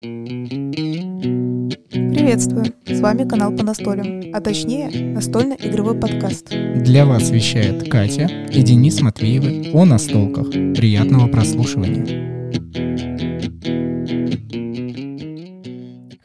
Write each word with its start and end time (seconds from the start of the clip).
Приветствую! 0.00 2.66
С 2.86 3.00
вами 3.00 3.28
канал 3.28 3.50
по 3.56 3.64
настолям, 3.64 4.32
а 4.32 4.40
точнее 4.40 5.12
настольно-игровой 5.12 5.98
подкаст. 5.98 6.50
Для 6.50 7.04
вас 7.04 7.30
вещает 7.30 7.90
Катя 7.90 8.26
и 8.26 8.62
Денис 8.62 9.00
Матвеевы 9.00 9.72
о 9.74 9.84
настолках. 9.84 10.50
Приятного 10.50 11.26
прослушивания. 11.26 12.06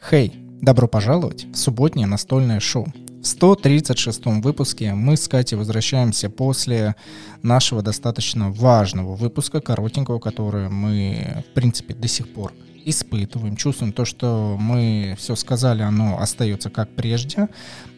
Хей, 0.08 0.32
добро 0.62 0.86
пожаловать 0.86 1.48
в 1.52 1.56
субботнее 1.56 2.06
настольное 2.06 2.60
шоу. 2.60 2.86
В 3.22 3.26
136 3.26 4.26
выпуске 4.26 4.94
мы 4.94 5.16
с 5.16 5.26
Катей 5.26 5.58
возвращаемся 5.58 6.30
после 6.30 6.94
нашего 7.42 7.82
достаточно 7.82 8.52
важного 8.52 9.16
выпуска, 9.16 9.60
коротенького, 9.60 10.20
который 10.20 10.68
мы, 10.68 11.42
в 11.50 11.54
принципе, 11.54 11.92
до 11.92 12.06
сих 12.06 12.32
пор 12.32 12.52
испытываем, 12.84 13.56
чувствуем 13.56 13.92
то, 13.92 14.04
что 14.04 14.56
мы 14.60 15.14
все 15.18 15.36
сказали, 15.36 15.82
оно 15.82 16.20
остается 16.20 16.70
как 16.70 16.88
прежде, 16.90 17.48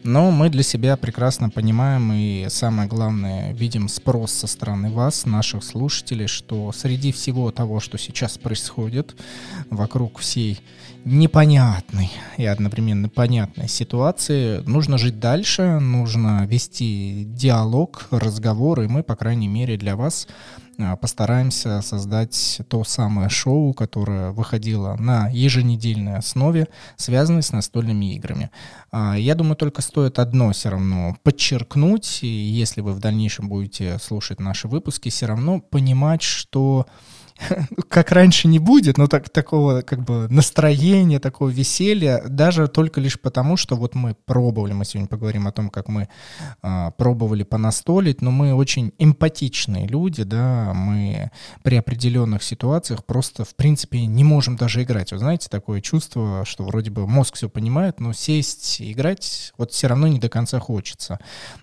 но 0.03 0.31
мы 0.31 0.49
для 0.49 0.63
себя 0.63 0.97
прекрасно 0.97 1.49
понимаем 1.49 2.11
и 2.13 2.47
самое 2.49 2.87
главное, 2.87 3.53
видим 3.53 3.89
спрос 3.89 4.31
со 4.31 4.47
стороны 4.47 4.89
вас, 4.89 5.25
наших 5.25 5.63
слушателей, 5.63 6.27
что 6.27 6.71
среди 6.71 7.11
всего 7.11 7.51
того, 7.51 7.79
что 7.79 7.97
сейчас 7.97 8.37
происходит 8.37 9.15
вокруг 9.69 10.19
всей 10.19 10.59
непонятной 11.05 12.11
и 12.37 12.45
одновременно 12.45 13.09
понятной 13.09 13.67
ситуации, 13.67 14.61
нужно 14.65 14.97
жить 14.97 15.19
дальше, 15.19 15.79
нужно 15.79 16.45
вести 16.45 17.25
диалог, 17.27 18.07
разговоры, 18.11 18.85
и 18.85 18.87
мы, 18.87 19.03
по 19.03 19.15
крайней 19.15 19.47
мере, 19.47 19.77
для 19.77 19.95
вас 19.95 20.27
постараемся 21.01 21.81
создать 21.81 22.61
то 22.69 22.83
самое 22.83 23.29
шоу, 23.29 23.73
которое 23.73 24.31
выходило 24.31 24.95
на 24.95 25.27
еженедельной 25.29 26.17
основе, 26.17 26.67
связанное 26.95 27.41
с 27.41 27.51
настольными 27.51 28.15
играми. 28.15 28.51
А, 28.91 29.15
я 29.15 29.35
думаю, 29.35 29.55
только 29.55 29.81
стоит 29.81 30.19
одно 30.19 30.51
все 30.51 30.69
равно 30.69 31.17
подчеркнуть, 31.23 32.19
и 32.23 32.27
если 32.27 32.81
вы 32.81 32.93
в 32.93 32.99
дальнейшем 32.99 33.49
будете 33.49 33.97
слушать 33.99 34.39
наши 34.39 34.67
выпуски, 34.67 35.09
все 35.09 35.25
равно 35.25 35.59
понимать, 35.59 36.21
что 36.21 36.85
как 37.89 38.11
раньше 38.11 38.47
не 38.47 38.59
будет, 38.59 38.97
но 38.97 39.07
так, 39.07 39.29
такого 39.29 39.81
как 39.81 40.03
бы 40.03 40.27
настроения, 40.29 41.19
такого 41.19 41.49
веселья, 41.49 42.23
даже 42.27 42.67
только 42.67 43.01
лишь 43.01 43.19
потому, 43.19 43.57
что 43.57 43.75
вот 43.75 43.95
мы 43.95 44.15
пробовали, 44.25 44.73
мы 44.73 44.85
сегодня 44.85 45.07
поговорим 45.07 45.47
о 45.47 45.51
том, 45.51 45.69
как 45.69 45.87
мы 45.87 46.09
а, 46.61 46.91
пробовали 46.91 47.43
понастолить, 47.43 48.21
но 48.21 48.31
мы 48.31 48.53
очень 48.53 48.93
эмпатичные 48.97 49.87
люди, 49.87 50.23
да, 50.23 50.73
мы 50.73 51.31
при 51.63 51.75
определенных 51.75 52.43
ситуациях 52.43 53.05
просто, 53.05 53.45
в 53.45 53.55
принципе, 53.55 54.05
не 54.05 54.23
можем 54.23 54.55
даже 54.55 54.83
играть. 54.83 55.11
Вы 55.11 55.19
знаете, 55.19 55.47
такое 55.49 55.81
чувство, 55.81 56.43
что 56.45 56.63
вроде 56.63 56.91
бы 56.91 57.07
мозг 57.07 57.35
все 57.35 57.49
понимает, 57.49 57.99
но 57.99 58.13
сесть 58.13 58.81
играть 58.81 59.53
вот 59.57 59.71
все 59.71 59.87
равно 59.87 60.07
не 60.07 60.19
до 60.19 60.29
конца 60.29 60.59
хочется. 60.59 61.19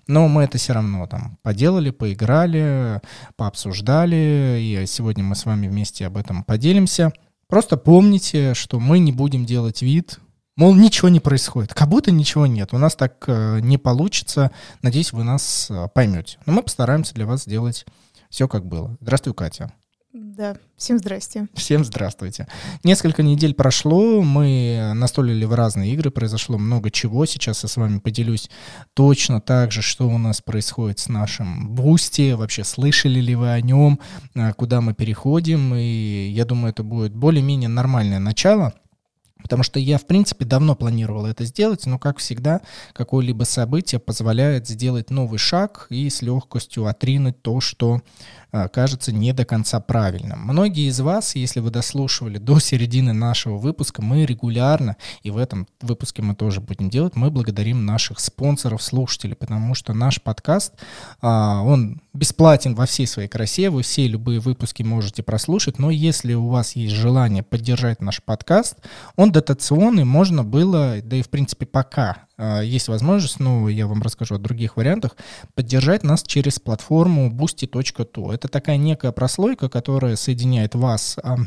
Но 0.07 0.27
мы 0.27 0.43
это 0.43 0.57
все 0.57 0.73
равно 0.73 1.05
там 1.07 1.37
поделали, 1.41 1.89
поиграли, 1.89 3.01
пообсуждали, 3.35 4.59
и 4.59 4.85
сегодня 4.87 5.23
мы 5.23 5.35
с 5.35 5.45
вами 5.45 5.64
вами 5.65 5.67
вместе 5.67 6.05
об 6.05 6.17
этом 6.17 6.43
поделимся. 6.43 7.11
Просто 7.47 7.77
помните, 7.77 8.53
что 8.53 8.79
мы 8.79 8.99
не 8.99 9.11
будем 9.11 9.45
делать 9.45 9.81
вид, 9.81 10.19
мол, 10.55 10.73
ничего 10.73 11.09
не 11.09 11.19
происходит, 11.19 11.73
как 11.73 11.89
будто 11.89 12.11
ничего 12.11 12.47
нет. 12.47 12.73
У 12.73 12.77
нас 12.77 12.95
так 12.95 13.23
э, 13.27 13.59
не 13.61 13.77
получится. 13.77 14.51
Надеюсь, 14.81 15.13
вы 15.13 15.23
нас 15.23 15.67
э, 15.69 15.87
поймете. 15.93 16.37
Но 16.45 16.53
мы 16.53 16.63
постараемся 16.63 17.13
для 17.13 17.25
вас 17.25 17.43
сделать 17.43 17.85
все, 18.29 18.47
как 18.47 18.65
было. 18.65 18.97
Здравствуй, 18.99 19.33
Катя. 19.33 19.71
Да, 20.17 20.55
всем 20.77 20.97
здрасте. 20.97 21.47
Всем 21.55 21.83
здравствуйте. 21.83 22.47
Несколько 22.85 23.21
недель 23.21 23.53
прошло, 23.53 24.21
мы 24.21 24.93
настолили 24.95 25.43
в 25.43 25.53
разные 25.53 25.91
игры, 25.91 26.09
произошло 26.09 26.57
много 26.57 26.89
чего. 26.89 27.25
Сейчас 27.25 27.63
я 27.63 27.67
с 27.67 27.75
вами 27.75 27.99
поделюсь 27.99 28.49
точно 28.93 29.41
так 29.41 29.73
же, 29.73 29.81
что 29.81 30.07
у 30.07 30.17
нас 30.17 30.39
происходит 30.39 30.99
с 30.99 31.09
нашим 31.09 31.75
Boosty, 31.75 32.31
вообще 32.31 32.63
слышали 32.63 33.19
ли 33.19 33.35
вы 33.35 33.51
о 33.51 33.59
нем, 33.59 33.99
а, 34.35 34.53
куда 34.53 34.79
мы 34.79 34.93
переходим, 34.93 35.75
и 35.75 36.29
я 36.29 36.45
думаю, 36.45 36.69
это 36.69 36.83
будет 36.83 37.13
более-менее 37.13 37.67
нормальное 37.67 38.19
начало. 38.19 38.73
Потому 39.45 39.61
что 39.61 39.79
я, 39.79 39.99
в 39.99 40.07
принципе, 40.07 40.43
давно 40.43 40.73
планировал 40.75 41.27
это 41.27 41.45
сделать, 41.45 41.85
но, 41.85 41.99
как 41.99 42.17
всегда, 42.17 42.61
какое-либо 42.93 43.43
событие 43.43 43.99
позволяет 43.99 44.67
сделать 44.67 45.11
новый 45.11 45.37
шаг 45.37 45.85
и 45.91 46.09
с 46.09 46.23
легкостью 46.23 46.87
отринуть 46.87 47.43
то, 47.43 47.61
что 47.61 48.01
кажется 48.51 49.11
не 49.11 49.33
до 49.33 49.45
конца 49.45 49.79
правильным. 49.79 50.39
Многие 50.39 50.87
из 50.87 50.99
вас, 50.99 51.35
если 51.35 51.59
вы 51.59 51.71
дослушивали 51.71 52.37
до 52.37 52.59
середины 52.59 53.13
нашего 53.13 53.57
выпуска, 53.57 54.01
мы 54.01 54.25
регулярно, 54.25 54.97
и 55.23 55.31
в 55.31 55.37
этом 55.37 55.67
выпуске 55.81 56.21
мы 56.21 56.35
тоже 56.35 56.61
будем 56.61 56.89
делать, 56.89 57.15
мы 57.15 57.31
благодарим 57.31 57.85
наших 57.85 58.19
спонсоров, 58.19 58.81
слушателей, 58.81 59.35
потому 59.35 59.75
что 59.75 59.93
наш 59.93 60.21
подкаст, 60.21 60.73
а, 61.21 61.61
он 61.61 62.01
бесплатен 62.13 62.75
во 62.75 62.85
всей 62.85 63.07
своей 63.07 63.27
красе, 63.27 63.69
вы 63.69 63.83
все 63.83 64.07
любые 64.07 64.39
выпуски 64.39 64.83
можете 64.83 65.23
прослушать, 65.23 65.79
но 65.79 65.89
если 65.89 66.33
у 66.33 66.47
вас 66.47 66.75
есть 66.75 66.95
желание 66.95 67.43
поддержать 67.43 68.01
наш 68.01 68.23
подкаст, 68.23 68.77
он 69.15 69.31
дотационный, 69.31 70.05
можно 70.05 70.43
было, 70.43 70.97
да 71.03 71.17
и 71.17 71.21
в 71.21 71.29
принципе 71.29 71.65
пока 71.65 72.05
а, 72.05 72.24
есть 72.37 72.87
возможность, 72.87 73.39
но 73.39 73.69
я 73.69 73.87
вам 73.87 74.01
расскажу 74.01 74.35
о 74.35 74.37
других 74.37 74.77
вариантах, 74.77 75.15
поддержать 75.53 76.03
нас 76.03 76.23
через 76.23 76.59
платформу 76.59 77.29
boosty.to. 77.31 78.33
Это 78.33 78.47
такая 78.47 78.77
некая 78.77 79.11
прослойка, 79.11 79.69
которая 79.69 80.15
соединяет 80.15 80.75
вас, 80.75 81.17
а, 81.23 81.37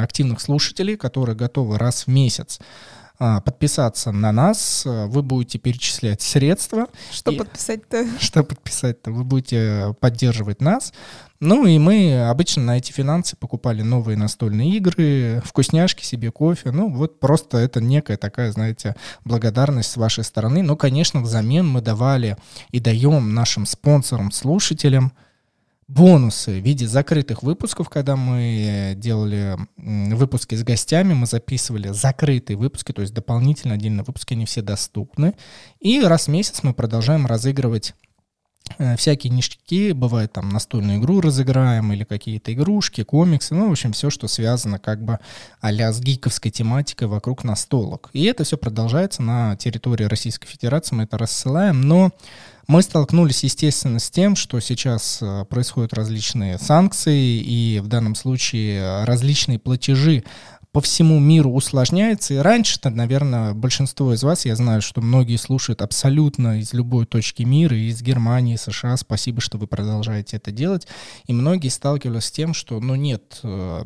активных 0.00 0.40
слушателей, 0.40 0.96
которые 0.96 1.36
готовы 1.36 1.78
раз 1.78 2.06
в 2.06 2.08
месяц 2.08 2.60
а, 2.60 2.95
подписаться 3.18 4.12
на 4.12 4.32
нас, 4.32 4.82
вы 4.84 5.22
будете 5.22 5.58
перечислять 5.58 6.22
средства. 6.22 6.86
Что 7.12 7.32
подписать-то? 7.32 8.06
Что 8.20 8.44
подписать-то? 8.44 9.10
Вы 9.10 9.24
будете 9.24 9.94
поддерживать 10.00 10.60
нас. 10.60 10.92
Ну 11.40 11.66
и 11.66 11.78
мы 11.78 12.28
обычно 12.28 12.62
на 12.62 12.78
эти 12.78 12.92
финансы 12.92 13.36
покупали 13.36 13.82
новые 13.82 14.16
настольные 14.16 14.70
игры, 14.76 15.42
вкусняшки 15.44 16.02
себе, 16.04 16.30
кофе. 16.30 16.70
Ну 16.70 16.90
вот 16.90 17.20
просто 17.20 17.58
это 17.58 17.80
некая 17.80 18.16
такая, 18.16 18.52
знаете, 18.52 18.96
благодарность 19.24 19.90
с 19.90 19.96
вашей 19.96 20.24
стороны. 20.24 20.62
Но, 20.62 20.76
конечно, 20.76 21.20
взамен 21.20 21.68
мы 21.68 21.82
давали 21.82 22.36
и 22.70 22.80
даем 22.80 23.34
нашим 23.34 23.66
спонсорам, 23.66 24.32
слушателям 24.32 25.12
бонусы 25.88 26.60
в 26.60 26.64
виде 26.64 26.86
закрытых 26.86 27.42
выпусков, 27.42 27.88
когда 27.88 28.16
мы 28.16 28.94
делали 28.96 29.56
выпуски 29.76 30.54
с 30.54 30.64
гостями, 30.64 31.14
мы 31.14 31.26
записывали 31.26 31.88
закрытые 31.92 32.56
выпуски, 32.56 32.92
то 32.92 33.02
есть 33.02 33.14
дополнительно 33.14 33.74
отдельные 33.74 34.04
выпуски, 34.04 34.34
они 34.34 34.46
все 34.46 34.62
доступны. 34.62 35.34
И 35.80 36.00
раз 36.00 36.26
в 36.26 36.30
месяц 36.30 36.62
мы 36.62 36.74
продолжаем 36.74 37.26
разыгрывать 37.26 37.94
Э, 37.96 38.05
всякие 38.96 39.32
ништяки, 39.32 39.92
бывает 39.92 40.32
там 40.32 40.48
настольную 40.48 40.98
игру 40.98 41.20
разыграем 41.20 41.92
или 41.92 42.04
какие-то 42.04 42.52
игрушки, 42.52 43.02
комиксы, 43.02 43.54
ну, 43.54 43.68
в 43.68 43.72
общем, 43.72 43.92
все, 43.92 44.10
что 44.10 44.28
связано 44.28 44.78
как 44.78 45.02
бы 45.02 45.18
а 45.60 45.72
с 45.72 46.00
гиковской 46.00 46.50
тематикой 46.50 47.08
вокруг 47.08 47.44
настолок. 47.44 48.10
И 48.12 48.24
это 48.24 48.44
все 48.44 48.56
продолжается 48.56 49.22
на 49.22 49.56
территории 49.56 50.04
Российской 50.04 50.46
Федерации, 50.46 50.94
мы 50.94 51.04
это 51.04 51.18
рассылаем, 51.18 51.80
но 51.80 52.12
мы 52.66 52.82
столкнулись, 52.82 53.44
естественно, 53.44 54.00
с 54.00 54.10
тем, 54.10 54.34
что 54.34 54.58
сейчас 54.58 55.20
э, 55.22 55.44
происходят 55.48 55.94
различные 55.94 56.58
санкции 56.58 57.38
и 57.38 57.78
в 57.78 57.86
данном 57.86 58.16
случае 58.16 59.04
различные 59.04 59.60
платежи 59.60 60.24
по 60.76 60.82
всему 60.82 61.18
миру 61.18 61.52
усложняется. 61.52 62.34
И 62.34 62.36
раньше-то, 62.36 62.90
наверное, 62.90 63.54
большинство 63.54 64.12
из 64.12 64.22
вас, 64.22 64.44
я 64.44 64.54
знаю, 64.56 64.82
что 64.82 65.00
многие 65.00 65.38
слушают 65.38 65.80
абсолютно 65.80 66.60
из 66.60 66.74
любой 66.74 67.06
точки 67.06 67.44
мира, 67.44 67.74
из 67.74 68.02
Германии, 68.02 68.56
США. 68.56 68.98
Спасибо, 68.98 69.40
что 69.40 69.56
вы 69.56 69.68
продолжаете 69.68 70.36
это 70.36 70.50
делать. 70.50 70.86
И 71.24 71.32
многие 71.32 71.68
сталкивались 71.68 72.26
с 72.26 72.30
тем, 72.30 72.52
что, 72.52 72.78
ну, 72.78 72.94
нет 72.94 73.40
э, 73.42 73.84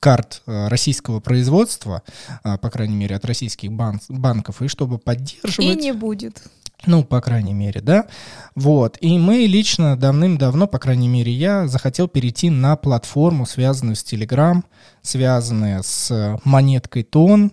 карт 0.00 0.40
э, 0.46 0.68
российского 0.68 1.20
производства, 1.20 2.02
э, 2.42 2.56
по 2.56 2.70
крайней 2.70 2.96
мере, 2.96 3.14
от 3.14 3.26
российских 3.26 3.72
бан- 3.72 4.00
банков, 4.08 4.62
и 4.62 4.68
чтобы 4.68 4.96
поддерживать... 4.96 5.76
И 5.76 5.78
не 5.78 5.92
будет. 5.92 6.42
Ну, 6.84 7.04
по 7.04 7.20
крайней 7.20 7.54
мере, 7.54 7.80
да. 7.80 8.06
Вот. 8.54 8.98
И 9.00 9.18
мы 9.18 9.46
лично 9.46 9.96
давным-давно, 9.96 10.66
по 10.66 10.78
крайней 10.78 11.08
мере, 11.08 11.32
я 11.32 11.66
захотел 11.68 12.06
перейти 12.06 12.50
на 12.50 12.76
платформу, 12.76 13.46
связанную 13.46 13.96
с 13.96 14.04
Telegram, 14.04 14.62
связанную 15.02 15.82
с 15.82 16.38
монеткой 16.44 17.02
Тон, 17.02 17.52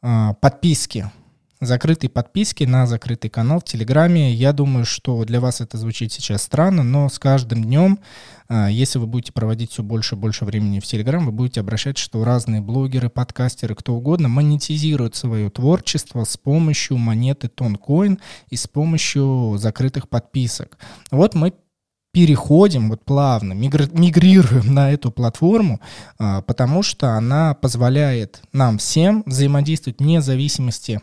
а, 0.00 0.34
подписки 0.34 1.10
закрытой 1.62 2.08
подписки 2.08 2.64
на 2.64 2.86
закрытый 2.86 3.30
канал 3.30 3.60
в 3.60 3.64
Телеграме. 3.64 4.32
Я 4.34 4.52
думаю, 4.52 4.84
что 4.84 5.24
для 5.24 5.40
вас 5.40 5.60
это 5.60 5.78
звучит 5.78 6.12
сейчас 6.12 6.42
странно, 6.42 6.82
но 6.82 7.08
с 7.08 7.18
каждым 7.18 7.62
днем, 7.62 8.00
а, 8.48 8.68
если 8.68 8.98
вы 8.98 9.06
будете 9.06 9.32
проводить 9.32 9.70
все 9.70 9.84
больше 9.84 10.16
и 10.16 10.18
больше 10.18 10.44
времени 10.44 10.80
в 10.80 10.84
Телеграм, 10.84 11.24
вы 11.24 11.30
будете 11.30 11.60
обращать, 11.60 11.98
что 11.98 12.24
разные 12.24 12.60
блогеры, 12.60 13.08
подкастеры, 13.08 13.76
кто 13.76 13.94
угодно 13.94 14.28
монетизируют 14.28 15.14
свое 15.14 15.50
творчество 15.50 16.24
с 16.24 16.36
помощью 16.36 16.98
монеты 16.98 17.48
Тонкоин 17.48 18.18
и 18.50 18.56
с 18.56 18.66
помощью 18.66 19.56
закрытых 19.56 20.08
подписок. 20.08 20.78
Вот 21.12 21.34
мы 21.36 21.52
переходим 22.12 22.90
вот 22.90 23.04
плавно, 23.04 23.52
мигрируем 23.52 24.74
на 24.74 24.90
эту 24.90 25.12
платформу, 25.12 25.80
а, 26.18 26.42
потому 26.42 26.82
что 26.82 27.10
она 27.16 27.54
позволяет 27.54 28.42
нам 28.52 28.78
всем 28.78 29.22
взаимодействовать 29.26 30.00
вне 30.00 30.20
зависимости 30.20 31.00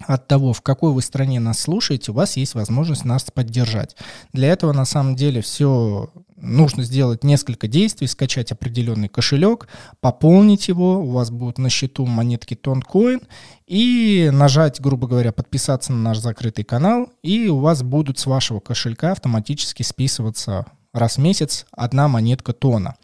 от 0.00 0.26
того, 0.26 0.52
в 0.52 0.60
какой 0.60 0.92
вы 0.92 1.02
стране 1.02 1.40
нас 1.40 1.60
слушаете, 1.60 2.10
у 2.10 2.14
вас 2.14 2.36
есть 2.36 2.54
возможность 2.54 3.04
нас 3.04 3.30
поддержать. 3.30 3.96
Для 4.32 4.48
этого 4.48 4.72
на 4.72 4.84
самом 4.84 5.16
деле 5.16 5.40
все 5.40 6.10
нужно 6.36 6.82
сделать 6.82 7.24
несколько 7.24 7.68
действий, 7.68 8.06
скачать 8.06 8.52
определенный 8.52 9.08
кошелек, 9.08 9.68
пополнить 10.00 10.68
его, 10.68 11.00
у 11.00 11.10
вас 11.10 11.30
будут 11.30 11.58
на 11.58 11.70
счету 11.70 12.06
монетки 12.06 12.54
Тонкоин, 12.54 13.20
и 13.66 14.30
нажать, 14.32 14.80
грубо 14.80 15.06
говоря, 15.06 15.32
подписаться 15.32 15.92
на 15.92 15.98
наш 15.98 16.18
закрытый 16.18 16.64
канал, 16.64 17.08
и 17.22 17.48
у 17.48 17.58
вас 17.58 17.82
будут 17.82 18.18
с 18.18 18.26
вашего 18.26 18.60
кошелька 18.60 19.12
автоматически 19.12 19.82
списываться 19.82 20.66
раз 20.94 21.16
в 21.16 21.20
месяц 21.20 21.66
одна 21.72 22.08
монетка 22.08 22.52
тона. 22.52 22.94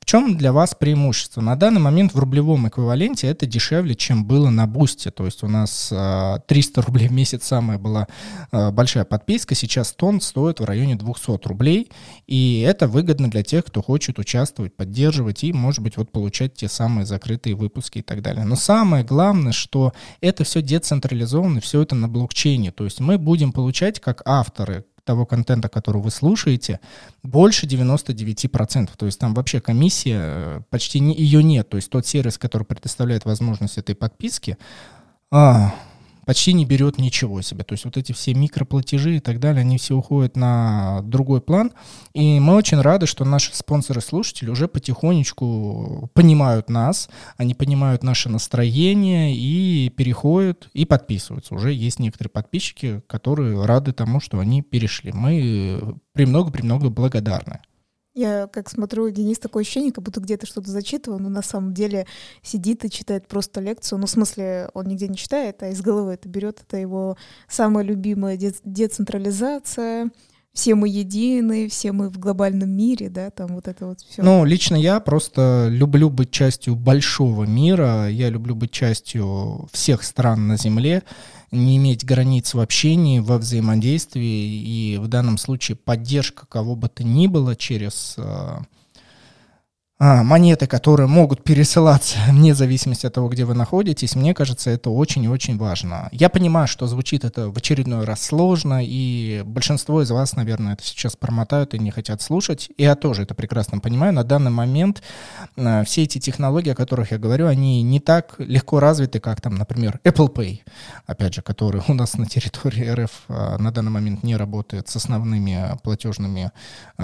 В 0.00 0.06
чем 0.06 0.36
для 0.36 0.52
вас 0.52 0.74
преимущество? 0.74 1.40
На 1.40 1.56
данный 1.56 1.80
момент 1.80 2.14
в 2.14 2.18
рублевом 2.18 2.66
эквиваленте 2.66 3.26
это 3.26 3.44
дешевле, 3.44 3.94
чем 3.94 4.24
было 4.24 4.48
на 4.48 4.66
бусте. 4.66 5.10
То 5.10 5.26
есть 5.26 5.42
у 5.42 5.48
нас 5.48 5.88
300 5.88 5.94
а, 6.00 6.84
рублей 6.84 7.08
в 7.08 7.12
месяц 7.12 7.44
самая 7.44 7.78
была 7.78 8.08
а, 8.50 8.70
большая 8.70 9.04
подписка. 9.04 9.54
Сейчас 9.54 9.92
тон 9.92 10.20
стоит 10.20 10.58
в 10.58 10.64
районе 10.64 10.96
200 10.96 11.46
рублей. 11.46 11.90
И 12.26 12.64
это 12.66 12.88
выгодно 12.88 13.30
для 13.30 13.42
тех, 13.42 13.64
кто 13.66 13.82
хочет 13.82 14.18
участвовать, 14.18 14.74
поддерживать 14.74 15.44
и, 15.44 15.52
может 15.52 15.80
быть, 15.80 15.96
вот 15.96 16.10
получать 16.10 16.54
те 16.54 16.68
самые 16.68 17.04
закрытые 17.04 17.54
выпуски 17.54 17.98
и 17.98 18.02
так 18.02 18.22
далее. 18.22 18.44
Но 18.44 18.56
самое 18.56 19.04
главное, 19.04 19.52
что 19.52 19.92
это 20.20 20.44
все 20.44 20.62
децентрализовано, 20.62 21.60
все 21.60 21.82
это 21.82 21.94
на 21.94 22.08
блокчейне. 22.08 22.72
То 22.72 22.84
есть 22.84 23.00
мы 23.00 23.18
будем 23.18 23.52
получать 23.52 24.00
как 24.00 24.22
авторы 24.24 24.84
того 25.10 25.26
контента, 25.26 25.68
который 25.68 26.00
вы 26.00 26.12
слушаете, 26.12 26.78
больше 27.24 27.66
99%. 27.66 28.90
То 28.96 29.06
есть 29.06 29.18
там 29.18 29.34
вообще 29.34 29.60
комиссия, 29.60 30.20
э, 30.22 30.60
почти 30.70 31.00
не, 31.00 31.16
ее 31.16 31.42
нет. 31.42 31.68
То 31.68 31.78
есть 31.78 31.90
тот 31.90 32.06
сервис, 32.06 32.38
который 32.38 32.62
предоставляет 32.62 33.24
возможность 33.24 33.76
этой 33.76 33.96
подписки, 33.96 34.56
а, 35.32 35.74
почти 36.30 36.52
не 36.52 36.64
берет 36.64 36.96
ничего 36.98 37.42
себе. 37.42 37.64
То 37.64 37.72
есть 37.72 37.84
вот 37.84 37.96
эти 37.96 38.12
все 38.12 38.34
микроплатежи 38.34 39.16
и 39.16 39.18
так 39.18 39.40
далее, 39.40 39.62
они 39.62 39.78
все 39.78 39.96
уходят 39.96 40.36
на 40.36 41.00
другой 41.02 41.40
план. 41.40 41.72
И 42.14 42.38
мы 42.38 42.54
очень 42.54 42.80
рады, 42.80 43.06
что 43.06 43.24
наши 43.24 43.52
спонсоры-слушатели 43.52 44.48
уже 44.48 44.68
потихонечку 44.68 46.08
понимают 46.14 46.70
нас, 46.70 47.10
они 47.36 47.54
понимают 47.54 48.04
наше 48.04 48.28
настроение 48.28 49.34
и 49.34 49.88
переходят 49.88 50.68
и 50.72 50.84
подписываются. 50.84 51.52
Уже 51.52 51.72
есть 51.72 51.98
некоторые 51.98 52.30
подписчики, 52.30 53.02
которые 53.08 53.64
рады 53.64 53.92
тому, 53.92 54.20
что 54.20 54.38
они 54.38 54.62
перешли. 54.62 55.10
Мы 55.10 55.96
премного-премного 56.12 56.90
благодарны. 56.90 57.58
Я 58.14 58.48
как 58.48 58.68
смотрю, 58.68 59.08
Денис 59.10 59.38
такое 59.38 59.62
ощущение, 59.62 59.92
как 59.92 60.02
будто 60.02 60.20
где-то 60.20 60.44
что-то 60.44 60.68
зачитывал, 60.70 61.20
но 61.20 61.28
на 61.28 61.42
самом 61.42 61.72
деле 61.72 62.06
сидит 62.42 62.84
и 62.84 62.90
читает 62.90 63.28
просто 63.28 63.60
лекцию. 63.60 64.00
Ну, 64.00 64.06
в 64.06 64.10
смысле, 64.10 64.68
он 64.74 64.86
нигде 64.86 65.06
не 65.06 65.16
читает, 65.16 65.62
а 65.62 65.68
из 65.68 65.80
головы 65.80 66.14
это 66.14 66.28
берет. 66.28 66.60
Это 66.60 66.76
его 66.76 67.16
самая 67.48 67.84
любимая 67.84 68.36
децентрализация, 68.64 70.10
все 70.52 70.74
мы 70.74 70.88
едины, 70.88 71.68
все 71.68 71.92
мы 71.92 72.08
в 72.08 72.18
глобальном 72.18 72.70
мире, 72.70 73.08
да, 73.08 73.30
там 73.30 73.54
вот 73.54 73.68
это 73.68 73.86
вот 73.86 74.00
все. 74.00 74.22
Ну, 74.22 74.44
лично 74.44 74.74
я 74.74 75.00
просто 75.00 75.68
люблю 75.70 76.10
быть 76.10 76.30
частью 76.30 76.74
большого 76.74 77.44
мира, 77.44 78.08
я 78.08 78.28
люблю 78.28 78.54
быть 78.54 78.72
частью 78.72 79.68
всех 79.72 80.02
стран 80.02 80.48
на 80.48 80.56
Земле, 80.56 81.02
не 81.52 81.76
иметь 81.76 82.04
границ 82.04 82.54
в 82.54 82.60
общении, 82.60 83.20
во 83.20 83.38
взаимодействии, 83.38 84.94
и 84.94 84.98
в 84.98 85.08
данном 85.08 85.38
случае 85.38 85.76
поддержка 85.76 86.46
кого 86.46 86.76
бы 86.76 86.88
то 86.88 87.04
ни 87.04 87.26
было 87.26 87.54
через 87.56 88.16
а, 90.02 90.10
а, 90.10 90.24
монеты, 90.24 90.66
которые 90.66 91.06
могут 91.06 91.44
пересылаться 91.44 92.18
вне 92.28 92.52
зависимости 92.52 93.06
от 93.06 93.14
того, 93.14 93.28
где 93.28 93.44
вы 93.44 93.54
находитесь, 93.54 94.16
мне 94.16 94.34
кажется, 94.34 94.70
это 94.70 94.90
очень 94.90 95.22
и 95.22 95.28
очень 95.28 95.56
важно. 95.56 96.08
Я 96.10 96.28
понимаю, 96.28 96.66
что 96.66 96.88
звучит 96.88 97.24
это 97.24 97.48
в 97.48 97.56
очередной 97.56 98.04
раз 98.04 98.22
сложно, 98.22 98.80
и 98.82 99.42
большинство 99.44 100.02
из 100.02 100.10
вас, 100.10 100.34
наверное, 100.34 100.72
это 100.72 100.82
сейчас 100.82 101.14
промотают 101.14 101.74
и 101.74 101.78
не 101.78 101.92
хотят 101.92 102.22
слушать. 102.22 102.70
И 102.76 102.82
я 102.82 102.96
тоже 102.96 103.22
это 103.22 103.36
прекрасно 103.36 103.78
понимаю. 103.78 104.12
На 104.12 104.24
данный 104.24 104.50
момент 104.50 105.00
а, 105.56 105.84
все 105.84 106.02
эти 106.02 106.18
технологии, 106.18 106.70
о 106.70 106.74
которых 106.74 107.12
я 107.12 107.18
говорю, 107.18 107.46
они 107.46 107.82
не 107.82 108.00
так 108.00 108.34
легко 108.38 108.80
развиты, 108.80 109.20
как 109.20 109.40
там, 109.40 109.54
например, 109.54 110.00
Apple 110.02 110.32
Pay, 110.34 110.60
опять 111.06 111.34
же, 111.34 111.42
который 111.42 111.82
у 111.88 111.94
нас 111.94 112.14
на 112.14 112.26
территории 112.26 112.88
РФ 112.88 113.10
а, 113.28 113.58
на 113.58 113.70
данный 113.70 113.92
момент 113.92 114.24
не 114.24 114.34
работает 114.34 114.88
с 114.88 114.96
основными 114.96 115.78
платежными 115.84 116.50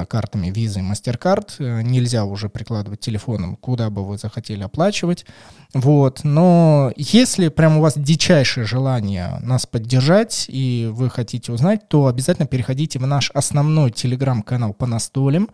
картами 0.09 0.49
Visa 0.49 0.81
и 0.81 0.83
MasterCard. 0.83 1.83
Нельзя 1.83 2.25
уже 2.25 2.49
прикладывать 2.49 2.86
прикладывать 2.87 3.01
телефоном, 3.01 3.57
куда 3.57 3.91
бы 3.91 4.05
вы 4.05 4.19
захотели 4.19 4.63
оплачивать. 4.63 5.27
Вот. 5.75 6.21
Но 6.25 6.93
если 6.97 7.49
прям 7.49 7.79
у 7.79 7.81
вас 7.81 7.95
дичайшее 7.97 8.65
желание 8.67 9.39
нас 9.43 9.67
поддержать 9.67 10.47
и 10.49 10.89
вы 10.93 11.11
хотите 11.11 11.53
узнать, 11.53 11.89
то 11.89 12.07
обязательно 12.07 12.47
переходите 12.47 12.99
в 12.99 13.07
наш 13.07 13.31
основной 13.35 13.91
телеграм-канал 13.91 14.73
по 14.73 14.87
настолям. 14.87 15.49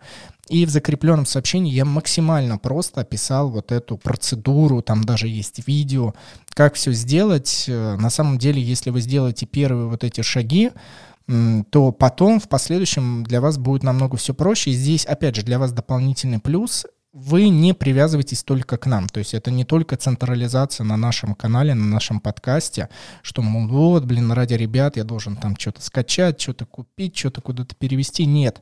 И 0.49 0.65
в 0.65 0.69
закрепленном 0.69 1.25
сообщении 1.25 1.73
я 1.73 1.85
максимально 1.85 2.57
просто 2.57 3.01
описал 3.01 3.49
вот 3.49 3.71
эту 3.71 3.97
процедуру, 3.97 4.81
там 4.81 5.03
даже 5.03 5.27
есть 5.27 5.65
видео, 5.67 6.13
как 6.49 6.75
все 6.75 6.91
сделать. 6.91 7.65
На 7.67 8.09
самом 8.09 8.37
деле, 8.37 8.61
если 8.61 8.89
вы 8.89 9.01
сделаете 9.01 9.45
первые 9.45 9.87
вот 9.87 10.03
эти 10.03 10.21
шаги, 10.21 10.71
то 11.71 11.93
потом 11.93 12.41
в 12.41 12.49
последующем 12.49 13.23
для 13.23 13.39
вас 13.39 13.57
будет 13.57 13.83
намного 13.83 14.17
все 14.17 14.33
проще. 14.33 14.71
И 14.71 14.73
здесь, 14.73 15.05
опять 15.05 15.37
же, 15.37 15.43
для 15.43 15.57
вас 15.59 15.71
дополнительный 15.71 16.39
плюс 16.39 16.85
вы 17.13 17.49
не 17.49 17.73
привязываетесь 17.73 18.43
только 18.43 18.77
к 18.77 18.87
нам. 18.87 19.07
То 19.07 19.19
есть 19.19 19.35
это 19.35 19.51
не 19.51 19.63
только 19.63 19.95
централизация 19.95 20.83
на 20.83 20.97
нашем 20.97 21.35
канале, 21.35 21.75
на 21.75 21.85
нашем 21.85 22.19
подкасте, 22.19 22.89
что, 23.21 23.43
мол, 23.43 23.67
вот, 23.67 24.05
блин, 24.05 24.31
ради 24.31 24.55
ребят 24.55 24.97
я 24.97 25.03
должен 25.03 25.35
там 25.35 25.55
что-то 25.55 25.81
скачать, 25.83 26.41
что-то 26.41 26.65
купить, 26.65 27.15
что-то 27.15 27.41
куда-то 27.41 27.75
перевести. 27.75 28.25
Нет 28.25 28.59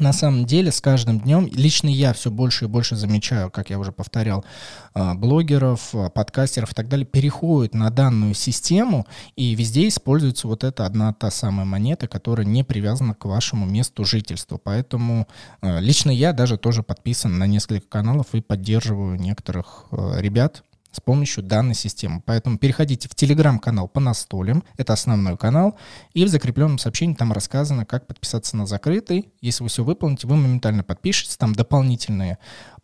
на 0.00 0.12
самом 0.12 0.44
деле 0.44 0.72
с 0.72 0.80
каждым 0.80 1.20
днем 1.20 1.48
лично 1.52 1.88
я 1.88 2.12
все 2.12 2.30
больше 2.30 2.64
и 2.64 2.68
больше 2.68 2.96
замечаю, 2.96 3.50
как 3.50 3.70
я 3.70 3.78
уже 3.78 3.92
повторял, 3.92 4.44
а, 4.92 5.14
блогеров, 5.14 5.94
а, 5.94 6.10
подкастеров 6.10 6.72
и 6.72 6.74
так 6.74 6.88
далее 6.88 7.06
переходят 7.06 7.74
на 7.74 7.90
данную 7.90 8.34
систему, 8.34 9.06
и 9.36 9.54
везде 9.54 9.88
используется 9.88 10.48
вот 10.48 10.64
эта 10.64 10.86
одна 10.86 11.12
та 11.12 11.30
самая 11.30 11.64
монета, 11.64 12.08
которая 12.08 12.46
не 12.46 12.64
привязана 12.64 13.14
к 13.14 13.24
вашему 13.24 13.66
месту 13.66 14.04
жительства. 14.04 14.58
Поэтому 14.58 15.28
а, 15.60 15.78
лично 15.78 16.10
я 16.10 16.32
даже 16.32 16.58
тоже 16.58 16.82
подписан 16.82 17.38
на 17.38 17.46
несколько 17.46 17.88
каналов 17.88 18.28
и 18.34 18.40
поддерживаю 18.40 19.16
некоторых 19.16 19.86
ребят, 19.90 20.64
с 20.94 21.00
помощью 21.00 21.42
данной 21.42 21.74
системы. 21.74 22.22
Поэтому 22.24 22.58
переходите 22.58 23.08
в 23.08 23.14
телеграм-канал 23.14 23.88
по 23.88 24.00
настолям, 24.00 24.62
это 24.76 24.92
основной 24.92 25.36
канал, 25.36 25.76
и 26.12 26.24
в 26.24 26.28
закрепленном 26.28 26.78
сообщении 26.78 27.14
там 27.14 27.32
рассказано, 27.32 27.84
как 27.84 28.06
подписаться 28.06 28.56
на 28.56 28.66
закрытый. 28.66 29.32
Если 29.40 29.62
вы 29.62 29.68
все 29.68 29.84
выполните, 29.84 30.26
вы 30.26 30.36
моментально 30.36 30.84
подпишетесь, 30.84 31.36
там 31.36 31.54
дополнительные 31.54 32.38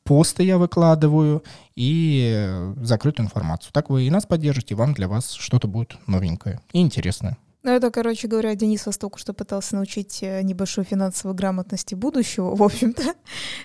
посты 0.05 0.43
я 0.43 0.59
выкладываю 0.59 1.45
и 1.77 2.73
закрытую 2.83 3.27
информацию. 3.27 3.73
Так 3.73 3.91
вы 3.91 4.05
и 4.05 4.11
нас 4.11 4.27
поддержите, 4.27 4.75
и 4.75 4.77
вам 4.77 4.93
для 4.93 5.09
вас 5.09 5.33
что-то 5.33 5.69
будет 5.69 5.97
новенькое 6.07 6.61
и 6.73 6.81
интересное. 6.81 7.37
Ну, 7.63 7.73
это, 7.73 7.91
короче 7.91 8.27
говоря, 8.27 8.55
Денис 8.55 8.87
вас 8.87 8.97
только 8.97 9.19
что 9.19 9.35
пытался 9.35 9.77
научить 9.77 10.23
э, 10.23 10.41
небольшой 10.41 10.85
финансовой 10.85 11.37
грамотности 11.37 11.95
будущего, 11.95 12.57
в 12.57 12.63
общем-то. 12.63 13.03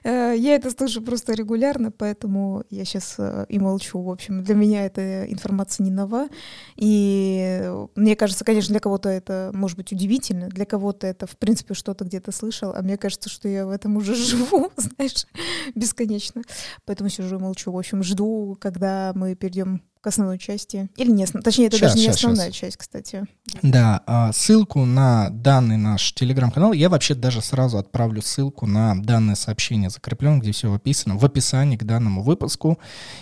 Э, 0.04 0.34
я 0.38 0.56
это 0.56 0.70
слышу 0.70 1.02
просто 1.02 1.34
регулярно, 1.34 1.92
поэтому 1.92 2.64
я 2.70 2.84
сейчас 2.84 3.16
э, 3.18 3.46
и 3.48 3.58
молчу. 3.58 4.02
В 4.02 4.12
общем, 4.12 4.44
для 4.44 4.54
меня 4.54 4.86
эта 4.86 5.24
информация 5.32 5.86
не 5.86 5.92
нова. 5.92 6.28
И 6.75 7.72
мне 7.96 8.18
кажется, 8.18 8.44
конечно, 8.44 8.74
для 8.74 8.82
кого-то 8.82 9.08
это 9.08 9.52
может 9.54 9.78
быть 9.78 9.94
удивительно, 9.94 10.50
для 10.50 10.66
кого-то 10.66 11.08
это, 11.08 11.25
в 11.25 11.38
принципе, 11.38 11.74
что-то 11.74 12.04
где-то 12.04 12.34
слышал, 12.34 12.74
а 12.75 12.82
мне 12.82 12.98
кажется, 12.98 13.30
что 13.30 13.48
я 13.48 13.66
в 13.66 13.70
этом 13.70 13.96
уже 13.96 14.14
живу, 14.16 14.72
знаешь, 14.75 15.25
бесконечно. 15.74 16.42
Поэтому 16.84 17.10
сижу 17.10 17.38
и 17.38 17.42
молчу. 17.42 17.72
В 17.72 17.78
общем, 17.78 18.04
жду, 18.04 18.58
когда 18.60 19.14
мы 19.16 19.36
перейдем 19.36 19.82
к 20.06 20.08
основной 20.08 20.38
части. 20.38 20.88
Или 20.98 21.10
не 21.10 21.24
основной. 21.24 21.44
Точнее, 21.44 21.66
это 21.66 21.78
сейчас, 21.78 21.94
даже 21.94 21.98
не 21.98 22.04
сейчас, 22.04 22.16
основная 22.18 22.52
сейчас. 22.52 22.60
часть, 22.60 22.78
кстати. 22.78 23.24
Да, 23.64 24.04
а, 24.06 24.32
ссылку 24.34 24.86
на 24.86 25.32
данный 25.32 25.78
наш 25.78 26.14
телеграм-канал 26.14 26.74
я 26.74 26.90
вообще 26.90 27.16
даже 27.16 27.42
сразу 27.42 27.80
отправлю 27.80 28.22
ссылку 28.22 28.68
на 28.68 28.94
данное 29.02 29.34
сообщение 29.34 29.90
закреплен, 29.90 30.40
где 30.40 30.52
все 30.52 30.72
описано 30.72 31.18
в 31.18 31.26
описании 31.26 31.76
к 31.76 31.84
данному 31.84 32.22
выпуску. 32.22 32.78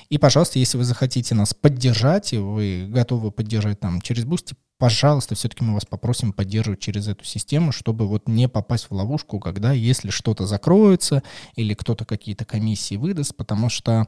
И, 0.10 0.18
пожалуйста, 0.18 0.60
если 0.60 0.78
вы 0.78 0.84
захотите 0.84 1.34
нас 1.36 1.54
поддержать, 1.54 2.34
и 2.34 2.38
вы 2.38 2.88
готовы 2.90 3.32
поддержать 3.32 3.80
там 3.80 4.02
через 4.02 4.26
Boosty, 4.26 4.54
пожалуйста, 4.84 5.34
все-таки 5.34 5.64
мы 5.64 5.76
вас 5.76 5.86
попросим 5.86 6.34
поддерживать 6.34 6.82
через 6.82 7.08
эту 7.08 7.24
систему, 7.24 7.72
чтобы 7.72 8.06
вот 8.06 8.28
не 8.28 8.50
попасть 8.50 8.88
в 8.90 8.94
ловушку, 8.94 9.40
когда 9.40 9.72
если 9.72 10.10
что-то 10.10 10.46
закроется 10.46 11.24
или 11.56 11.74
кто-то 11.74 12.04
какие-то 12.04 12.44
комиссии 12.44 12.96
выдаст, 12.96 13.34
потому 13.38 13.70
что 13.70 14.08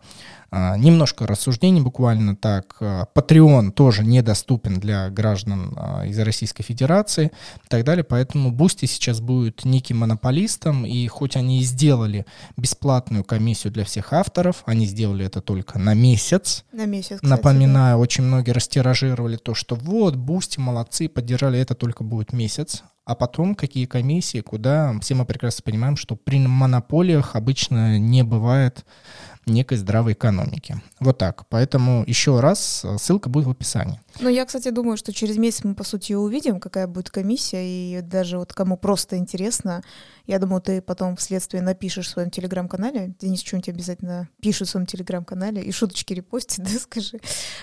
а, 0.51 0.75
немножко 0.75 1.25
рассуждений 1.27 1.79
буквально 1.79 2.35
так. 2.35 2.75
А, 2.81 3.05
Patreon 3.15 3.71
тоже 3.71 4.03
недоступен 4.03 4.81
для 4.81 5.09
граждан 5.09 5.73
а, 5.77 6.05
из 6.05 6.19
Российской 6.19 6.63
Федерации 6.63 7.27
и 7.63 7.67
так 7.69 7.85
далее, 7.85 8.03
поэтому 8.03 8.51
Boosty 8.51 8.85
сейчас 8.85 9.21
будет 9.21 9.63
неким 9.63 9.99
монополистом, 9.99 10.85
и 10.85 11.07
хоть 11.07 11.37
они 11.37 11.61
и 11.61 11.63
сделали 11.63 12.25
бесплатную 12.57 13.23
комиссию 13.23 13.71
для 13.71 13.85
всех 13.85 14.11
авторов, 14.11 14.61
они 14.65 14.87
сделали 14.87 15.25
это 15.25 15.39
только 15.39 15.79
на 15.79 15.93
месяц. 15.93 16.65
На 16.73 16.85
месяц, 16.85 17.15
кстати, 17.21 17.29
Напоминаю, 17.29 17.95
да. 17.95 18.01
очень 18.01 18.25
многие 18.25 18.51
растиражировали 18.51 19.37
то, 19.37 19.53
что 19.53 19.75
вот, 19.75 20.17
Boosty 20.17 20.64
молодцы, 20.65 21.07
поддержали, 21.07 21.59
это 21.59 21.75
только 21.75 22.03
будет 22.03 22.33
месяц. 22.33 22.83
А 23.05 23.13
потом 23.13 23.53
какие 23.53 23.85
комиссии, 23.85 24.41
куда 24.41 24.97
все 24.99 25.13
мы 25.13 25.25
прекрасно 25.25 25.61
понимаем, 25.63 25.95
что 25.95 26.15
при 26.15 26.39
монополиях 26.39 27.35
обычно 27.35 27.99
не 27.99 28.23
бывает 28.23 28.83
некой 29.45 29.77
здравой 29.77 30.13
экономики. 30.13 30.81
Вот 30.99 31.19
так. 31.19 31.47
Поэтому 31.49 32.03
еще 32.07 32.39
раз, 32.39 32.83
ссылка 32.97 33.29
будет 33.29 33.45
в 33.45 33.51
описании. 33.51 33.99
Ну, 34.19 34.29
я, 34.29 34.45
кстати, 34.45 34.69
думаю, 34.69 34.95
что 34.95 35.11
через 35.11 35.37
месяц 35.37 35.63
мы, 35.65 35.75
по 35.75 35.83
сути, 35.83 36.13
увидим, 36.13 36.59
какая 36.59 36.87
будет 36.87 37.09
комиссия, 37.09 37.63
и 37.65 38.01
даже 38.01 38.37
вот 38.37 38.53
кому 38.53 38.77
просто 38.77 39.17
интересно, 39.17 39.83
я 40.25 40.39
думаю, 40.39 40.61
ты 40.61 40.81
потом 40.81 41.17
вследствие 41.17 41.61
напишешь 41.61 42.07
в 42.07 42.11
своем 42.11 42.29
телеграм-канале, 42.29 43.13
Денис 43.19 43.41
что-нибудь 43.41 43.69
обязательно 43.69 44.29
пишет 44.41 44.67
в 44.67 44.71
своем 44.71 44.85
телеграм-канале 44.85 45.61
и 45.61 45.71
шуточки 45.71 46.13
репостит, 46.13 46.63
да, 46.63 46.79
скажи. 46.79 47.19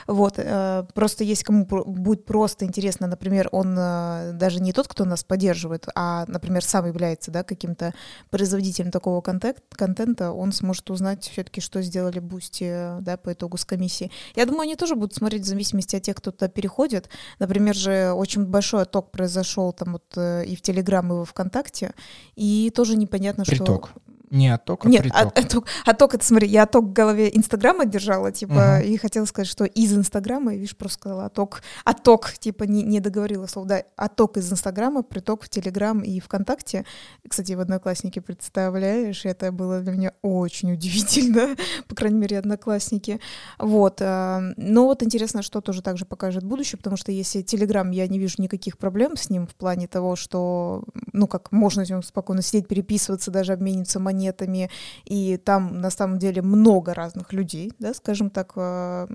Вот, 0.07 0.35
э, 0.37 0.85
просто 0.95 1.25
есть 1.25 1.43
кому 1.43 1.65
будет 1.65 2.27
просто 2.27 2.67
интересно, 2.67 3.07
например, 3.07 3.49
он 3.51 3.75
э, 3.79 4.33
даже 4.35 4.61
не 4.61 4.75
тот, 4.75 4.89
кто 4.89 5.07
нас 5.07 5.25
поддерживает, 5.25 5.87
а, 5.95 6.27
например, 6.29 6.63
сам 6.63 6.87
является, 6.87 7.31
да, 7.31 7.45
каким-то 7.45 7.95
производителем 8.31 8.91
такого 8.91 9.23
контент, 9.23 9.59
контента, 9.71 10.33
он 10.33 10.53
сможет 10.53 10.91
узнать 10.91 11.29
все-таки, 11.33 11.63
что 11.63 11.81
сделали 11.81 12.19
Boosty, 12.19 13.01
да, 13.01 13.17
по 13.17 13.33
итогу 13.33 13.57
с 13.57 13.65
комиссией. 13.65 14.13
Я 14.37 14.45
думаю, 14.45 14.63
они 14.63 14.77
тоже 14.77 14.97
будут 14.97 15.15
смотреть 15.15 15.43
в 15.43 15.47
зависимости 15.47 15.97
от 15.97 16.03
тех, 16.03 16.17
кто 16.17 16.31
туда 16.43 16.49
переходит. 16.49 17.09
Например 17.39 17.75
же, 17.75 18.13
очень 18.13 18.45
большой 18.45 18.83
отток 18.83 19.11
произошел 19.11 19.73
там 19.73 19.93
вот 19.93 20.05
э, 20.17 20.45
и 20.45 20.57
в 20.57 20.63
Телеграм, 20.63 21.07
и 21.13 21.17
во 21.17 21.25
ВКонтакте, 21.25 21.93
и 22.37 22.71
тоже 22.75 22.97
непонятно, 22.97 23.45
Приток. 23.45 23.91
что... 23.91 24.01
Не 24.33 24.49
отток, 24.49 24.87
а 24.87 24.89
Нет, 24.89 25.03
приток. 25.03 25.39
отток, 25.39 25.67
отток, 25.85 26.15
это 26.15 26.25
смотри, 26.25 26.49
я 26.49 26.63
отток 26.63 26.87
в 26.87 26.93
голове 26.95 27.31
Инстаграма 27.37 27.85
держала, 27.85 28.33
типа, 28.33 28.79
угу. 28.79 28.89
и 28.89 28.97
хотела 28.97 29.27
сказать, 29.27 29.47
что 29.47 29.67
из 29.67 29.93
Инстаграма, 29.93 30.55
и 30.55 30.57
видишь, 30.57 30.75
просто 30.75 31.01
сказала 31.01 31.27
отток, 31.27 31.63
отток, 31.85 32.33
типа, 32.39 32.65
не, 32.65 32.83
не 32.83 33.01
договорила 33.01 33.47
слово, 33.47 33.69
да, 33.69 33.83
отток 33.95 34.39
из 34.39 34.51
Инстаграма, 34.51 35.03
приток 35.03 35.43
в 35.43 35.51
Телеграм 35.51 36.01
и 36.01 36.19
ВКонтакте. 36.19 36.87
Кстати, 37.29 37.53
в 37.53 37.61
Одноклассники, 37.61 38.21
представляешь, 38.21 39.27
это 39.27 39.53
было 39.53 39.81
для 39.81 39.93
меня 39.93 40.13
очень 40.23 40.73
удивительно, 40.73 41.55
по 41.87 41.95
крайней 41.95 42.19
мере, 42.19 42.39
Одноклассники. 42.39 43.21
Вот, 43.59 44.01
а, 44.01 44.41
но 44.57 44.87
вот 44.87 45.03
интересно, 45.03 45.43
что 45.43 45.61
тоже 45.61 45.83
также 45.83 46.07
покажет 46.07 46.43
будущее, 46.43 46.79
потому 46.79 46.97
что 46.97 47.13
если 47.13 47.43
Телеграм, 47.43 47.91
я 47.91 48.09
не 48.09 48.19
вижу 48.19 48.37
никаких 48.39 48.79
проблем 48.79 49.19
с 49.19 49.29
ним 49.29 49.47
в 49.47 49.55
плане 49.55 49.89
того, 49.89 50.17
что, 50.17 50.85
ну, 51.13 51.27
как 51.27 51.53
можно 51.53 51.85
спокойно 52.01 52.41
сидеть, 52.41 52.67
переписываться, 52.67 53.31
даже 53.31 53.53
обмениваться 53.53 54.01
монетами, 54.01 54.22
планетами, 54.23 54.71
и 55.05 55.37
там 55.37 55.81
на 55.81 55.91
самом 55.91 56.19
деле 56.19 56.43
много 56.43 56.95
разных 56.95 57.33
людей, 57.33 57.73
да, 57.79 57.95
скажем 57.95 58.31
так, 58.31 58.53
э, 58.57 59.07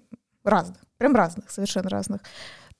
разных, 0.43 0.77
прям 0.97 1.15
разных, 1.15 1.51
совершенно 1.51 1.89
разных 1.89 2.21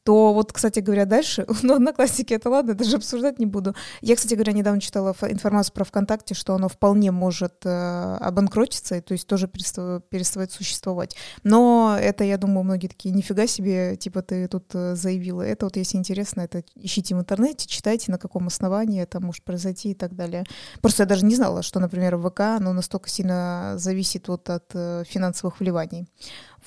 то 0.08 0.34
вот, 0.34 0.54
кстати 0.54 0.80
говоря, 0.80 1.04
дальше, 1.04 1.46
ну, 1.64 1.74
одноклассники, 1.74 2.34
это 2.34 2.50
ладно, 2.50 2.76
даже 2.76 2.96
обсуждать 2.96 3.40
не 3.40 3.46
буду. 3.46 3.76
Я, 4.00 4.16
кстати 4.16 4.36
говоря, 4.36 4.54
недавно 4.54 4.80
читала 4.80 5.14
информацию 5.24 5.74
про 5.74 5.84
ВКонтакте, 5.84 6.34
что 6.34 6.56
оно 6.56 6.70
вполне 6.70 7.12
может 7.12 7.66
э, 7.66 8.18
обанкротиться, 8.22 9.02
то 9.02 9.12
есть 9.12 9.28
тоже 9.28 9.50
переставать 9.50 10.54
существовать. 10.54 11.18
Но 11.44 11.98
это, 12.00 12.24
я 12.24 12.38
думаю, 12.38 12.64
многие 12.64 12.88
такие, 12.88 13.14
нифига 13.14 13.48
себе, 13.48 13.98
типа 13.98 14.22
ты 14.22 14.48
тут 14.48 14.74
э, 14.76 14.96
заявила. 14.96 15.42
Это 15.42 15.66
вот, 15.66 15.76
если 15.76 15.98
интересно, 15.98 16.40
это 16.40 16.64
ищите 16.76 17.14
в 17.14 17.20
интернете, 17.20 17.68
читайте, 17.68 18.10
на 18.10 18.18
каком 18.18 18.48
основании 18.48 19.02
это 19.02 19.20
может 19.20 19.44
произойти 19.44 19.92
и 19.92 19.94
так 19.94 20.16
далее. 20.16 20.46
Просто 20.82 21.04
я 21.04 21.08
даже 21.08 21.26
не 21.26 21.36
знала, 21.36 21.64
что, 21.64 21.82
например, 21.82 22.18
ВК, 22.18 22.40
оно 22.40 22.72
настолько 22.72 23.10
сильно 23.10 23.74
зависит 23.76 24.30
вот 24.30 24.50
от 24.50 24.72
э, 24.74 25.04
финансовых 25.06 25.60
вливаний. 25.60 26.08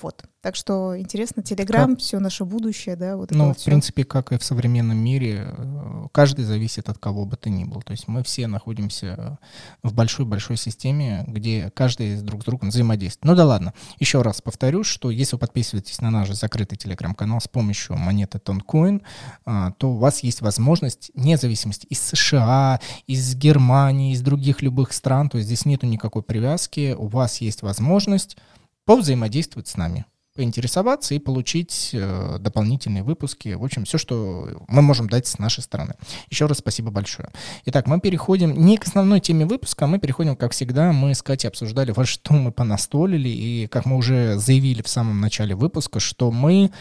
Вот. 0.01 0.23
Так 0.41 0.55
что 0.55 0.99
интересно, 0.99 1.43
Телеграм, 1.43 1.95
все 1.97 2.17
наше 2.19 2.45
будущее, 2.45 2.95
да, 2.95 3.15
вот 3.15 3.29
Ну, 3.29 3.49
вот 3.49 3.57
в 3.57 3.59
всё. 3.59 3.65
принципе, 3.65 4.03
как 4.03 4.31
и 4.31 4.39
в 4.39 4.43
современном 4.43 4.97
мире, 4.97 5.53
э, 5.55 6.07
каждый 6.11 6.45
зависит 6.45 6.89
от 6.89 6.97
кого 6.97 7.25
бы 7.25 7.37
ты 7.37 7.51
ни 7.51 7.63
был. 7.63 7.83
То 7.83 7.91
есть 7.91 8.07
мы 8.07 8.23
все 8.23 8.47
находимся 8.47 9.37
в 9.83 9.93
большой-большой 9.93 10.57
системе, 10.57 11.25
где 11.27 11.69
каждый 11.75 12.19
друг 12.21 12.41
с 12.41 12.45
другом 12.45 12.69
взаимодействует. 12.69 13.25
Ну 13.25 13.35
да 13.35 13.45
ладно. 13.45 13.73
Еще 13.99 14.23
раз 14.23 14.41
повторю, 14.41 14.83
что 14.83 15.11
если 15.11 15.35
вы 15.35 15.39
подписываетесь 15.41 16.01
на 16.01 16.09
наш 16.09 16.31
закрытый 16.31 16.75
телеграм-канал 16.77 17.39
с 17.39 17.47
помощью 17.47 17.95
монеты 17.97 18.39
Toncoin, 18.39 19.03
а, 19.45 19.71
то 19.73 19.91
у 19.91 19.97
вас 19.97 20.23
есть 20.23 20.41
возможность, 20.41 21.11
вне 21.13 21.37
зависимости 21.37 21.85
из 21.85 21.99
США, 22.01 22.79
из 23.05 23.35
Германии, 23.35 24.13
из 24.13 24.21
других 24.21 24.63
любых 24.63 24.93
стран, 24.93 25.29
то 25.29 25.37
есть 25.37 25.45
здесь 25.47 25.65
нету 25.65 25.85
никакой 25.85 26.23
привязки, 26.23 26.95
у 26.97 27.05
вас 27.07 27.41
есть 27.41 27.61
возможность 27.61 28.37
повзаимодействовать 28.85 29.67
с 29.67 29.77
нами 29.77 30.05
поинтересоваться 30.35 31.13
и 31.13 31.19
получить 31.19 31.89
э, 31.93 32.37
дополнительные 32.39 33.03
выпуски. 33.03 33.49
В 33.49 33.63
общем, 33.63 33.83
все, 33.83 33.97
что 33.97 34.47
мы 34.67 34.81
можем 34.81 35.09
дать 35.09 35.27
с 35.27 35.39
нашей 35.39 35.61
стороны. 35.61 35.95
Еще 36.29 36.45
раз 36.45 36.59
спасибо 36.59 36.89
большое. 36.89 37.29
Итак, 37.65 37.87
мы 37.87 37.99
переходим 37.99 38.53
не 38.53 38.77
к 38.77 38.87
основной 38.87 39.19
теме 39.19 39.45
выпуска, 39.45 39.87
мы 39.87 39.99
переходим, 39.99 40.37
как 40.37 40.53
всегда, 40.53 40.93
мы 40.93 41.13
с 41.13 41.21
Катей 41.21 41.49
обсуждали, 41.49 41.91
во 41.91 42.05
что 42.05 42.33
мы 42.33 42.51
понастолили, 42.51 43.27
и 43.27 43.67
как 43.67 43.85
мы 43.85 43.97
уже 43.97 44.37
заявили 44.37 44.81
в 44.81 44.87
самом 44.87 45.19
начале 45.19 45.53
выпуска, 45.53 45.99
что 45.99 46.31
мы 46.31 46.71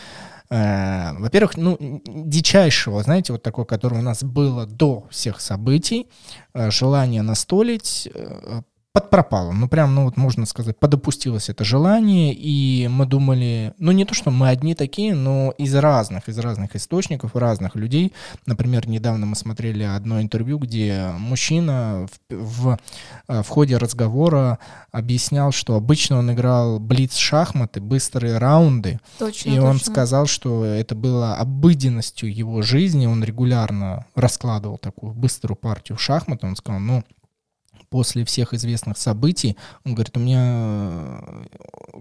э, 0.48 1.12
во-первых, 1.18 1.56
ну, 1.56 2.02
дичайшего, 2.06 3.02
знаете, 3.02 3.32
вот 3.32 3.42
такое, 3.42 3.64
которое 3.64 3.98
у 3.98 4.04
нас 4.04 4.22
было 4.22 4.64
до 4.64 5.08
всех 5.10 5.40
событий, 5.40 6.08
э, 6.54 6.70
желание 6.70 7.22
настолить, 7.22 8.08
под 8.92 9.08
пропалом, 9.08 9.60
ну 9.60 9.68
прям, 9.68 9.94
ну 9.94 10.04
вот 10.04 10.16
можно 10.16 10.46
сказать, 10.46 10.76
подопустилось 10.76 11.48
это 11.48 11.62
желание, 11.62 12.34
и 12.34 12.88
мы 12.88 13.06
думали, 13.06 13.72
ну 13.78 13.92
не 13.92 14.04
то, 14.04 14.14
что 14.14 14.32
мы 14.32 14.48
одни 14.48 14.74
такие, 14.74 15.14
но 15.14 15.54
из 15.58 15.72
разных, 15.76 16.28
из 16.28 16.36
разных 16.38 16.74
источников, 16.74 17.36
разных 17.36 17.76
людей. 17.76 18.12
Например, 18.46 18.88
недавно 18.88 19.26
мы 19.26 19.36
смотрели 19.36 19.84
одно 19.84 20.20
интервью, 20.20 20.58
где 20.58 21.12
мужчина 21.18 22.08
в, 22.28 22.34
в, 22.34 22.78
э, 23.28 23.42
в 23.42 23.48
ходе 23.48 23.76
разговора 23.76 24.58
объяснял, 24.90 25.52
что 25.52 25.76
обычно 25.76 26.18
он 26.18 26.32
играл 26.32 26.80
блиц-шахматы, 26.80 27.80
быстрые 27.80 28.38
раунды, 28.38 28.98
точно, 29.20 29.50
и 29.50 29.52
точно. 29.52 29.70
он 29.70 29.78
сказал, 29.78 30.26
что 30.26 30.64
это 30.64 30.96
было 30.96 31.36
обыденностью 31.36 32.34
его 32.34 32.62
жизни, 32.62 33.06
он 33.06 33.22
регулярно 33.22 34.06
раскладывал 34.16 34.78
такую 34.78 35.12
быструю 35.12 35.56
партию 35.56 35.96
в 35.96 36.02
шахматы, 36.02 36.48
он 36.48 36.56
сказал, 36.56 36.80
ну, 36.80 37.04
после 37.90 38.24
всех 38.24 38.54
известных 38.54 38.96
событий, 38.96 39.56
он 39.84 39.94
говорит, 39.94 40.16
у 40.16 40.20
меня 40.20 40.40
э, 40.40 41.44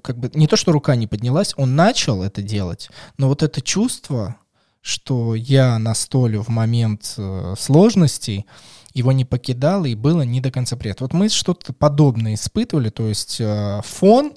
как 0.03 0.17
бы 0.19 0.31
не 0.33 0.47
то, 0.47 0.55
что 0.55 0.71
рука 0.71 0.95
не 0.95 1.07
поднялась, 1.07 1.53
он 1.57 1.75
начал 1.75 2.23
это 2.23 2.41
делать, 2.41 2.89
но 3.17 3.27
вот 3.27 3.43
это 3.43 3.59
чувство, 3.61 4.37
что 4.81 5.35
я 5.35 5.77
на 5.79 5.95
столе 5.95 6.39
в 6.39 6.47
момент 6.49 7.15
э, 7.17 7.55
сложностей, 7.57 8.45
его 8.93 9.11
не 9.11 9.25
покидало 9.25 9.85
и 9.85 9.95
было 9.95 10.23
не 10.23 10.41
до 10.41 10.51
конца 10.51 10.75
приятно. 10.75 11.05
Вот 11.05 11.13
мы 11.13 11.29
что-то 11.29 11.73
подобное 11.73 12.33
испытывали, 12.33 12.89
то 12.89 13.07
есть 13.07 13.37
э, 13.39 13.81
фон 13.83 14.33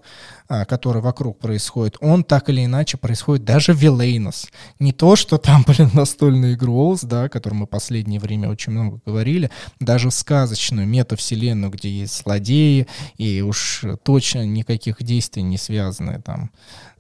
который 0.49 1.01
вокруг 1.01 1.39
происходит, 1.39 1.97
он 2.01 2.25
так 2.25 2.49
или 2.49 2.65
иначе 2.65 2.99
происходит 2.99 3.45
даже 3.45 3.73
в 3.73 3.77
Вилейнос. 3.77 4.49
Не 4.79 4.93
то, 4.93 5.17
что 5.17 5.39
там, 5.39 5.65
блин, 5.67 5.91
настольный 5.95 6.55
игру 6.55 6.83
да, 7.03 7.25
о 7.25 7.29
котором 7.29 7.59
мы 7.59 7.67
последнее 7.67 8.21
время 8.21 8.51
очень 8.51 8.73
много 8.73 9.01
говорили, 9.07 9.51
даже 9.81 10.11
в 10.11 10.15
сказочную 10.15 10.87
метавселенную, 10.87 11.71
где 11.71 11.91
есть 11.91 12.23
злодеи, 12.23 12.87
и 13.19 13.41
уж 13.41 13.85
точно 14.03 14.45
никаких 14.45 15.03
действий 15.03 15.43
не 15.43 15.59
связаны 15.59 16.21
там 16.21 16.51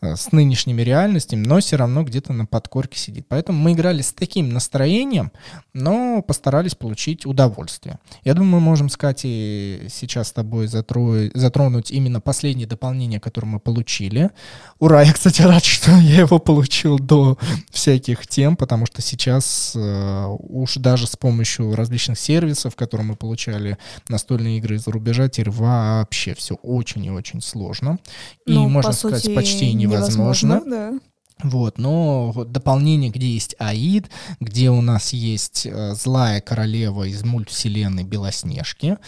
э, 0.00 0.14
с 0.16 0.32
нынешними 0.32 0.82
реальностями, 0.82 1.44
но 1.44 1.58
все 1.60 1.76
равно 1.76 2.04
где-то 2.04 2.32
на 2.32 2.46
подкорке 2.46 2.98
сидит. 2.98 3.26
Поэтому 3.28 3.58
мы 3.58 3.72
играли 3.72 4.02
с 4.02 4.12
таким 4.12 4.50
настроением, 4.50 5.32
но 5.74 6.22
постарались 6.22 6.74
получить 6.74 7.26
удовольствие. 7.26 7.98
Я 8.24 8.34
думаю, 8.34 8.52
мы 8.52 8.60
можем 8.60 8.88
с 8.88 8.96
Катей 8.96 9.88
сейчас 9.88 10.28
с 10.28 10.32
тобой 10.32 10.68
затронуть 10.68 11.90
именно 11.90 12.20
последнее 12.20 12.66
дополнение, 12.66 13.20
которое 13.20 13.31
который 13.32 13.46
мы 13.46 13.60
получили. 13.60 14.30
Ура, 14.78 15.02
я, 15.02 15.12
кстати, 15.12 15.42
рад, 15.42 15.64
что 15.64 15.90
я 15.92 16.20
его 16.20 16.38
получил 16.38 16.98
до 16.98 17.38
всяких 17.70 18.26
тем, 18.26 18.56
потому 18.56 18.86
что 18.86 19.00
сейчас 19.00 19.72
э, 19.74 20.26
уж 20.38 20.74
даже 20.76 21.06
с 21.06 21.16
помощью 21.16 21.74
различных 21.74 22.18
сервисов, 22.18 22.76
которые 22.76 23.06
мы 23.06 23.16
получали 23.16 23.78
настольные 24.08 24.58
игры 24.58 24.76
из-за 24.76 24.90
рубежа, 24.90 25.28
теперь 25.28 25.50
вообще 25.50 26.34
все 26.34 26.54
очень 26.56 27.04
и 27.06 27.10
очень 27.10 27.40
сложно. 27.40 27.98
И, 28.46 28.52
ну, 28.52 28.68
можно 28.68 28.90
по 28.90 28.96
сказать, 28.96 29.22
сути, 29.22 29.34
почти 29.34 29.72
невозможно. 29.72 30.54
невозможно 30.54 30.62
да. 30.66 31.11
Вот, 31.42 31.78
но 31.78 32.32
дополнение, 32.46 33.10
где 33.10 33.26
есть 33.26 33.56
Аид, 33.58 34.10
где 34.40 34.70
у 34.70 34.80
нас 34.80 35.12
есть 35.12 35.66
э, 35.66 35.94
злая 35.94 36.40
королева 36.40 37.04
из 37.04 37.24
мультвселенной 37.24 38.04
Белоснежки, 38.04 38.98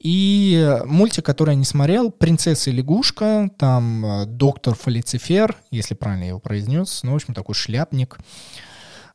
и 0.00 0.78
мультик, 0.86 1.24
который 1.24 1.50
я 1.50 1.56
не 1.56 1.64
смотрел, 1.64 2.10
«Принцесса 2.10 2.70
и 2.70 2.72
лягушка», 2.72 3.50
там 3.58 4.04
э, 4.04 4.26
доктор 4.26 4.74
Фалицифер, 4.74 5.56
если 5.70 5.94
правильно 5.94 6.24
я 6.24 6.28
его 6.30 6.40
произнес, 6.40 7.02
ну, 7.04 7.12
в 7.12 7.16
общем, 7.16 7.32
такой 7.32 7.54
шляпник, 7.54 8.18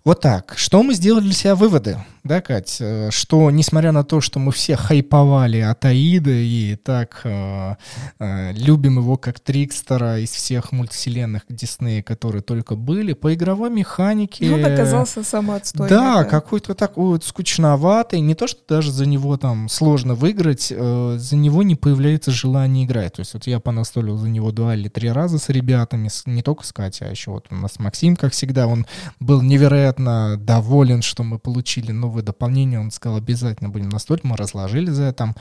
вот 0.05 0.21
так. 0.21 0.53
Что 0.55 0.81
мы 0.81 0.93
сделали 0.93 1.23
для 1.23 1.33
себя 1.33 1.55
выводы, 1.55 1.97
да, 2.23 2.41
Кать? 2.41 2.77
Э, 2.79 3.09
что, 3.11 3.51
несмотря 3.51 3.91
на 3.91 4.03
то, 4.05 4.21
что 4.21 4.39
мы 4.39 4.53
все 4.53 4.77
хайповали 4.77 5.59
от 5.59 5.83
Аида 5.83 6.31
и 6.31 6.75
так 6.75 7.21
э, 7.25 7.75
э, 8.19 8.53
любим 8.53 8.99
его 8.99 9.17
как 9.17 9.41
Трикстера 9.41 10.19
из 10.19 10.29
всех 10.29 10.71
мультивселенных 10.71 11.43
Диснея, 11.49 12.01
которые 12.01 12.41
только 12.41 12.75
были, 12.75 13.13
по 13.13 13.33
игровой 13.33 13.69
механике... 13.69 14.53
Он 14.53 14.63
оказался 14.63 15.23
самоотстойный. 15.23 15.89
Да, 15.89 16.23
какой-то 16.23 16.75
такой 16.75 17.07
вот 17.09 17.25
скучноватый. 17.25 18.21
Не 18.21 18.35
то, 18.35 18.47
что 18.47 18.61
даже 18.67 18.91
за 18.91 19.05
него 19.05 19.35
там 19.35 19.67
сложно 19.67 20.15
выиграть, 20.15 20.71
э, 20.73 21.15
за 21.17 21.35
него 21.35 21.61
не 21.63 21.75
появляется 21.75 22.31
желание 22.31 22.85
играть. 22.85 23.13
То 23.13 23.19
есть 23.21 23.33
вот 23.33 23.47
я 23.47 23.59
понастолил 23.59 24.17
за 24.17 24.29
него 24.29 24.51
два 24.53 24.75
или 24.75 24.87
три 24.87 25.11
раза 25.11 25.39
с 25.39 25.49
ребятами, 25.49 26.07
с, 26.07 26.25
не 26.25 26.41
только 26.41 26.65
с 26.65 26.71
Катей, 26.71 27.07
а 27.07 27.11
еще 27.11 27.31
вот 27.31 27.47
у 27.49 27.55
нас 27.55 27.79
Максим, 27.79 28.15
как 28.15 28.31
всегда, 28.31 28.67
он 28.67 28.85
был 29.19 29.41
невероятно 29.41 29.88
невероятно 29.97 30.37
доволен, 30.37 31.01
что 31.01 31.23
мы 31.23 31.39
получили 31.39 31.91
новое 31.91 32.23
дополнение. 32.23 32.79
Он 32.79 32.91
сказал, 32.91 33.17
обязательно 33.17 33.69
будем 33.69 33.89
настроить. 33.89 34.23
Мы 34.23 34.35
разложили 34.37 34.91
за 34.91 35.03
это 35.03 35.35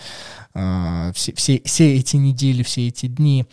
э, 0.54 1.12
все, 1.14 1.34
все, 1.34 1.60
все 1.64 1.96
эти 1.96 2.16
недели, 2.16 2.62
все 2.62 2.88
эти 2.88 3.06
дни. 3.06 3.46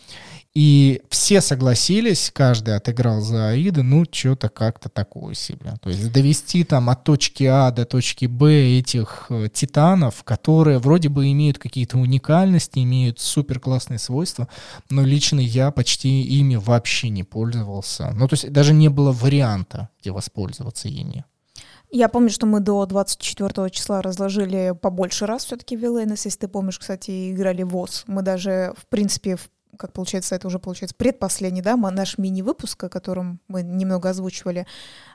И 0.56 1.02
все 1.10 1.42
согласились, 1.42 2.32
каждый 2.34 2.78
отыграл 2.78 3.20
за 3.20 3.50
Аида, 3.50 3.84
ну, 3.84 4.06
что-то 4.10 4.48
как-то 4.48 4.88
такое 4.88 5.34
себе. 5.34 5.74
То 5.82 5.90
есть 5.90 6.14
довести 6.14 6.64
там 6.64 6.90
от 6.90 7.04
точки 7.04 7.44
А 7.44 7.72
до 7.72 7.84
точки 7.84 8.26
Б 8.26 8.80
этих 8.80 9.26
э, 9.30 9.50
титанов, 9.54 10.24
которые 10.24 10.80
вроде 10.80 11.10
бы 11.10 11.30
имеют 11.30 11.60
какие-то 11.60 11.98
уникальности, 11.98 12.80
имеют 12.80 13.20
супер 13.20 13.60
классные 13.60 14.00
свойства, 14.00 14.48
но 14.90 15.04
лично 15.04 15.42
я 15.42 15.72
почти 15.72 16.22
ими 16.22 16.56
вообще 16.56 17.10
не 17.10 17.26
пользовался. 17.26 18.12
Ну, 18.16 18.30
то 18.30 18.36
есть 18.36 18.50
даже 18.50 18.74
не 18.74 18.88
было 18.88 19.12
варианта, 19.12 19.90
где 20.00 20.12
воспользоваться 20.12 20.88
ими. 20.88 21.26
Я 21.92 22.10
помню, 22.10 22.30
что 22.30 22.46
мы 22.46 22.62
до 22.62 22.86
24 22.86 23.70
числа 23.70 24.02
разложили 24.02 24.74
побольше 24.82 25.26
раз 25.26 25.46
все-таки 25.46 25.76
Вилейнес. 25.76 26.26
Если 26.26 26.40
ты 26.40 26.48
помнишь, 26.48 26.80
кстати, 26.80 27.32
играли 27.32 27.64
ВОЗ. 27.64 28.06
Мы 28.08 28.22
даже, 28.22 28.74
в 28.78 28.88
принципе, 28.88 29.36
в 29.36 29.50
как 29.76 29.94
получается, 29.94 30.36
это 30.36 30.48
уже 30.48 30.60
получается 30.60 30.96
предпоследний, 30.96 31.62
да, 31.62 31.76
наш 31.76 32.18
мини-выпуск, 32.18 32.84
о 32.84 32.90
котором 32.90 33.40
мы 33.48 33.64
немного 33.64 34.10
озвучивали, 34.10 34.66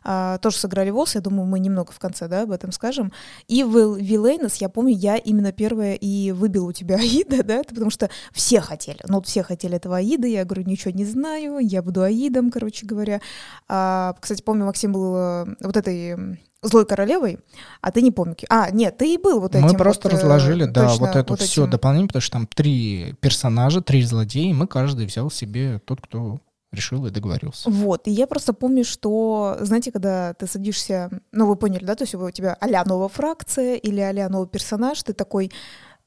а, 0.02 0.38
тоже 0.38 0.56
сыграли 0.58 0.90
ВОЗ, 0.90 1.16
я 1.16 1.20
думаю, 1.20 1.46
мы 1.46 1.58
немного 1.60 1.92
в 1.92 1.98
конце, 1.98 2.28
да, 2.28 2.42
об 2.42 2.52
этом 2.52 2.72
скажем. 2.72 3.12
И 3.48 3.62
в 3.64 3.96
Вилейнес, 3.96 4.56
я 4.56 4.68
помню, 4.68 4.94
я 4.94 5.16
именно 5.16 5.52
первая 5.52 5.94
и 5.94 6.32
выбил 6.32 6.66
у 6.66 6.72
тебя 6.72 6.96
Аида, 7.00 7.42
да, 7.42 7.62
потому 7.62 7.90
что 7.90 8.10
все 8.32 8.60
хотели, 8.60 9.00
ну, 9.06 9.20
все 9.22 9.42
хотели 9.42 9.76
этого 9.76 9.98
Аида, 9.98 10.26
я 10.26 10.44
говорю, 10.44 10.64
ничего 10.64 10.92
не 10.92 11.04
знаю, 11.04 11.58
я 11.58 11.82
буду 11.82 12.02
Аидом, 12.02 12.50
короче 12.50 12.86
говоря. 12.86 13.20
А, 13.68 14.14
кстати, 14.20 14.42
помню, 14.42 14.64
Максим 14.66 14.92
был 14.92 15.14
э, 15.16 15.46
вот 15.60 15.76
этой 15.76 16.40
злой 16.62 16.86
королевой, 16.86 17.38
а 17.80 17.90
ты 17.90 18.02
не 18.02 18.10
помню. 18.10 18.36
А, 18.48 18.70
нет, 18.70 18.98
ты 18.98 19.14
и 19.14 19.18
был 19.18 19.40
вот 19.40 19.54
этим. 19.54 19.66
Мы 19.66 19.74
просто 19.74 20.08
вот, 20.08 20.14
э, 20.14 20.20
разложили, 20.20 20.64
да, 20.64 20.88
точно, 20.88 21.06
вот 21.06 21.16
это 21.16 21.32
вот 21.32 21.40
все 21.40 21.62
этим. 21.62 21.70
дополнение, 21.70 22.08
потому 22.08 22.22
что 22.22 22.32
там 22.32 22.46
три 22.46 23.14
персонажа, 23.20 23.80
три 23.80 24.02
злодея, 24.02 24.50
и 24.50 24.54
мы 24.54 24.66
каждый 24.66 25.06
взял 25.06 25.30
себе 25.30 25.80
тот, 25.84 26.00
кто 26.00 26.40
решил 26.72 27.06
и 27.06 27.10
договорился. 27.10 27.68
Вот, 27.68 28.06
и 28.06 28.10
я 28.10 28.26
просто 28.26 28.52
помню, 28.52 28.84
что, 28.84 29.56
знаете, 29.60 29.90
когда 29.90 30.34
ты 30.34 30.46
садишься, 30.46 31.10
ну, 31.32 31.46
вы 31.46 31.56
поняли, 31.56 31.84
да, 31.84 31.94
то 31.94 32.04
есть 32.04 32.14
у 32.14 32.30
тебя 32.30 32.56
а 32.60 32.84
новая 32.84 33.08
фракция 33.08 33.74
или 33.74 34.00
а 34.00 34.28
новый 34.28 34.48
персонаж, 34.48 35.02
ты 35.02 35.12
такой, 35.12 35.50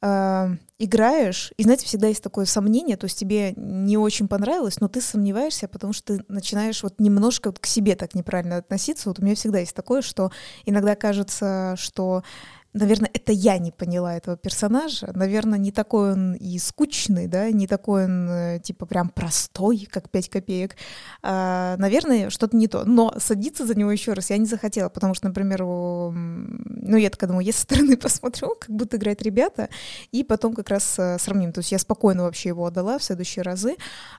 э, 0.03 0.57
играешь, 0.79 1.53
и, 1.57 1.63
знаете, 1.63 1.85
всегда 1.85 2.07
есть 2.07 2.21
такое 2.21 2.45
сомнение, 2.45 2.97
то 2.97 3.05
есть 3.05 3.17
тебе 3.17 3.53
не 3.55 3.97
очень 3.97 4.27
понравилось, 4.27 4.81
но 4.81 4.89
ты 4.89 4.99
сомневаешься, 4.99 5.69
потому 5.69 5.93
что 5.93 6.17
ты 6.17 6.25
начинаешь 6.27 6.83
вот 6.83 6.99
немножко 6.99 7.47
вот 7.47 7.59
к 7.59 7.65
себе 7.65 7.95
так 7.95 8.13
неправильно 8.13 8.57
относиться. 8.57 9.07
Вот 9.07 9.19
у 9.19 9.23
меня 9.23 9.35
всегда 9.35 9.59
есть 9.59 9.75
такое, 9.75 10.01
что 10.01 10.31
иногда 10.65 10.95
кажется, 10.95 11.75
что 11.77 12.23
наверное, 12.73 13.09
это 13.13 13.31
я 13.31 13.57
не 13.57 13.71
поняла 13.71 14.15
этого 14.15 14.37
персонажа. 14.37 15.11
Наверное, 15.13 15.59
не 15.59 15.71
такой 15.71 16.13
он 16.13 16.33
и 16.33 16.57
скучный, 16.57 17.27
да, 17.27 17.49
не 17.51 17.67
такой 17.67 18.05
он, 18.05 18.29
э, 18.29 18.59
типа, 18.59 18.85
прям 18.85 19.09
простой, 19.09 19.87
как 19.91 20.09
5 20.09 20.29
копеек. 20.29 20.75
А, 21.21 21.75
наверное, 21.77 22.29
что-то 22.29 22.57
не 22.57 22.67
то. 22.67 22.83
Но 22.85 23.13
садиться 23.19 23.65
за 23.65 23.75
него 23.75 23.91
еще 23.91 24.13
раз 24.13 24.29
я 24.29 24.37
не 24.37 24.45
захотела, 24.45 24.89
потому 24.89 25.13
что, 25.13 25.27
например, 25.27 25.63
ну, 25.63 26.97
я 26.97 27.09
такая 27.09 27.27
думаю, 27.27 27.45
я 27.45 27.53
со 27.53 27.61
стороны 27.61 27.97
посмотрю, 27.97 28.55
как 28.59 28.69
будут 28.69 28.95
играть 28.95 29.21
ребята, 29.21 29.69
и 30.11 30.23
потом 30.23 30.53
как 30.53 30.69
раз 30.69 30.97
э, 30.97 31.17
сравним. 31.19 31.51
То 31.53 31.59
есть 31.59 31.71
я 31.71 31.79
спокойно 31.79 32.23
вообще 32.23 32.49
его 32.49 32.65
отдала 32.65 32.97
в 32.97 33.03
следующие 33.03 33.43
разы. 33.43 33.75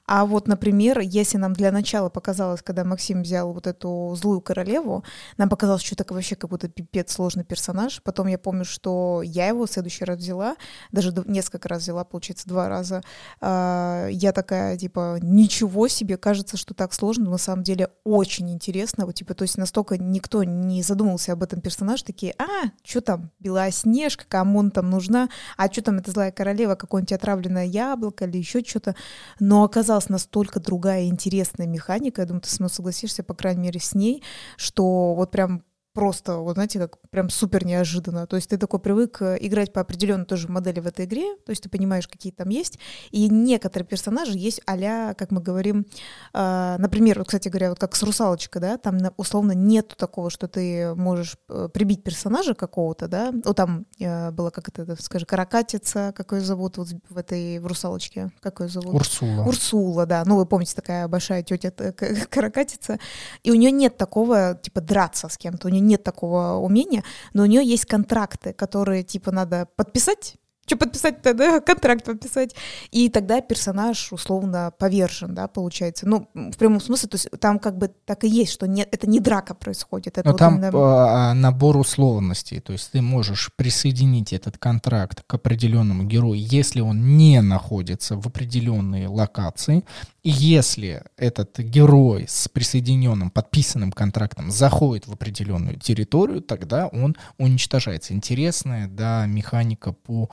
А 0.06 0.24
вот, 0.24 0.48
например, 0.48 1.00
если 1.00 1.38
нам 1.38 1.52
для 1.52 1.72
начала 1.72 2.08
показалось, 2.08 2.62
когда 2.62 2.84
Максим 2.84 3.22
взял 3.22 3.52
вот 3.52 3.66
эту 3.66 4.14
злую 4.16 4.40
королеву, 4.40 5.04
нам 5.36 5.48
показалось, 5.48 5.82
что 5.82 5.94
это 5.94 6.14
вообще 6.14 6.36
как 6.36 6.50
будто 6.50 6.68
пипец 6.68 7.12
сложный 7.12 7.44
персонаж. 7.44 8.02
Потом 8.02 8.28
я 8.28 8.38
помню, 8.44 8.64
что 8.64 9.22
я 9.24 9.48
его 9.48 9.66
в 9.66 9.70
следующий 9.70 10.04
раз 10.04 10.18
взяла, 10.18 10.56
даже 10.92 11.12
несколько 11.26 11.68
раз 11.68 11.82
взяла, 11.82 12.04
получается, 12.04 12.46
два 12.46 12.68
раза. 12.68 13.02
А, 13.40 14.06
я 14.10 14.32
такая, 14.32 14.76
типа, 14.76 15.18
ничего 15.22 15.88
себе, 15.88 16.16
кажется, 16.18 16.56
что 16.56 16.74
так 16.74 16.92
сложно, 16.92 17.24
но 17.24 17.30
на 17.32 17.38
самом 17.38 17.64
деле 17.64 17.88
очень 18.04 18.50
интересно. 18.52 19.06
Вот, 19.06 19.14
типа, 19.14 19.34
то 19.34 19.42
есть 19.42 19.56
настолько 19.56 19.96
никто 19.96 20.44
не 20.44 20.82
задумывался 20.82 21.32
об 21.32 21.42
этом 21.42 21.60
персонаже, 21.60 22.04
такие, 22.04 22.34
а, 22.38 22.68
что 22.84 23.00
там, 23.00 23.30
Белоснежка, 23.40 24.24
кому 24.28 24.58
он 24.58 24.70
там 24.70 24.90
нужна, 24.90 25.30
а 25.56 25.72
что 25.72 25.82
там, 25.82 25.98
эта 25.98 26.10
злая 26.10 26.30
королева, 26.30 26.74
какое-нибудь 26.74 27.12
отравленное 27.12 27.64
яблоко 27.64 28.26
или 28.26 28.36
еще 28.36 28.62
что-то. 28.62 28.94
Но 29.40 29.64
оказалась 29.64 30.10
настолько 30.10 30.60
другая 30.60 31.06
интересная 31.06 31.66
механика, 31.66 32.20
я 32.20 32.28
думаю, 32.28 32.42
ты 32.42 32.50
со 32.50 32.62
мной 32.62 32.70
согласишься, 32.70 33.22
по 33.22 33.34
крайней 33.34 33.62
мере, 33.62 33.80
с 33.80 33.94
ней, 33.94 34.22
что 34.56 35.14
вот 35.14 35.30
прям 35.30 35.64
просто, 35.94 36.38
вот 36.38 36.54
знаете, 36.54 36.80
как 36.80 36.98
прям 37.10 37.30
супер 37.30 37.64
неожиданно. 37.64 38.26
То 38.26 38.36
есть 38.36 38.50
ты 38.50 38.58
такой 38.58 38.80
привык 38.80 39.22
э, 39.22 39.38
играть 39.40 39.72
по 39.72 39.80
определенной 39.80 40.26
тоже 40.26 40.48
модели 40.48 40.80
в 40.80 40.86
этой 40.86 41.04
игре, 41.06 41.36
то 41.46 41.50
есть 41.50 41.62
ты 41.62 41.68
понимаешь, 41.68 42.08
какие 42.08 42.32
там 42.32 42.48
есть. 42.48 42.78
И 43.12 43.28
некоторые 43.28 43.86
персонажи 43.86 44.36
есть 44.36 44.60
а 44.66 45.14
как 45.14 45.30
мы 45.30 45.40
говорим, 45.40 45.86
э, 46.34 46.76
например, 46.78 47.18
вот, 47.18 47.28
кстати 47.28 47.48
говоря, 47.48 47.70
вот 47.70 47.78
как 47.78 47.94
с 47.94 48.02
русалочкой, 48.02 48.60
да, 48.60 48.76
там 48.76 48.98
условно 49.16 49.52
нет 49.52 49.94
такого, 49.96 50.30
что 50.30 50.48
ты 50.48 50.94
можешь 50.96 51.36
э, 51.48 51.68
прибить 51.72 52.02
персонажа 52.02 52.54
какого-то, 52.54 53.06
да, 53.06 53.32
вот 53.44 53.56
там 53.56 53.86
э, 54.00 54.32
было, 54.32 54.50
как 54.50 54.68
это, 54.68 55.00
скажи, 55.00 55.26
каракатица, 55.26 56.12
как 56.16 56.32
ее 56.32 56.40
зовут 56.40 56.76
вот 56.76 56.88
в 57.08 57.16
этой, 57.16 57.60
в 57.60 57.66
русалочке, 57.68 58.32
как 58.40 58.60
ее 58.60 58.68
зовут? 58.68 58.94
Урсула. 58.94 59.44
Урсула, 59.44 60.06
да, 60.06 60.24
ну 60.26 60.36
вы 60.36 60.44
помните, 60.44 60.74
такая 60.74 61.06
большая 61.06 61.44
тетя 61.44 61.70
каракатица, 62.30 62.98
и 63.44 63.52
у 63.52 63.54
нее 63.54 63.70
нет 63.70 63.96
такого, 63.96 64.58
типа, 64.60 64.80
драться 64.80 65.28
с 65.28 65.38
кем-то, 65.38 65.68
у 65.68 65.70
нее 65.70 65.83
нет 65.84 66.02
такого 66.02 66.56
умения, 66.56 67.04
но 67.32 67.42
у 67.42 67.46
нее 67.46 67.64
есть 67.64 67.86
контракты, 67.86 68.52
которые 68.52 69.02
типа 69.02 69.30
надо 69.30 69.68
подписать, 69.76 70.36
что 70.66 70.76
подписать-то, 70.76 71.34
да, 71.34 71.60
контракт 71.66 72.04
подписать. 72.04 72.54
И 72.90 73.08
тогда 73.08 73.40
персонаж 73.40 74.12
условно 74.12 74.72
повержен, 74.78 75.34
да, 75.34 75.48
получается. 75.48 76.06
Ну, 76.06 76.28
в 76.34 76.56
прямом 76.56 76.80
смысле, 76.80 77.08
то 77.08 77.14
есть 77.16 77.28
там 77.40 77.58
как 77.58 77.76
бы 77.76 77.90
так 78.04 78.24
и 78.24 78.28
есть, 78.28 78.52
что 78.52 78.66
нет, 78.66 78.88
это 78.90 79.08
не 79.08 79.20
драка 79.20 79.54
происходит. 79.54 80.18
Это 80.18 80.26
Но 80.26 80.32
вот 80.32 80.38
там 80.38 80.56
именно... 80.56 80.70
А, 80.74 81.34
набор 81.34 81.76
условностей, 81.76 82.60
то 82.60 82.72
есть 82.72 82.90
ты 82.92 83.02
можешь 83.02 83.50
присоединить 83.56 84.32
этот 84.32 84.58
контракт 84.58 85.22
к 85.26 85.34
определенному 85.34 86.04
герою, 86.04 86.40
если 86.40 86.80
он 86.80 87.16
не 87.16 87.40
находится 87.42 88.16
в 88.16 88.26
определенной 88.26 89.06
локации, 89.06 89.84
если 90.24 91.02
этот 91.18 91.58
герой 91.58 92.24
с 92.26 92.48
присоединенным, 92.48 93.30
подписанным 93.30 93.92
контрактом 93.92 94.50
заходит 94.50 95.06
в 95.06 95.12
определенную 95.12 95.78
территорию, 95.78 96.40
тогда 96.40 96.88
он 96.88 97.14
уничтожается. 97.38 98.14
Интересная, 98.14 98.88
да, 98.88 99.26
механика 99.26 99.92
по 99.92 100.30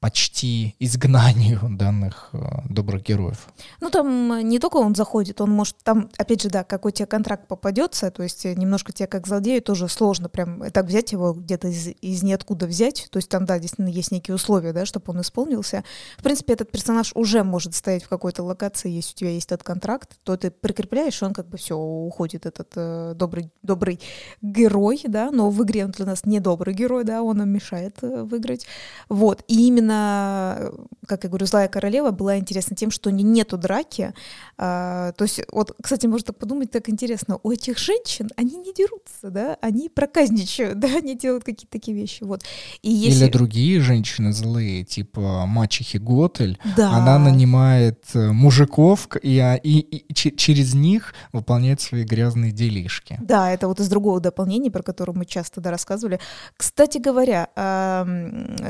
почти 0.00 0.74
изгнанию 0.78 1.60
данных 1.70 2.30
э, 2.32 2.38
добрых 2.68 3.02
героев. 3.02 3.48
Ну, 3.80 3.90
там 3.90 4.32
э, 4.32 4.42
не 4.42 4.58
только 4.58 4.76
он 4.76 4.94
заходит, 4.94 5.40
он 5.40 5.50
может, 5.50 5.76
там, 5.82 6.08
опять 6.16 6.42
же, 6.42 6.50
да, 6.50 6.64
какой 6.64 6.92
тебе 6.92 7.06
контракт 7.06 7.48
попадется, 7.48 8.10
то 8.10 8.22
есть 8.22 8.46
э, 8.46 8.54
немножко 8.54 8.92
тебе 8.92 9.06
как 9.06 9.26
злодею 9.26 9.62
тоже 9.62 9.88
сложно 9.88 10.28
прям 10.28 10.70
так 10.70 10.86
взять 10.86 11.12
его 11.12 11.32
где-то 11.32 11.68
из, 11.68 11.88
из 12.00 12.22
ниоткуда 12.22 12.66
взять, 12.66 13.08
то 13.10 13.18
есть 13.18 13.28
там, 13.28 13.44
да, 13.44 13.58
действительно 13.58 13.88
есть 13.88 14.12
некие 14.12 14.34
условия, 14.34 14.72
да, 14.72 14.86
чтобы 14.86 15.04
он 15.08 15.20
исполнился. 15.20 15.84
В 16.16 16.22
принципе, 16.22 16.52
этот 16.52 16.70
персонаж 16.70 17.12
уже 17.14 17.42
может 17.42 17.74
стоять 17.74 18.04
в 18.04 18.08
какой-то 18.08 18.42
локации, 18.42 18.90
если 18.90 19.12
у 19.12 19.16
тебя 19.16 19.30
есть 19.30 19.50
этот 19.50 19.64
контракт, 19.64 20.16
то 20.22 20.36
ты 20.36 20.50
прикрепляешь, 20.50 21.20
и 21.20 21.24
он 21.24 21.32
как 21.32 21.48
бы 21.48 21.58
все, 21.58 21.76
уходит 21.76 22.46
этот 22.46 22.72
э, 22.76 23.14
добрый, 23.16 23.50
добрый 23.62 24.00
герой, 24.42 25.00
да, 25.04 25.30
но 25.30 25.50
в 25.50 25.62
игре 25.64 25.84
он 25.84 25.90
для 25.90 26.06
нас 26.06 26.24
не 26.24 26.40
добрый 26.40 26.74
герой, 26.74 27.04
да, 27.04 27.22
он 27.22 27.38
нам 27.38 27.48
мешает 27.48 27.96
э, 28.02 28.22
выиграть. 28.22 28.66
Вот, 29.08 29.42
и 29.48 29.66
именно 29.66 29.87
именно, 29.88 30.70
как 31.06 31.24
я 31.24 31.30
говорю, 31.30 31.46
«Злая 31.46 31.68
королева» 31.68 32.10
была 32.10 32.38
интересна 32.38 32.76
тем, 32.76 32.90
что 32.90 33.10
не, 33.10 33.24
нету 33.24 33.56
драки. 33.56 34.12
А, 34.56 35.12
то 35.12 35.24
есть, 35.24 35.40
вот, 35.50 35.74
кстати, 35.82 36.06
можно 36.06 36.32
подумать, 36.32 36.70
так 36.70 36.88
интересно, 36.88 37.38
у 37.42 37.50
этих 37.50 37.78
женщин, 37.78 38.28
они 38.36 38.56
не 38.56 38.74
дерутся, 38.74 39.30
да, 39.30 39.56
они 39.60 39.88
проказничают, 39.88 40.78
да, 40.80 40.88
они 40.98 41.16
делают 41.16 41.44
какие-то 41.44 41.72
такие 41.72 41.96
вещи, 41.96 42.24
вот. 42.24 42.42
И 42.82 42.90
если... 42.90 43.24
Или 43.24 43.32
другие 43.32 43.80
женщины 43.80 44.32
злые, 44.32 44.84
типа 44.84 45.46
мачехи 45.46 45.98
Готель, 45.98 46.58
да. 46.76 46.90
она 46.90 47.18
нанимает 47.18 48.04
э, 48.14 48.32
мужиков 48.32 49.08
и, 49.22 49.38
а, 49.38 49.54
и, 49.54 49.78
и 49.78 50.14
через 50.14 50.74
них 50.74 51.14
выполняет 51.32 51.80
свои 51.80 52.04
грязные 52.04 52.52
делишки. 52.52 53.18
Да, 53.22 53.50
это 53.50 53.68
вот 53.68 53.80
из 53.80 53.88
другого 53.88 54.20
дополнения, 54.20 54.70
про 54.70 54.82
которое 54.82 55.12
мы 55.12 55.24
часто 55.24 55.60
да, 55.60 55.70
рассказывали. 55.70 56.20
Кстати 56.56 56.98
говоря, 56.98 57.48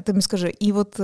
ты 0.05 0.13
мне 0.13 0.23
скажи, 0.23 0.51
и 0.51 0.73
вот 0.73 0.99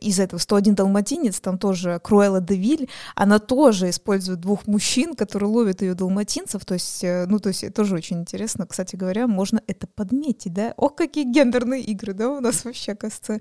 из 0.00 0.18
этого 0.20 0.38
101 0.38 0.74
далматинец, 0.74 1.40
там 1.40 1.58
тоже 1.58 2.00
Круэлла 2.02 2.40
Девиль, 2.40 2.88
она 3.14 3.38
тоже 3.38 3.90
использует 3.90 4.40
двух 4.40 4.66
мужчин, 4.66 5.14
которые 5.14 5.48
ловят 5.48 5.82
ее 5.82 5.94
далматинцев, 5.94 6.64
то 6.64 6.74
есть, 6.74 7.04
э, 7.04 7.26
ну, 7.28 7.38
то 7.38 7.48
есть, 7.48 7.72
тоже 7.74 7.94
очень 7.94 8.20
интересно, 8.20 8.66
кстати 8.66 8.96
говоря, 8.96 9.26
можно 9.26 9.62
это 9.66 9.86
подметить, 9.86 10.52
да, 10.52 10.74
о, 10.76 10.88
какие 10.88 11.24
гендерные 11.24 11.82
игры, 11.82 12.14
да, 12.14 12.30
у 12.30 12.40
нас 12.40 12.64
вообще, 12.64 12.94
кажется, 12.94 13.40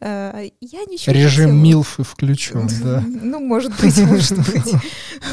Э, 0.00 0.48
я 0.60 0.84
ничего 0.84 1.12
Режим 1.12 1.54
не 1.62 1.70
Милфы 1.70 2.04
включен, 2.04 2.68
да. 2.82 3.02
Ну, 3.06 3.40
может 3.40 3.72
быть, 3.80 3.98
может 3.98 4.38
быть. 4.38 4.74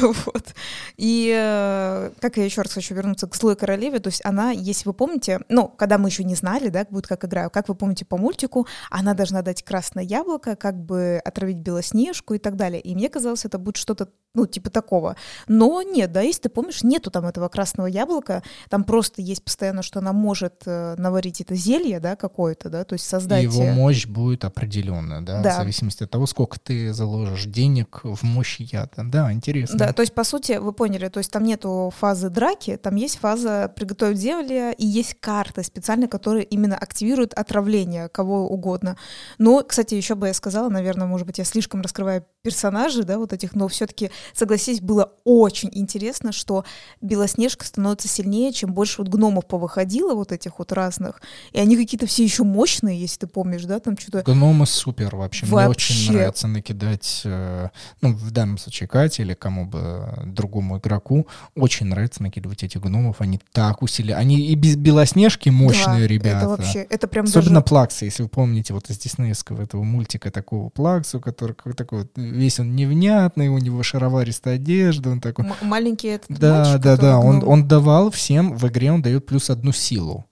Вот. 0.00 0.54
И 0.96 1.32
э, 1.34 2.10
как 2.20 2.36
я 2.36 2.44
еще 2.44 2.62
раз 2.62 2.72
хочу 2.72 2.94
вернуться 2.94 3.26
к 3.26 3.36
злой 3.36 3.56
королеве, 3.56 3.98
то 4.00 4.08
есть 4.08 4.20
она, 4.24 4.50
если 4.50 4.88
вы 4.88 4.92
помните, 4.92 5.40
ну, 5.48 5.68
когда 5.68 5.98
мы 5.98 6.08
еще 6.08 6.24
не 6.24 6.34
знали, 6.34 6.68
да, 6.68 6.84
будет 6.90 7.06
как 7.06 7.24
играю, 7.24 7.50
как 7.50 7.68
вы 7.68 7.74
помните 7.74 8.04
по 8.04 8.16
мультику, 8.16 8.66
она 8.90 9.14
должна 9.14 9.42
дать 9.42 9.62
красное 9.62 10.02
яблоко, 10.02 10.45
как 10.54 10.76
бы 10.84 11.20
отравить 11.24 11.58
Белоснежку 11.58 12.34
и 12.34 12.38
так 12.38 12.54
далее. 12.56 12.80
И 12.80 12.94
мне 12.94 13.08
казалось, 13.08 13.44
это 13.44 13.58
будет 13.58 13.76
что-то, 13.76 14.12
ну, 14.36 14.46
типа 14.46 14.68
такого. 14.70 15.16
Но 15.48 15.80
нет, 15.82 16.12
да, 16.12 16.20
если 16.20 16.42
ты 16.42 16.48
помнишь, 16.50 16.82
нету 16.82 17.10
там 17.10 17.24
этого 17.24 17.48
красного 17.48 17.86
яблока, 17.86 18.42
там 18.68 18.84
просто 18.84 19.22
есть 19.22 19.42
постоянно, 19.42 19.82
что 19.82 20.00
она 20.00 20.12
может 20.12 20.62
э, 20.66 20.94
наварить 20.98 21.40
это 21.40 21.54
зелье, 21.54 22.00
да, 22.00 22.16
какое-то, 22.16 22.68
да, 22.68 22.84
то 22.84 22.92
есть 22.92 23.06
создать... 23.06 23.42
Его 23.42 23.64
мощь 23.64 24.06
будет 24.06 24.44
определенная, 24.44 25.22
да, 25.22 25.40
да, 25.40 25.54
в 25.54 25.56
зависимости 25.56 26.04
от 26.04 26.10
того, 26.10 26.26
сколько 26.26 26.60
ты 26.60 26.92
заложишь 26.92 27.46
денег 27.46 28.00
в 28.04 28.22
мощь 28.24 28.60
яда. 28.60 29.04
Да, 29.04 29.32
интересно. 29.32 29.78
Да, 29.78 29.92
то 29.94 30.02
есть, 30.02 30.14
по 30.14 30.22
сути, 30.22 30.58
вы 30.58 30.72
поняли, 30.72 31.08
то 31.08 31.18
есть 31.18 31.30
там 31.30 31.42
нету 31.42 31.92
фазы 31.96 32.28
драки, 32.28 32.76
там 32.76 32.96
есть 32.96 33.18
фаза 33.18 33.72
приготовить 33.74 34.18
зелье, 34.18 34.74
и 34.74 34.84
есть 34.84 35.16
карта 35.18 35.62
специальная, 35.62 36.08
которая 36.08 36.42
именно 36.42 36.76
активирует 36.76 37.32
отравление 37.32 38.10
кого 38.10 38.46
угодно. 38.46 38.98
Но, 39.38 39.62
кстати, 39.62 39.94
еще 39.94 40.14
бы 40.14 40.26
я 40.26 40.34
сказала, 40.34 40.68
наверное, 40.68 41.06
может 41.06 41.26
быть, 41.26 41.38
я 41.38 41.44
слишком 41.44 41.80
раскрываю 41.80 42.24
персонажей, 42.42 43.04
да, 43.04 43.18
вот 43.18 43.32
этих, 43.32 43.54
но 43.54 43.66
все-таки, 43.68 44.10
согласись, 44.32 44.80
было 44.80 45.12
очень 45.24 45.70
интересно, 45.72 46.32
что 46.32 46.64
Белоснежка 47.00 47.64
становится 47.64 48.08
сильнее, 48.08 48.52
чем 48.52 48.72
больше 48.72 49.02
вот 49.02 49.08
гномов 49.08 49.46
повыходило, 49.46 50.14
вот 50.14 50.32
этих 50.32 50.58
вот 50.58 50.72
разных, 50.72 51.20
и 51.52 51.58
они 51.58 51.76
какие-то 51.76 52.06
все 52.06 52.24
еще 52.24 52.44
мощные, 52.44 53.00
если 53.00 53.20
ты 53.20 53.26
помнишь, 53.26 53.64
да, 53.64 53.78
там 53.78 53.96
что-то... 53.98 54.22
Гномы 54.22 54.66
супер 54.66 55.16
вообще. 55.16 55.46
вообще. 55.46 55.92
Мне 55.92 56.02
очень 56.02 56.12
нравится 56.12 56.48
накидать, 56.48 57.22
э, 57.24 57.68
ну, 58.00 58.12
в 58.12 58.30
данном 58.30 58.58
случае 58.58 58.88
Кате 58.88 59.22
или 59.22 59.34
кому 59.34 59.66
бы 59.66 60.12
другому 60.24 60.78
игроку, 60.78 61.26
очень 61.54 61.86
нравится 61.86 62.22
накидывать 62.22 62.62
этих 62.62 62.80
гномов, 62.80 63.20
они 63.20 63.40
так 63.52 63.82
усилили, 63.82 64.12
они 64.12 64.40
и 64.40 64.54
без 64.54 64.76
Белоснежки 64.76 65.48
мощные 65.48 66.02
да, 66.02 66.06
ребята. 66.06 66.38
это 66.38 66.48
вообще, 66.48 66.86
это 66.88 67.06
прям 67.08 67.24
Особенно 67.24 67.54
даже... 67.54 67.64
Плакса, 67.64 68.04
если 68.04 68.22
вы 68.22 68.28
помните, 68.28 68.74
вот 68.74 68.90
из 68.90 68.98
диснеевского 68.98 69.62
этого 69.62 69.82
мультика 69.82 70.30
такого 70.30 70.68
Плаксу, 70.68 71.20
который 71.20 71.54
такой 71.74 72.00
вот 72.00 72.12
весь 72.16 72.60
он 72.60 72.76
невнятный, 72.76 73.48
у 73.48 73.58
него 73.58 73.82
шароваристая 74.16 74.56
одежда, 74.56 75.10
он 75.10 75.20
такой... 75.20 75.44
М- 75.44 75.54
маленький 75.62 76.08
этот 76.08 76.38
Да, 76.38 76.64
мальчик, 76.64 76.80
да, 76.80 76.96
да, 76.96 77.18
он, 77.18 77.42
он 77.46 77.68
давал 77.68 78.10
всем, 78.10 78.56
в 78.56 78.66
игре 78.68 78.92
он 78.92 79.02
дает 79.02 79.26
плюс 79.26 79.50
одну 79.50 79.72
силу. 79.72 80.26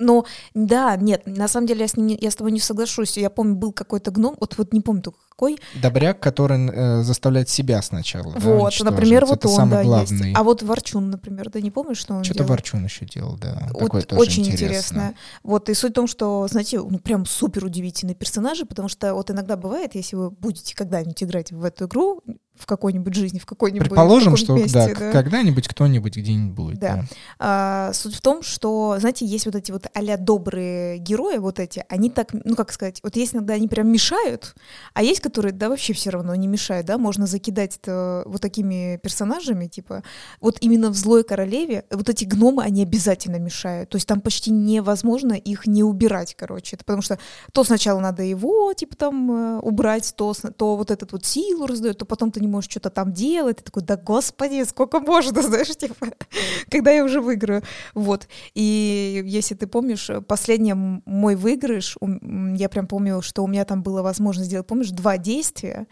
Ну, 0.00 0.24
да, 0.54 0.96
нет, 0.96 1.22
на 1.24 1.46
самом 1.46 1.68
деле 1.68 1.82
я 1.82 1.88
с, 1.88 1.96
ним, 1.96 2.18
я 2.20 2.30
с 2.30 2.34
тобой 2.34 2.50
не 2.50 2.58
соглашусь. 2.58 3.16
Я 3.16 3.30
помню, 3.30 3.54
был 3.54 3.72
какой-то 3.72 4.10
гном, 4.10 4.36
вот, 4.40 4.58
вот 4.58 4.72
не 4.72 4.80
помню 4.80 5.02
только 5.02 5.18
какой. 5.28 5.58
Добряк, 5.80 6.18
который 6.20 6.68
э, 6.68 7.02
заставляет 7.02 7.48
себя 7.48 7.80
сначала. 7.80 8.32
Вот, 8.36 8.74
да, 8.78 8.84
например, 8.86 9.24
вот 9.24 9.38
Это 9.38 9.48
он, 9.48 9.70
да, 9.70 9.84
главный. 9.84 10.28
есть. 10.28 10.38
А 10.38 10.42
вот 10.42 10.62
Ворчун, 10.62 11.10
например, 11.10 11.50
да 11.50 11.60
не 11.60 11.70
помнишь, 11.70 11.98
что 11.98 12.14
он 12.14 12.24
Что-то 12.24 12.38
делал? 12.40 12.50
Ворчун 12.50 12.84
еще 12.84 13.06
делал, 13.06 13.36
да. 13.36 13.68
Вот 13.70 13.80
Такое 13.80 14.02
тоже 14.02 14.20
очень 14.20 14.46
интересно. 14.46 15.14
Вот, 15.44 15.68
и 15.68 15.74
суть 15.74 15.92
в 15.92 15.94
том, 15.94 16.06
что, 16.08 16.46
знаете, 16.48 16.80
ну 16.80 16.98
прям 16.98 17.24
супер 17.26 17.64
удивительные 17.64 18.14
персонажи, 18.16 18.64
потому 18.64 18.88
что 18.88 19.14
вот 19.14 19.30
иногда 19.30 19.56
бывает, 19.56 19.94
если 19.94 20.16
вы 20.16 20.30
будете 20.30 20.74
когда-нибудь 20.74 21.22
играть 21.22 21.52
в 21.52 21.64
эту 21.64 21.86
игру, 21.86 22.22
в 22.56 22.66
какой-нибудь 22.66 23.14
жизни, 23.14 23.38
в 23.38 23.46
какой-нибудь 23.46 23.88
Предположим, 23.88 24.36
что 24.36 24.54
месте, 24.54 24.72
да, 24.72 24.86
да, 24.86 25.12
когда-нибудь 25.12 25.66
кто-нибудь 25.66 26.16
где-нибудь 26.16 26.54
будет. 26.54 26.78
Да. 26.78 26.96
да. 26.96 27.04
А, 27.38 27.92
суть 27.92 28.14
в 28.14 28.20
том, 28.20 28.42
что, 28.42 28.96
знаете, 29.00 29.26
есть 29.26 29.46
вот 29.46 29.56
эти 29.56 29.72
вот 29.72 29.86
а 29.92 30.16
добрые 30.16 30.98
герои, 30.98 31.38
вот 31.38 31.58
эти, 31.58 31.84
они 31.88 32.10
так, 32.10 32.28
ну 32.32 32.54
как 32.54 32.72
сказать, 32.72 33.00
вот 33.02 33.16
есть 33.16 33.34
иногда 33.34 33.54
они 33.54 33.66
прям 33.66 33.88
мешают, 33.88 34.54
а 34.92 35.02
есть, 35.02 35.20
которые, 35.20 35.52
да, 35.52 35.68
вообще 35.68 35.92
все 35.94 36.10
равно 36.10 36.34
не 36.34 36.46
мешают, 36.46 36.86
да, 36.86 36.96
можно 36.96 37.26
закидать 37.26 37.78
это 37.82 38.22
вот 38.26 38.40
такими 38.40 38.98
персонажами, 39.02 39.66
типа, 39.66 40.04
вот 40.40 40.58
именно 40.60 40.90
в 40.90 40.94
«Злой 40.94 41.24
королеве» 41.24 41.84
вот 41.90 42.08
эти 42.08 42.24
гномы, 42.24 42.62
они 42.62 42.82
обязательно 42.82 43.36
мешают, 43.36 43.90
то 43.90 43.96
есть 43.96 44.06
там 44.06 44.20
почти 44.20 44.50
невозможно 44.52 45.32
их 45.32 45.66
не 45.66 45.82
убирать, 45.82 46.36
короче, 46.36 46.76
это 46.76 46.84
потому 46.84 47.02
что 47.02 47.18
то 47.52 47.64
сначала 47.64 47.98
надо 47.98 48.22
его, 48.22 48.72
типа, 48.74 48.96
там 48.96 49.30
э, 49.30 49.58
убрать, 49.60 50.14
то, 50.16 50.32
то 50.34 50.76
вот 50.76 50.90
этот 50.90 51.12
вот 51.12 51.24
силу 51.24 51.66
раздает, 51.66 51.98
то 51.98 52.04
потом 52.04 52.30
ты 52.30 52.43
не 52.44 52.50
можешь 52.50 52.70
что-то 52.70 52.90
там 52.90 53.12
делать, 53.12 53.58
ты 53.58 53.64
такой, 53.64 53.82
да 53.82 53.96
господи, 53.96 54.64
сколько 54.64 55.00
можно, 55.00 55.42
знаешь, 55.42 55.76
типа, 55.76 56.08
когда 56.70 56.90
я 56.90 57.04
уже 57.04 57.20
выиграю. 57.20 57.62
Вот. 57.94 58.28
И 58.54 59.22
если 59.24 59.54
ты 59.54 59.66
помнишь, 59.66 60.10
последний 60.26 60.74
мой 60.74 61.36
выигрыш, 61.36 61.96
я 62.56 62.68
прям 62.68 62.86
помню, 62.86 63.22
что 63.22 63.42
у 63.42 63.46
меня 63.46 63.64
там 63.64 63.82
была 63.82 64.02
возможность 64.02 64.48
сделать, 64.48 64.66
помнишь, 64.66 64.90
два 64.90 65.18
действия, 65.18 65.86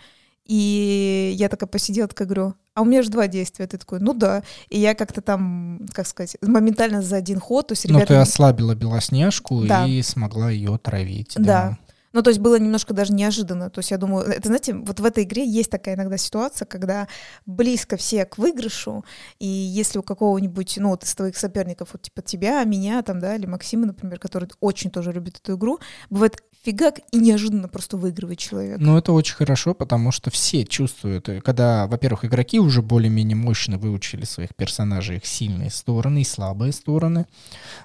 и 0.45 1.33
я 1.37 1.49
такая 1.49 1.69
посидела, 1.69 2.09
такая 2.09 2.27
говорю, 2.27 2.55
а 2.75 2.83
у 2.83 2.85
меня 2.85 3.03
же 3.03 3.11
два 3.11 3.29
действия. 3.29 3.67
Ты 3.67 3.79
такой, 3.79 4.01
ну 4.01 4.13
да. 4.13 4.43
И 4.71 4.79
я 4.79 4.95
как-то 4.95 5.21
там, 5.21 5.81
как 5.93 6.07
сказать, 6.07 6.37
моментально 6.41 7.03
за 7.03 7.17
один 7.17 7.39
ход. 7.39 7.69
То 7.69 7.73
есть 7.73 7.85
ребята... 7.85 8.01
Ну, 8.01 8.07
ты 8.07 8.15
ослабила 8.17 8.75
Белоснежку 8.75 9.65
да. 9.67 9.87
и 9.87 10.03
смогла 10.03 10.51
ее 10.51 10.79
травить. 10.79 11.35
Да. 11.37 11.43
да. 11.43 11.79
Ну, 12.13 12.23
то 12.23 12.31
есть 12.31 12.41
было 12.41 12.59
немножко 12.59 12.95
даже 12.95 13.13
неожиданно. 13.13 13.71
То 13.71 13.79
есть 13.81 13.91
я 13.91 13.99
думаю, 13.99 14.27
это, 14.27 14.49
знаете, 14.49 14.75
вот 14.75 15.01
в 15.01 15.05
этой 15.05 15.25
игре 15.25 15.47
есть 15.47 15.71
такая 15.71 15.95
иногда 15.95 16.17
ситуация, 16.17 16.67
когда 16.67 17.09
близко 17.47 17.97
все 17.97 18.25
к 18.25 18.39
выигрышу, 18.39 19.05
и 19.39 19.47
если 19.47 19.99
у 19.99 20.03
какого-нибудь, 20.03 20.75
ну, 20.79 20.91
вот 20.91 21.05
из 21.05 21.15
твоих 21.15 21.37
соперников, 21.37 21.91
вот 21.93 22.03
типа 22.03 22.23
тебя, 22.23 22.63
меня, 22.65 23.03
там, 23.03 23.21
да, 23.21 23.37
или 23.37 23.47
Максима, 23.47 23.87
например, 23.87 24.19
который 24.19 24.49
очень 24.61 24.91
тоже 24.91 25.13
любит 25.13 25.39
эту 25.43 25.57
игру, 25.57 25.79
бывает 26.11 26.43
фигак 26.65 27.01
и 27.11 27.19
неожиданно 27.19 27.69
просто 27.69 27.97
выигрывает 27.97 28.39
человек. 28.39 28.79
Ну, 28.79 28.97
это 28.97 29.13
очень 29.13 29.35
хорошо, 29.35 29.75
потому 29.75 30.13
что 30.13 30.31
все 30.31 30.65
чувствуют, 30.65 31.29
э, 31.29 31.41
когда, 31.41 31.87
во-первых, 31.89 32.25
игроки 32.25 32.61
уже 32.61 32.83
более-менее 32.83 33.37
мощно 33.37 33.79
выучили 33.79 34.25
своих 34.25 34.55
персонажей, 34.55 35.17
их 35.17 35.27
сильные 35.27 35.71
стороны 35.71 36.21
и 36.21 36.25
слабые 36.25 36.73
стороны, 36.73 37.27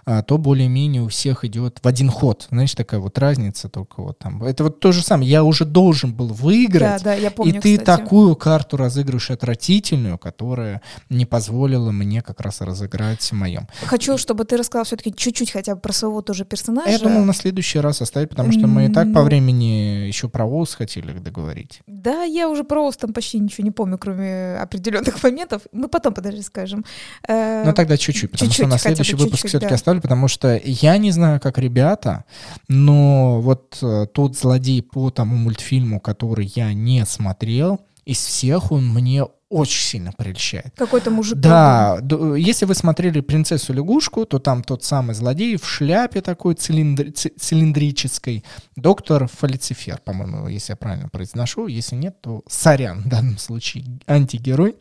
а, 0.06 0.22
то 0.22 0.38
более-менее 0.38 1.02
у 1.02 1.08
всех 1.08 1.44
идет 1.44 1.80
в 1.82 1.88
один 1.88 2.10
ход. 2.10 2.48
Знаешь, 2.52 2.76
такая 2.76 3.00
вот 3.00 3.18
разница 3.18 3.68
только 3.68 4.02
вот 4.02 4.17
там. 4.18 4.44
Это 4.44 4.64
вот 4.64 4.80
то 4.80 4.92
же 4.92 5.04
самое. 5.04 5.30
Я 5.30 5.44
уже 5.44 5.66
должен 5.66 6.14
был 6.14 6.28
выиграть, 6.28 7.04
да, 7.04 7.12
да, 7.12 7.14
я 7.14 7.32
помню, 7.32 7.56
и 7.56 7.60
ты 7.60 7.78
кстати. 7.78 8.02
такую 8.02 8.36
карту 8.36 8.78
разыгрываешь 8.78 9.32
отвратительную, 9.32 10.18
которая 10.18 10.82
не 11.10 11.26
позволила 11.26 11.92
мне 11.92 12.22
как 12.22 12.42
раз 12.42 12.62
разыграть 12.62 13.32
моем. 13.32 13.68
Хочу, 13.86 14.18
чтобы 14.18 14.46
ты 14.46 14.58
рассказал 14.58 14.86
все-таки 14.86 15.14
чуть-чуть 15.16 15.52
хотя 15.52 15.76
бы 15.76 15.82
про 15.82 15.94
своего 15.94 16.22
тоже 16.22 16.46
персонажа. 16.46 16.90
Я 16.90 17.00
думал 17.00 17.24
на 17.24 17.34
следующий 17.34 17.80
раз 17.80 18.02
оставить, 18.02 18.30
потому 18.30 18.52
что 18.52 18.68
мы 18.68 18.86
и 18.86 18.90
так 18.90 19.14
по 19.14 19.24
времени 19.24 20.08
еще 20.08 20.30
про 20.30 20.46
ВОЗ 20.46 20.76
хотели 20.76 21.18
договорить. 21.18 21.82
Да, 21.88 22.24
я 22.24 22.50
уже 22.50 22.64
про 22.64 22.82
ВОЗ 22.82 22.98
там 22.98 23.14
почти 23.14 23.40
ничего 23.40 23.64
не 23.64 23.72
помню, 23.72 23.98
кроме 23.98 24.58
определенных 24.58 25.22
моментов. 25.24 25.62
Мы 25.72 25.88
потом, 25.88 26.14
подожди, 26.14 26.42
скажем. 26.42 26.86
Э, 27.28 27.64
ну 27.66 27.74
тогда 27.74 27.98
чуть-чуть, 27.98 28.32
потому 28.32 28.50
чуть-чуть, 28.50 28.66
что 28.66 28.68
на 28.68 28.78
следующий 28.78 29.16
выпуск 29.16 29.48
все-таки 29.48 29.70
да. 29.70 29.76
оставлю, 29.76 30.02
потому 30.02 30.28
что 30.28 30.60
я 30.64 30.98
не 30.98 31.12
знаю, 31.12 31.40
как 31.40 31.58
ребята, 31.58 32.26
но 32.68 33.42
вот 33.42 33.78
э, 33.82 34.07
тот 34.08 34.36
злодей 34.36 34.82
по 34.82 35.10
тому 35.12 35.36
мультфильму, 35.36 36.00
который 36.00 36.52
я 36.56 36.74
не 36.74 37.06
смотрел, 37.06 37.82
из 38.06 38.18
всех 38.18 38.72
он 38.72 38.88
мне 38.88 39.26
очень 39.50 39.82
сильно 39.82 40.12
прельщает. 40.12 40.74
Какой-то 40.76 41.10
мужик. 41.10 41.38
Да, 41.38 42.00
если 42.38 42.66
вы 42.66 42.76
смотрели 42.76 43.22
«Принцессу 43.22 43.74
лягушку», 43.74 44.26
то 44.26 44.40
там 44.40 44.62
тот 44.64 44.84
самый 44.84 45.16
злодей 45.16 45.56
в 45.58 45.66
шляпе 45.66 46.22
такой 46.22 46.56
цилиндр- 46.56 47.12
ци- 47.12 47.34
цилиндрической, 47.38 48.44
доктор 48.76 49.28
Фалицифер, 49.28 50.00
по-моему, 50.04 50.48
если 50.48 50.74
я 50.74 50.76
правильно 50.76 51.08
произношу. 51.10 51.68
Если 51.68 51.96
нет, 51.96 52.20
то 52.22 52.44
сорян 52.48 53.02
в 53.02 53.08
данном 53.08 53.38
случае, 53.38 53.86
антигерой. 54.06 54.76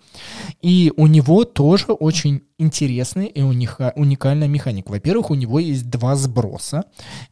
И 0.63 0.93
у 0.97 1.07
него 1.07 1.45
тоже 1.45 1.93
очень 1.93 2.43
интересный 2.59 3.27
и 3.27 3.43
уника- 3.43 3.93
уникальная 3.95 4.49
механика. 4.49 4.91
Во-первых, 4.91 5.31
у 5.31 5.35
него 5.35 5.61
есть 5.61 5.89
два 5.91 6.17
сброса, 6.17 6.85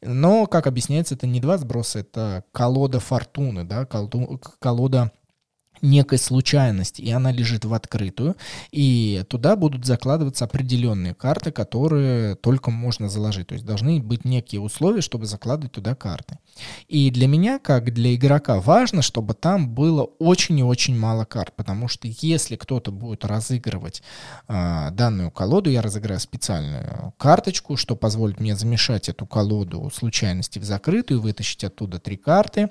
но, 0.03 0.47
как 0.47 0.67
объясняется, 0.67 1.15
это 1.15 1.27
не 1.27 1.41
два 1.41 1.59
сброса, 1.59 2.01
это 2.01 2.45
колода 2.53 3.01
фортуны, 3.01 3.65
да, 3.65 3.87
колода 3.87 5.11
некой 5.83 6.19
случайности, 6.19 7.03
и 7.03 7.11
она 7.11 7.33
лежит 7.33 7.65
в 7.65 7.75
открытую, 7.75 8.37
и 8.71 9.25
туда 9.29 9.57
будут 9.57 9.85
закладываться 9.85 10.45
определенные 10.45 11.15
карты, 11.15 11.53
которые 11.53 12.35
только 12.37 12.71
можно 12.71 13.09
заложить. 13.09 13.49
То 13.49 13.55
есть 13.55 13.67
должны 13.67 14.01
быть 14.01 14.25
некие 14.25 14.61
условия, 14.61 15.01
чтобы 15.01 15.27
закладывать 15.27 15.73
туда 15.73 15.95
карты. 15.95 16.39
И 16.89 17.11
для 17.11 17.27
меня, 17.27 17.59
как 17.59 17.93
для 17.93 18.15
игрока, 18.15 18.61
важно, 18.61 19.03
чтобы 19.03 19.35
там 19.35 19.69
было 19.69 20.03
очень 20.03 20.59
и 20.59 20.63
очень 20.63 20.99
мало 20.99 21.25
карт, 21.25 21.55
потому 21.57 21.89
что 21.89 22.09
если 22.09 22.57
кто-то 22.57 22.93
будет 22.93 23.25
разыгрывать 23.25 24.03
э, 24.49 24.91
данную 24.93 25.31
колоду, 25.31 25.71
я 25.71 25.83
разыграю 25.83 26.21
специальную 26.21 27.13
карточку, 27.19 27.77
что 27.77 27.97
позволит 27.97 28.41
мне 28.41 28.57
замешать 28.57 29.09
эту 29.09 29.27
колоду 29.27 29.91
случайности 29.93 30.59
в 30.59 30.65
закрытую, 30.65 31.21
вытащить 31.21 31.65
оттуда 31.65 31.99
три 31.99 32.17
карты, 32.17 32.71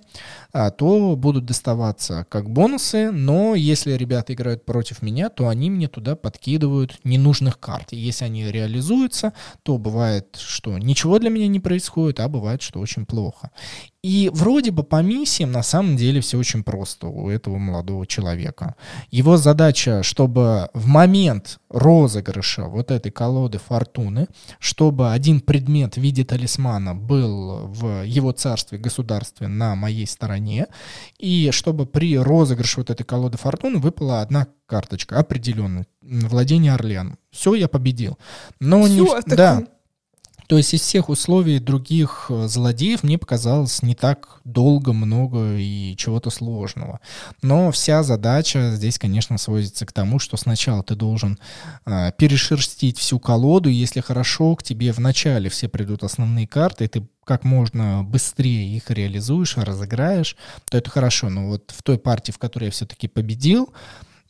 э, 0.53 0.71
то 0.71 1.15
будут 1.15 1.45
доставаться 1.45 2.25
как 2.29 2.49
бонусы, 2.93 3.11
но 3.11 3.55
если 3.55 3.93
ребята 3.93 4.33
играют 4.33 4.65
против 4.65 5.01
меня, 5.01 5.29
то 5.29 5.47
они 5.47 5.69
мне 5.69 5.87
туда 5.87 6.15
подкидывают 6.15 6.99
ненужных 7.03 7.59
карт. 7.59 7.93
И 7.93 7.97
если 7.97 8.25
они 8.25 8.51
реализуются, 8.51 9.33
то 9.63 9.77
бывает, 9.77 10.37
что 10.39 10.77
ничего 10.77 11.19
для 11.19 11.29
меня 11.29 11.47
не 11.47 11.59
происходит, 11.59 12.19
а 12.19 12.27
бывает, 12.27 12.61
что 12.61 12.79
очень 12.79 13.05
плохо. 13.05 13.51
И 14.03 14.29
вроде 14.33 14.71
бы 14.71 14.83
по 14.83 15.01
миссиям 15.01 15.51
на 15.51 15.63
самом 15.63 15.95
деле 15.95 16.19
все 16.19 16.37
очень 16.37 16.63
просто 16.63 17.07
у 17.07 17.29
этого 17.29 17.57
молодого 17.57 18.05
человека. 18.05 18.75
Его 19.11 19.37
задача, 19.37 20.03
чтобы 20.03 20.69
в 20.73 20.87
момент 20.87 21.59
розыгрыша 21.73 22.63
вот 22.65 22.91
этой 22.91 23.11
колоды 23.11 23.57
фортуны, 23.57 24.27
чтобы 24.59 25.11
один 25.11 25.41
предмет 25.41 25.95
в 25.95 25.97
виде 25.97 26.23
талисмана 26.23 26.95
был 26.95 27.67
в 27.67 28.03
его 28.05 28.31
царстве, 28.31 28.77
государстве 28.77 29.47
на 29.47 29.75
моей 29.75 30.07
стороне, 30.07 30.67
и 31.19 31.49
чтобы 31.51 31.85
при 31.85 32.17
розыгрыше 32.17 32.79
вот 32.81 32.89
этой 32.89 33.03
колоды 33.03 33.37
фортуны 33.37 33.79
выпала 33.79 34.21
одна 34.21 34.47
карточка 34.67 35.19
определенная, 35.19 35.85
владение 36.01 36.73
Орлеаном. 36.73 37.17
Все, 37.31 37.55
я 37.55 37.67
победил. 37.67 38.17
Но 38.59 38.83
Всё, 38.83 38.93
не... 38.93 39.05
такой- 39.21 39.35
Да, 39.35 39.63
то 40.47 40.57
есть 40.57 40.73
из 40.73 40.81
всех 40.81 41.09
условий 41.09 41.59
других 41.59 42.27
э, 42.29 42.47
злодеев 42.47 43.03
мне 43.03 43.17
показалось 43.17 43.81
не 43.81 43.95
так 43.95 44.41
долго, 44.43 44.93
много 44.93 45.55
и 45.57 45.95
чего-то 45.97 46.29
сложного. 46.29 46.99
Но 47.41 47.71
вся 47.71 48.03
задача 48.03 48.71
здесь, 48.75 48.99
конечно, 48.99 49.37
сводится 49.37 49.85
к 49.85 49.91
тому, 49.91 50.19
что 50.19 50.37
сначала 50.37 50.83
ты 50.83 50.95
должен 50.95 51.39
э, 51.85 52.11
перешерстить 52.17 52.97
всю 52.97 53.19
колоду. 53.19 53.69
Если 53.69 54.01
хорошо, 54.01 54.55
к 54.55 54.63
тебе 54.63 54.91
в 54.91 54.99
начале 54.99 55.49
все 55.49 55.67
придут 55.69 56.03
основные 56.03 56.47
карты, 56.47 56.85
и 56.85 56.87
ты 56.87 57.07
как 57.25 57.45
можно 57.45 58.03
быстрее 58.03 58.75
их 58.75 58.89
реализуешь, 58.89 59.57
разыграешь, 59.57 60.35
то 60.69 60.77
это 60.77 60.89
хорошо. 60.89 61.29
Но 61.29 61.47
вот 61.47 61.71
в 61.75 61.81
той 61.83 61.97
партии, 61.97 62.31
в 62.31 62.37
которой 62.37 62.65
я 62.65 62.71
все-таки 62.71 63.07
победил, 63.07 63.73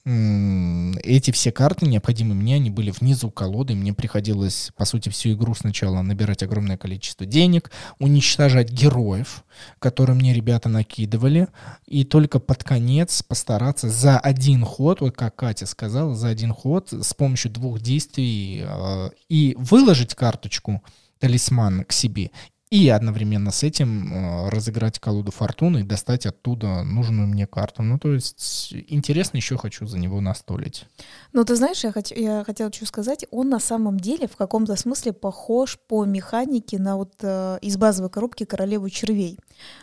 эти 0.05 1.31
все 1.31 1.53
карты 1.53 1.85
необходимые 1.85 2.35
мне, 2.35 2.55
они 2.55 2.69
были 2.69 2.91
внизу 2.91 3.31
колоды, 3.31 3.73
мне 3.73 3.93
приходилось, 3.93 4.71
по 4.75 4.83
сути, 4.83 5.07
всю 5.07 5.31
игру 5.31 5.55
сначала 5.55 6.01
набирать 6.01 6.43
огромное 6.43 6.77
количество 6.77 7.25
денег, 7.25 7.71
уничтожать 7.99 8.69
героев, 8.69 9.45
которые 9.79 10.17
мне 10.17 10.33
ребята 10.33 10.67
накидывали, 10.67 11.47
и 11.85 12.03
только 12.03 12.39
под 12.39 12.65
конец 12.65 13.23
постараться 13.23 13.89
за 13.89 14.19
один 14.19 14.65
ход, 14.65 14.99
вот 14.99 15.15
как 15.15 15.37
Катя 15.37 15.65
сказала, 15.65 16.15
за 16.15 16.27
один 16.27 16.53
ход 16.53 16.89
с 16.91 17.13
помощью 17.13 17.51
двух 17.51 17.79
действий 17.79 18.63
э, 18.65 19.09
и 19.29 19.55
выложить 19.57 20.15
карточку 20.15 20.83
талисман 21.19 21.85
к 21.85 21.93
себе, 21.93 22.31
и 22.73 22.89
одновременно 22.89 23.51
с 23.51 23.61
этим 23.61 24.11
э, 24.11 24.49
разыграть 24.49 24.97
колоду 24.97 25.31
фортуны 25.31 25.81
и 25.81 25.83
достать 25.83 26.25
оттуда 26.25 26.81
нужную 26.81 27.27
мне 27.27 27.45
карту. 27.45 27.83
Ну, 27.83 27.99
то 27.99 28.11
есть 28.11 28.73
интересно, 28.87 29.37
еще 29.37 29.57
хочу 29.57 29.85
за 29.85 29.99
него 29.99 30.21
настолить. 30.21 30.87
Ну, 31.33 31.45
ты 31.45 31.55
знаешь, 31.55 31.83
я, 31.83 31.91
хот- 31.91 32.19
я 32.19 32.43
хотела 32.43 32.73
что 32.73 32.87
сказать, 32.87 33.27
он 33.29 33.49
на 33.49 33.59
самом 33.59 33.99
деле 33.99 34.27
в 34.27 34.35
каком-то 34.35 34.75
смысле 34.75 35.13
похож 35.13 35.77
по 35.87 36.03
механике 36.05 36.79
на 36.79 36.97
вот 36.97 37.13
э, 37.21 37.59
из 37.61 37.77
базовой 37.77 38.09
коробки 38.09 38.43
королеву 38.43 38.89
червей. 38.89 39.37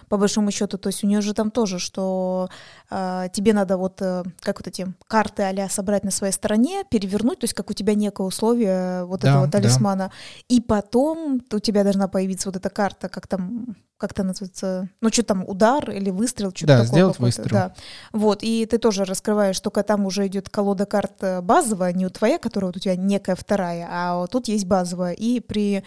По 0.08 0.16
большому 0.16 0.50
счету, 0.50 0.76
то 0.76 0.88
есть 0.88 1.04
у 1.04 1.06
нее 1.06 1.20
же 1.20 1.32
там 1.32 1.52
тоже, 1.52 1.78
что 1.78 2.48
э, 2.90 3.28
тебе 3.32 3.52
надо 3.52 3.76
вот, 3.76 4.02
э, 4.02 4.24
как 4.40 4.58
вот 4.58 4.66
эти 4.66 4.92
карты 5.06 5.44
а 5.44 5.68
собрать 5.68 6.02
на 6.02 6.10
своей 6.10 6.32
стороне, 6.32 6.82
перевернуть, 6.90 7.38
то 7.38 7.44
есть 7.44 7.54
как 7.54 7.70
у 7.70 7.72
тебя 7.72 7.94
некое 7.94 8.26
условие 8.26 9.04
вот 9.04 9.20
Да, 9.20 9.28
этого 9.30 9.46
да. 9.46 9.52
талисмана, 9.60 10.10
и 10.48 10.60
потом 10.60 11.40
у 11.52 11.58
тебя 11.60 11.84
должна 11.84 12.08
появиться 12.08 12.48
вот 12.48 12.56
эта 12.56 12.68
карта, 12.80 13.10
как 13.10 13.26
там, 13.26 13.76
как 13.98 14.12
это 14.12 14.22
называется, 14.22 14.88
ну 15.02 15.10
что 15.10 15.22
там, 15.22 15.44
удар 15.46 15.90
или 15.90 16.08
выстрел, 16.08 16.48
что-то 16.48 16.66
Да, 16.66 16.74
такое 16.76 16.88
сделать 16.88 17.18
выстрел. 17.18 17.50
Да. 17.50 17.74
Вот, 18.12 18.38
и 18.42 18.64
ты 18.64 18.78
тоже 18.78 19.04
раскрываешь, 19.04 19.60
только 19.60 19.82
там 19.82 20.06
уже 20.06 20.26
идет 20.28 20.48
колода 20.48 20.86
карт 20.86 21.12
э, 21.20 21.42
базовая, 21.42 21.92
не 21.92 22.08
твоя, 22.08 22.38
которая 22.38 22.70
вот 22.70 22.78
у 22.78 22.80
тебя 22.80 22.96
некая 22.96 23.36
вторая, 23.36 23.86
а 23.90 24.16
вот 24.16 24.30
тут 24.30 24.48
есть 24.48 24.64
базовая. 24.64 25.12
И 25.12 25.40
при, 25.40 25.84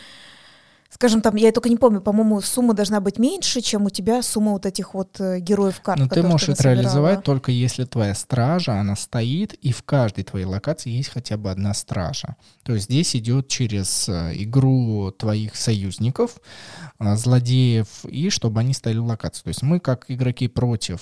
скажем 0.94 1.22
там, 1.22 1.36
я 1.36 1.52
только 1.52 1.70
не 1.70 1.78
помню, 1.78 2.02
по-моему, 2.02 2.42
сумма 2.42 2.74
должна 2.74 3.00
быть 3.00 3.20
меньше, 3.20 3.62
чем 3.62 3.86
у 3.86 3.90
тебя 3.90 4.22
сумма 4.22 4.52
вот 4.52 4.66
этих 4.66 4.94
вот 4.94 5.20
э, 5.20 5.40
героев 5.40 5.82
карт. 5.82 6.00
Но 6.00 6.06
Ну, 6.06 6.10
ты 6.10 6.24
можешь 6.24 6.50
это 6.50 6.64
реализовать 6.64 7.24
только 7.24 7.52
если 7.52 7.86
твоя 7.86 8.16
стража, 8.16 8.80
она 8.80 8.96
стоит, 8.96 9.54
и 9.54 9.72
в 9.72 9.84
каждой 9.84 10.24
твоей 10.24 10.46
локации 10.46 10.90
есть 10.90 11.10
хотя 11.10 11.38
бы 11.38 11.52
одна 11.52 11.74
стража. 11.74 12.36
То 12.64 12.74
есть 12.74 12.86
здесь 12.86 13.16
идет 13.16 13.48
через 13.48 14.08
э, 14.10 14.34
игру 14.36 15.12
твоих 15.12 15.56
союзников, 15.56 16.38
э, 17.00 17.16
злодеев, 17.16 17.88
и 18.06 18.30
чтобы 18.30 18.60
они 18.60 18.74
стояли 18.74 19.00
в 19.00 19.06
локации. 19.06 19.44
То 19.44 19.50
есть 19.50 19.64
мы, 19.64 19.80
как 19.80 20.06
игроки 20.10 20.48
против 20.48 21.02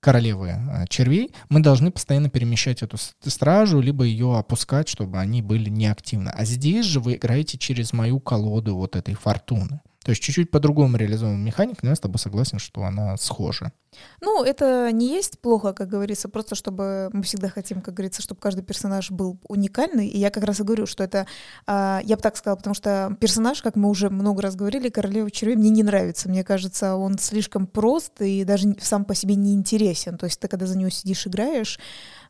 королевы 0.00 0.48
э, 0.48 0.86
червей, 0.88 1.30
мы 1.48 1.60
должны 1.60 1.90
постоянно 1.90 2.30
перемещать 2.30 2.82
эту 2.82 2.96
стражу, 3.24 3.80
либо 3.80 4.04
ее 4.04 4.36
опускать, 4.36 4.88
чтобы 4.88 5.18
они 5.18 5.42
были 5.42 5.68
неактивны. 5.68 6.30
А 6.30 6.44
здесь 6.44 6.86
же 6.86 7.00
вы 7.00 7.14
играете 7.14 7.58
через 7.58 7.92
мою 7.92 8.18
колоду 8.20 8.76
вот 8.76 8.96
этой 8.96 9.14
фортуны. 9.14 9.80
То 10.04 10.10
есть 10.10 10.22
чуть-чуть 10.22 10.50
по-другому 10.50 10.96
реализована 10.96 11.36
механика, 11.36 11.80
но 11.82 11.90
я 11.90 11.96
с 11.96 12.00
тобой 12.00 12.18
согласен, 12.18 12.58
что 12.58 12.84
она 12.84 13.18
схожа. 13.18 13.72
Ну, 14.22 14.42
это 14.42 14.90
не 14.92 15.08
есть 15.08 15.40
плохо, 15.40 15.74
как 15.74 15.88
говорится, 15.88 16.28
просто 16.28 16.54
чтобы 16.54 17.10
мы 17.12 17.22
всегда 17.22 17.48
хотим, 17.48 17.82
как 17.82 17.94
говорится, 17.94 18.22
чтобы 18.22 18.40
каждый 18.40 18.62
персонаж 18.62 19.10
был 19.10 19.38
уникальный. 19.48 20.06
И 20.06 20.18
я 20.18 20.30
как 20.30 20.44
раз 20.44 20.60
и 20.60 20.62
говорю, 20.62 20.86
что 20.86 21.04
это, 21.04 21.26
а, 21.66 22.00
я 22.04 22.16
бы 22.16 22.22
так 22.22 22.36
сказала, 22.36 22.56
потому 22.56 22.74
что 22.74 23.14
персонаж, 23.20 23.60
как 23.60 23.76
мы 23.76 23.90
уже 23.90 24.08
много 24.08 24.40
раз 24.42 24.56
говорили, 24.56 24.88
королева 24.88 25.30
червей, 25.30 25.56
мне 25.56 25.70
не 25.70 25.82
нравится. 25.82 26.28
Мне 26.28 26.44
кажется, 26.44 26.94
он 26.94 27.18
слишком 27.18 27.66
прост 27.66 28.22
и 28.22 28.44
даже 28.44 28.74
сам 28.80 29.04
по 29.04 29.14
себе 29.14 29.34
не 29.34 29.52
интересен. 29.52 30.16
То 30.16 30.24
есть 30.24 30.40
ты, 30.40 30.48
когда 30.48 30.66
за 30.66 30.78
него 30.78 30.90
сидишь, 30.90 31.26
играешь, 31.26 31.78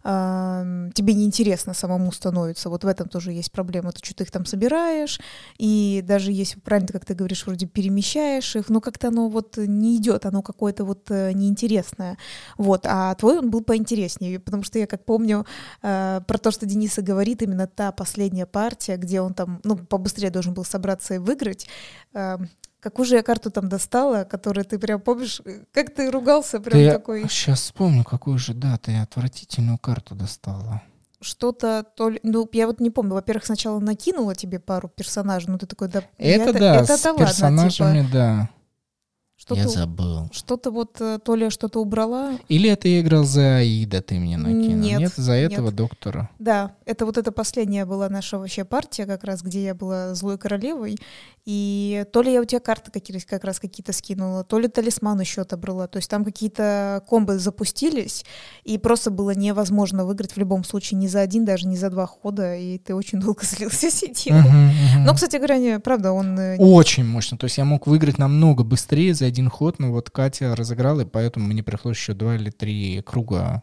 тебе 0.02 1.14
неинтересно 1.14 1.74
самому 1.74 2.10
становится. 2.12 2.70
Вот 2.70 2.84
в 2.84 2.86
этом 2.86 3.08
тоже 3.08 3.32
есть 3.32 3.52
проблема. 3.52 3.92
Ты 3.92 4.04
что-то 4.04 4.24
их 4.24 4.30
там 4.30 4.46
собираешь, 4.46 5.20
и 5.58 6.02
даже 6.06 6.32
если 6.32 6.58
правильно, 6.58 6.88
как 6.88 7.04
ты 7.04 7.14
говоришь, 7.14 7.46
вроде 7.46 7.66
перемещаешь 7.66 8.56
их, 8.56 8.68
но 8.70 8.80
как-то 8.80 9.08
оно 9.08 9.28
вот 9.28 9.56
не 9.58 9.96
идет, 9.96 10.26
оно 10.26 10.42
какое-то 10.42 10.84
вот 10.84 11.10
э, 11.10 11.32
неинтересное. 11.32 12.16
Вот, 12.56 12.86
а 12.86 13.14
твой 13.14 13.38
он 13.38 13.50
был 13.50 13.62
поинтереснее, 13.62 14.38
потому 14.40 14.62
что 14.62 14.78
я 14.78 14.86
как 14.86 15.04
помню 15.04 15.46
э, 15.82 16.20
про 16.26 16.38
то, 16.38 16.50
что 16.50 16.66
Дениса 16.66 17.02
говорит, 17.02 17.42
именно 17.42 17.66
та 17.66 17.92
последняя 17.92 18.46
партия, 18.46 18.96
где 18.96 19.20
он 19.20 19.34
там, 19.34 19.60
ну, 19.64 19.76
побыстрее 19.76 20.30
должен 20.30 20.54
был 20.54 20.64
собраться 20.64 21.14
и 21.14 21.18
выиграть. 21.18 21.66
Э, 22.14 22.38
какую 22.80 23.06
же 23.06 23.16
я 23.16 23.22
карту 23.22 23.50
там 23.50 23.68
достала, 23.68 24.24
которую 24.24 24.64
ты 24.64 24.78
прям 24.78 25.00
помнишь, 25.00 25.40
как 25.72 25.94
ты 25.94 26.10
ругался 26.10 26.60
прям 26.60 26.78
Ты 26.78 26.90
такой, 26.90 27.22
сейчас 27.28 27.60
вспомню, 27.60 28.04
какую 28.04 28.38
же, 28.38 28.54
да, 28.54 28.78
ты 28.78 28.96
отвратительную 28.96 29.78
карту 29.78 30.14
достала. 30.14 30.82
что-то 31.20 31.84
то 31.96 32.08
ли, 32.08 32.20
ну, 32.22 32.48
я 32.52 32.66
вот 32.66 32.80
не 32.80 32.90
помню, 32.90 33.14
во-первых, 33.14 33.44
сначала 33.44 33.78
накинула 33.78 34.34
тебе 34.34 34.58
пару 34.58 34.88
персонажей, 34.88 35.50
ну, 35.50 35.58
ты 35.58 35.66
такой, 35.66 35.88
да, 35.88 36.02
я 36.18 36.36
Это 36.36 36.52
да, 36.58 36.84
с 36.84 36.90
это 36.90 37.08
ладно, 37.10 37.26
типа. 37.26 37.28
персонажами, 37.28 38.08
да. 38.10 38.48
Что-то, 39.40 39.62
я 39.62 39.68
забыл. 39.68 40.28
Что-то 40.32 40.70
вот, 40.70 41.00
э, 41.00 41.18
то 41.24 41.34
ли 41.34 41.48
что-то 41.48 41.80
убрала. 41.80 42.38
Или 42.48 42.68
это 42.68 42.88
я 42.88 43.00
играл 43.00 43.24
за 43.24 43.56
Аида, 43.56 44.02
ты 44.02 44.18
мне 44.18 44.36
накинул? 44.36 44.76
Нет. 44.76 45.00
Нет, 45.00 45.12
за 45.16 45.32
этого 45.32 45.68
нет. 45.68 45.76
доктора. 45.76 46.28
Да, 46.38 46.72
это 46.84 47.06
вот 47.06 47.16
эта 47.16 47.32
последняя 47.32 47.86
была 47.86 48.10
наша 48.10 48.38
вообще 48.38 48.66
партия, 48.66 49.06
как 49.06 49.24
раз, 49.24 49.40
где 49.40 49.64
я 49.64 49.74
была 49.74 50.14
злой 50.14 50.36
королевой. 50.36 50.98
И 51.46 52.04
то 52.12 52.20
ли 52.20 52.32
я 52.34 52.42
у 52.42 52.44
тебя 52.44 52.60
карты 52.60 52.90
какие-то 52.90 53.26
как 53.26 53.44
раз 53.44 53.58
какие-то 53.58 53.94
скинула, 53.94 54.44
то 54.44 54.58
ли 54.58 54.68
талисман 54.68 55.18
еще 55.20 55.40
отобрала. 55.40 55.88
То 55.88 55.96
есть 55.96 56.10
там 56.10 56.22
какие-то 56.22 57.02
комбы 57.08 57.38
запустились, 57.38 58.26
и 58.64 58.76
просто 58.76 59.10
было 59.10 59.30
невозможно 59.30 60.04
выиграть 60.04 60.32
в 60.32 60.36
любом 60.36 60.64
случае 60.64 60.98
ни 60.98 61.06
за 61.06 61.20
один, 61.22 61.46
даже 61.46 61.66
не 61.66 61.78
за 61.78 61.88
два 61.88 62.06
хода, 62.06 62.54
и 62.56 62.76
ты 62.76 62.94
очень 62.94 63.20
долго 63.20 63.42
слился 63.46 63.90
сидел. 63.90 64.36
Мгм. 64.36 65.04
Но, 65.06 65.14
кстати 65.14 65.36
говоря, 65.36 65.56
не, 65.56 65.80
правда, 65.80 66.12
он... 66.12 66.38
э, 66.38 66.56
Очень 66.58 67.06
мощно. 67.06 67.38
То 67.38 67.44
есть 67.46 67.56
я 67.56 67.64
мог 67.64 67.86
выиграть 67.86 68.18
намного 68.18 68.62
быстрее 68.62 69.14
за 69.14 69.29
один 69.30 69.48
ход, 69.48 69.78
но 69.78 69.90
вот 69.90 70.10
Катя 70.10 70.54
разыграла, 70.54 71.00
и 71.00 71.04
поэтому 71.06 71.46
мне 71.46 71.62
пришлось 71.62 71.96
еще 71.96 72.12
два 72.12 72.34
или 72.34 72.50
три 72.50 73.02
круга 73.02 73.62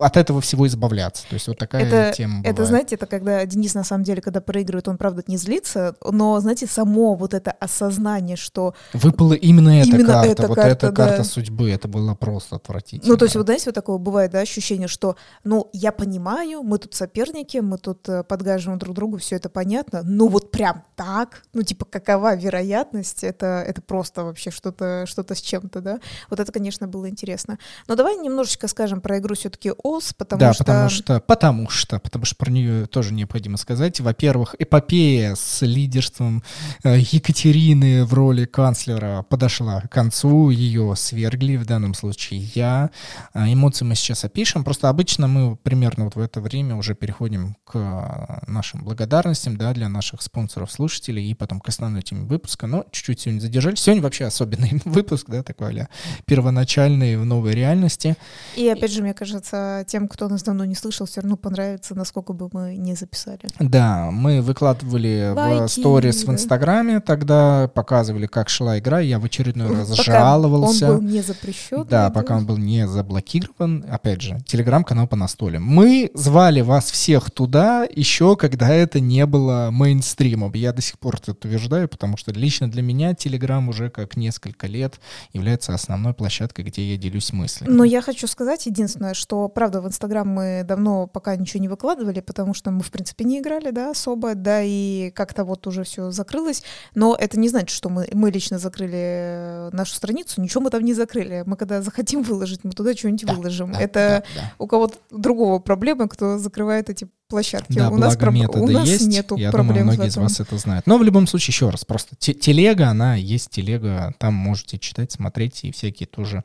от 0.00 0.16
этого 0.16 0.40
всего 0.40 0.66
избавляться. 0.66 1.24
То 1.28 1.34
есть 1.34 1.48
вот 1.48 1.58
такая 1.58 1.84
Это, 1.84 2.16
тема 2.16 2.40
это, 2.40 2.50
бывает. 2.52 2.68
знаете, 2.68 2.94
это 2.96 3.06
когда 3.06 3.44
Денис 3.46 3.74
на 3.74 3.84
самом 3.84 4.04
деле, 4.04 4.20
когда 4.20 4.40
проигрывает, 4.40 4.88
он 4.88 4.98
правда 4.98 5.22
не 5.26 5.36
злится, 5.36 5.94
но, 6.04 6.38
знаете, 6.40 6.66
само 6.66 7.14
вот 7.14 7.34
это 7.34 7.50
осознание, 7.52 8.36
что 8.36 8.74
Выпала 8.92 9.34
именно 9.34 9.80
эта 9.80 9.88
Именно 9.88 10.06
карта, 10.06 10.28
эта 10.30 10.46
вот 10.48 10.54
карта, 10.56 10.70
эта 10.70 10.90
да. 10.92 11.06
карта 11.06 11.24
судьбы, 11.24 11.70
это 11.70 11.88
было 11.88 12.14
просто 12.14 12.56
отвратительно. 12.56 13.12
Ну, 13.12 13.16
то 13.16 13.24
есть, 13.24 13.36
вот 13.36 13.46
знаете, 13.46 13.64
вот 13.66 13.74
такое 13.74 13.98
бывает, 13.98 14.30
да, 14.32 14.40
ощущение, 14.40 14.88
что, 14.88 15.16
ну, 15.44 15.68
я 15.72 15.92
понимаю, 15.92 16.62
мы 16.62 16.78
тут 16.78 16.94
соперники, 16.94 17.58
мы 17.58 17.78
тут 17.78 18.08
э, 18.08 18.24
подгаживаем 18.24 18.78
друг 18.78 18.94
другу, 18.94 19.18
все 19.18 19.36
это 19.36 19.48
понятно, 19.48 20.02
но 20.02 20.28
вот 20.28 20.50
прям 20.50 20.84
так, 20.96 21.42
ну, 21.52 21.62
типа, 21.62 21.84
какова 21.84 22.34
вероятность, 22.34 23.24
это, 23.24 23.64
это 23.66 23.82
просто 23.82 24.24
вообще 24.24 24.50
что-то 24.50 25.04
что 25.06 25.24
с 25.34 25.40
чем-то, 25.40 25.80
да. 25.80 26.00
Вот 26.28 26.40
это, 26.40 26.50
конечно, 26.52 26.88
было 26.88 27.08
интересно. 27.08 27.58
Но 27.86 27.94
давай 27.94 28.16
немножечко 28.16 28.68
скажем 28.68 29.00
про 29.00 29.18
игру 29.18 29.34
все-таки 29.34 29.72
ОС, 29.90 30.12
потому 30.12 30.40
да, 30.40 30.52
что... 30.52 30.64
потому 30.64 30.88
что, 30.88 31.20
потому 31.20 31.68
что, 31.68 31.98
потому 31.98 32.24
что 32.24 32.36
про 32.36 32.50
нее 32.50 32.86
тоже 32.86 33.12
необходимо 33.12 33.56
сказать. 33.56 34.00
Во-первых, 34.00 34.54
эпопея 34.58 35.34
с 35.34 35.62
лидерством 35.62 36.42
э, 36.84 36.98
Екатерины 36.98 38.04
в 38.04 38.14
роли 38.14 38.44
канцлера 38.44 39.22
подошла 39.22 39.80
к 39.80 39.90
концу, 39.90 40.50
ее 40.50 40.94
свергли, 40.96 41.56
в 41.56 41.66
данном 41.66 41.94
случае 41.94 42.40
я. 42.54 42.90
А, 43.32 43.52
Эмоции 43.52 43.84
мы 43.84 43.94
сейчас 43.94 44.24
опишем, 44.24 44.64
просто 44.64 44.88
обычно 44.88 45.26
мы 45.26 45.56
примерно 45.56 46.04
вот 46.04 46.14
в 46.14 46.20
это 46.20 46.40
время 46.40 46.76
уже 46.76 46.94
переходим 46.94 47.56
к 47.64 48.42
нашим 48.46 48.84
благодарностям, 48.84 49.56
да, 49.56 49.72
для 49.72 49.88
наших 49.88 50.22
спонсоров, 50.22 50.70
слушателей, 50.70 51.30
и 51.30 51.34
потом 51.34 51.60
к 51.60 51.68
основной 51.68 52.02
теме 52.02 52.24
выпуска, 52.24 52.66
но 52.66 52.84
чуть-чуть 52.90 53.20
сегодня 53.20 53.40
задержались. 53.40 53.80
Сегодня 53.80 54.02
вообще 54.02 54.24
особенный 54.24 54.80
выпуск, 54.84 55.26
да, 55.28 55.42
такой 55.42 55.80
а 55.80 55.88
первоначальный 56.26 57.16
в 57.16 57.24
новой 57.24 57.54
реальности. 57.54 58.16
И 58.56 58.68
опять 58.68 58.92
же, 58.92 59.02
мне 59.02 59.14
кажется, 59.14 59.79
тем, 59.84 60.08
кто 60.08 60.28
нас 60.28 60.42
давно 60.42 60.64
не 60.64 60.74
слышал, 60.74 61.06
все 61.06 61.20
равно 61.20 61.36
понравится, 61.36 61.94
насколько 61.94 62.32
бы 62.32 62.48
мы 62.52 62.76
не 62.76 62.94
записали. 62.94 63.40
Да, 63.58 64.10
мы 64.10 64.40
выкладывали 64.42 65.32
в 65.32 65.36
Лайки, 65.36 65.70
сторис 65.70 66.22
в 66.22 66.26
да. 66.26 66.32
Инстаграме, 66.34 67.00
тогда 67.00 67.68
показывали, 67.74 68.26
как 68.26 68.48
шла 68.48 68.78
игра, 68.78 69.00
я 69.00 69.18
в 69.18 69.24
очередной 69.24 69.74
раз 69.74 69.90
Пока 69.90 70.02
жаловался. 70.02 70.92
Он 70.92 70.98
был 70.98 71.02
не 71.08 71.22
запрещен. 71.22 71.86
Да, 71.88 72.10
пока 72.10 72.36
он 72.36 72.46
был 72.46 72.56
не 72.56 72.86
заблокирован. 72.86 73.84
Опять 73.90 74.22
же, 74.22 74.38
телеграм-канал 74.46 75.06
по 75.06 75.16
настоле. 75.16 75.58
Мы 75.58 76.10
звали 76.14 76.60
вас 76.60 76.90
всех 76.90 77.30
туда 77.30 77.86
еще, 77.94 78.36
когда 78.36 78.68
это 78.70 79.00
не 79.00 79.26
было 79.26 79.70
мейнстримом. 79.70 80.52
Я 80.54 80.72
до 80.72 80.82
сих 80.82 80.98
пор 80.98 81.16
это 81.16 81.32
утверждаю, 81.32 81.88
потому 81.88 82.16
что 82.16 82.32
лично 82.32 82.70
для 82.70 82.82
меня 82.82 83.14
телеграм 83.14 83.68
уже 83.68 83.90
как 83.90 84.16
несколько 84.16 84.66
лет 84.66 85.00
является 85.32 85.74
основной 85.74 86.14
площадкой, 86.14 86.62
где 86.64 86.92
я 86.92 86.96
делюсь 86.96 87.32
мыслями. 87.32 87.70
Но 87.72 87.84
я 87.84 88.02
хочу 88.02 88.26
сказать 88.26 88.66
единственное, 88.66 89.14
что, 89.14 89.48
правда, 89.60 89.82
в 89.82 89.86
Инстаграм 89.86 90.26
мы 90.26 90.64
давно 90.66 91.06
пока 91.06 91.36
ничего 91.36 91.60
не 91.60 91.68
выкладывали, 91.68 92.20
потому 92.20 92.54
что 92.54 92.70
мы, 92.70 92.80
в 92.80 92.90
принципе, 92.90 93.24
не 93.26 93.40
играли, 93.40 93.72
да, 93.72 93.90
особо, 93.90 94.34
да, 94.34 94.62
и 94.62 95.10
как-то 95.10 95.44
вот 95.44 95.66
уже 95.66 95.84
все 95.84 96.10
закрылось. 96.10 96.62
Но 96.94 97.14
это 97.14 97.38
не 97.38 97.50
значит, 97.50 97.68
что 97.68 97.90
мы, 97.90 98.08
мы 98.14 98.30
лично 98.30 98.58
закрыли 98.58 98.96
э, 98.96 99.70
нашу 99.74 99.94
страницу, 99.94 100.40
ничего 100.40 100.62
мы 100.62 100.70
там 100.70 100.82
не 100.82 100.94
закрыли. 100.94 101.42
Мы 101.44 101.58
когда 101.58 101.82
захотим 101.82 102.22
выложить, 102.22 102.64
мы 102.64 102.70
туда 102.70 102.94
что-нибудь 102.94 103.26
Да, 103.26 103.34
выложим. 103.34 103.72
Да, 103.72 103.80
это 103.82 104.24
да, 104.34 104.40
да. 104.40 104.52
у 104.58 104.66
кого-то 104.66 104.96
другого 105.10 105.58
проблемы, 105.58 106.08
кто 106.08 106.38
закрывает 106.38 106.88
эти 106.88 107.06
площадки. 107.28 107.74
Да, 107.74 107.90
у 107.90 107.98
нас, 107.98 108.16
методы 108.18 108.60
у 108.60 108.66
нас 108.66 108.88
есть. 108.88 109.08
нету 109.08 109.36
Я 109.36 109.50
проблем 109.50 109.76
думаю, 109.76 109.94
многие 109.94 110.08
из 110.08 110.16
вас 110.16 110.40
это 110.40 110.56
знают. 110.56 110.86
Но 110.86 110.96
в 110.96 111.02
любом 111.02 111.26
случае, 111.26 111.52
еще 111.52 111.68
раз, 111.68 111.84
просто 111.84 112.16
те- 112.18 112.32
телега, 112.32 112.88
она 112.88 113.14
есть 113.16 113.50
телега, 113.50 114.14
там 114.16 114.32
можете 114.32 114.78
читать, 114.78 115.12
смотреть 115.12 115.64
и 115.64 115.70
всякие 115.70 116.06
тоже 116.06 116.44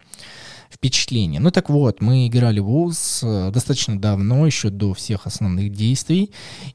впечатления. 0.75 1.39
Ну 1.39 1.51
так 1.51 1.69
вот, 1.69 2.01
мы 2.01 2.27
играли 2.27 2.59
в 2.59 2.69
УЗ 2.69 3.21
э, 3.23 3.51
достаточно 3.51 3.99
давно, 3.99 4.45
еще 4.45 4.69
до 4.69 4.93
всех 4.93 5.25
основных 5.25 5.71
действий. 5.71 6.31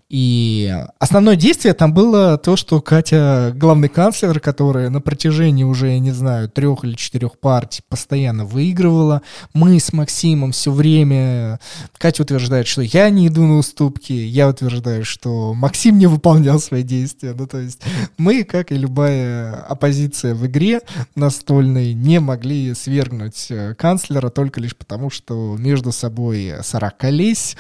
И 0.09 0.75
основное 0.99 1.37
действие 1.37 1.73
там 1.75 1.95
было 1.95 2.37
то, 2.37 2.57
что 2.57 2.81
Катя, 2.81 3.53
главный 3.55 3.89
канцлер, 3.89 4.41
которая 4.41 4.91
на 4.91 5.01
протяжении 5.01 5.63
уже, 5.63 5.91
я 5.91 5.99
не 6.01 6.11
знаю, 6.11 6.49
трех 6.49 6.85
или 6.85 6.95
четырех 6.95 7.39
партий 7.39 7.83
постоянно 7.89 8.45
выигрывала. 8.45 9.23
Мы 9.55 9.79
с 9.79 9.93
Максимом 9.93 10.51
все 10.51 10.73
время... 10.73 11.61
Катя 11.97 12.23
утверждает, 12.23 12.67
что 12.67 12.83
я 12.83 13.09
не 13.11 13.29
иду 13.29 13.47
на 13.47 13.59
уступки. 13.59 14.13
Я 14.13 14.49
утверждаю, 14.49 15.05
что 15.05 15.55
Максим 15.55 15.99
не 15.99 16.07
выполнял 16.07 16.59
свои 16.59 16.83
действия. 16.83 17.35
Ну, 17.39 17.47
то 17.47 17.59
есть 17.59 17.81
мы, 18.19 18.43
как 18.43 18.73
и 18.73 18.77
любая 18.77 19.55
оппозиция 19.63 20.35
в 20.35 20.45
игре 20.47 20.81
настольной, 21.15 21.95
не 21.95 22.19
могли 22.19 22.75
свергнуть 22.75 23.47
э, 23.51 23.75
канцлера 23.90 24.31
только 24.31 24.61
лишь 24.61 24.76
потому, 24.76 25.11
что 25.11 25.57
между 25.59 25.90
собой 25.90 26.53
сорокались. 26.62 27.57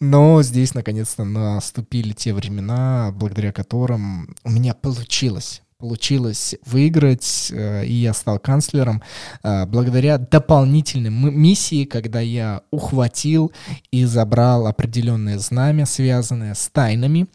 Но 0.00 0.42
здесь, 0.42 0.72
наконец-то, 0.72 1.24
наступили 1.24 2.14
те 2.14 2.32
времена, 2.32 3.12
благодаря 3.14 3.52
которым 3.52 4.34
у 4.44 4.50
меня 4.50 4.72
получилось 4.72 5.60
получилось 5.76 6.54
выиграть, 6.64 7.50
э, 7.52 7.84
и 7.84 7.92
я 7.92 8.14
стал 8.14 8.38
канцлером 8.38 9.02
э, 9.42 9.66
благодаря 9.66 10.16
дополнительной 10.16 11.10
миссии, 11.10 11.84
когда 11.84 12.20
я 12.20 12.62
ухватил 12.70 13.52
и 13.90 14.06
забрал 14.06 14.66
определенное 14.66 15.38
знамя, 15.38 15.84
связанное 15.84 16.54
с 16.54 16.70
тайнами. 16.72 17.26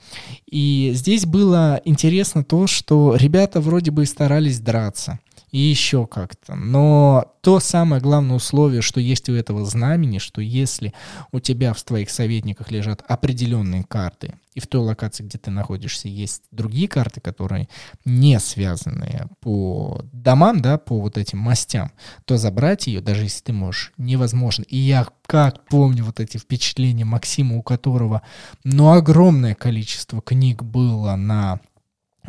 И 0.49 0.93
здесь 0.95 1.27
было 1.27 1.79
интересно 1.85 2.43
то, 2.43 2.65
что 2.65 3.15
ребята 3.15 3.61
вроде 3.61 3.91
бы 3.91 4.03
и 4.03 4.07
старались 4.07 4.59
драться. 4.59 5.19
И 5.51 5.59
еще 5.59 6.05
как-то. 6.05 6.55
Но 6.55 7.33
то 7.41 7.59
самое 7.59 8.01
главное 8.01 8.35
условие, 8.35 8.81
что 8.81 8.99
есть 8.99 9.29
у 9.29 9.33
этого 9.33 9.65
знамени, 9.65 10.19
что 10.19 10.41
если 10.41 10.93
у 11.31 11.39
тебя 11.39 11.73
в 11.73 11.81
твоих 11.83 12.09
советниках 12.09 12.71
лежат 12.71 13.03
определенные 13.07 13.83
карты, 13.83 14.35
и 14.55 14.59
в 14.59 14.67
той 14.67 14.81
локации, 14.81 15.23
где 15.23 15.37
ты 15.37 15.51
находишься, 15.51 16.09
есть 16.09 16.43
другие 16.51 16.87
карты, 16.87 17.21
которые 17.21 17.69
не 18.03 18.39
связаны 18.39 19.29
по 19.39 20.01
домам, 20.11 20.61
да, 20.61 20.77
по 20.77 20.99
вот 20.99 21.17
этим 21.17 21.37
мастям, 21.37 21.91
то 22.25 22.37
забрать 22.37 22.87
ее, 22.87 22.99
даже 22.99 23.23
если 23.23 23.41
ты 23.43 23.53
можешь, 23.53 23.93
невозможно. 23.97 24.63
И 24.63 24.77
я 24.77 25.07
как 25.25 25.65
помню 25.65 26.03
вот 26.03 26.19
эти 26.19 26.37
впечатления 26.37 27.05
Максима, 27.05 27.55
у 27.55 27.63
которого, 27.63 28.21
ну, 28.63 28.91
огромное 28.91 29.55
количество 29.55 30.21
книг 30.21 30.63
было 30.63 31.15
на 31.15 31.61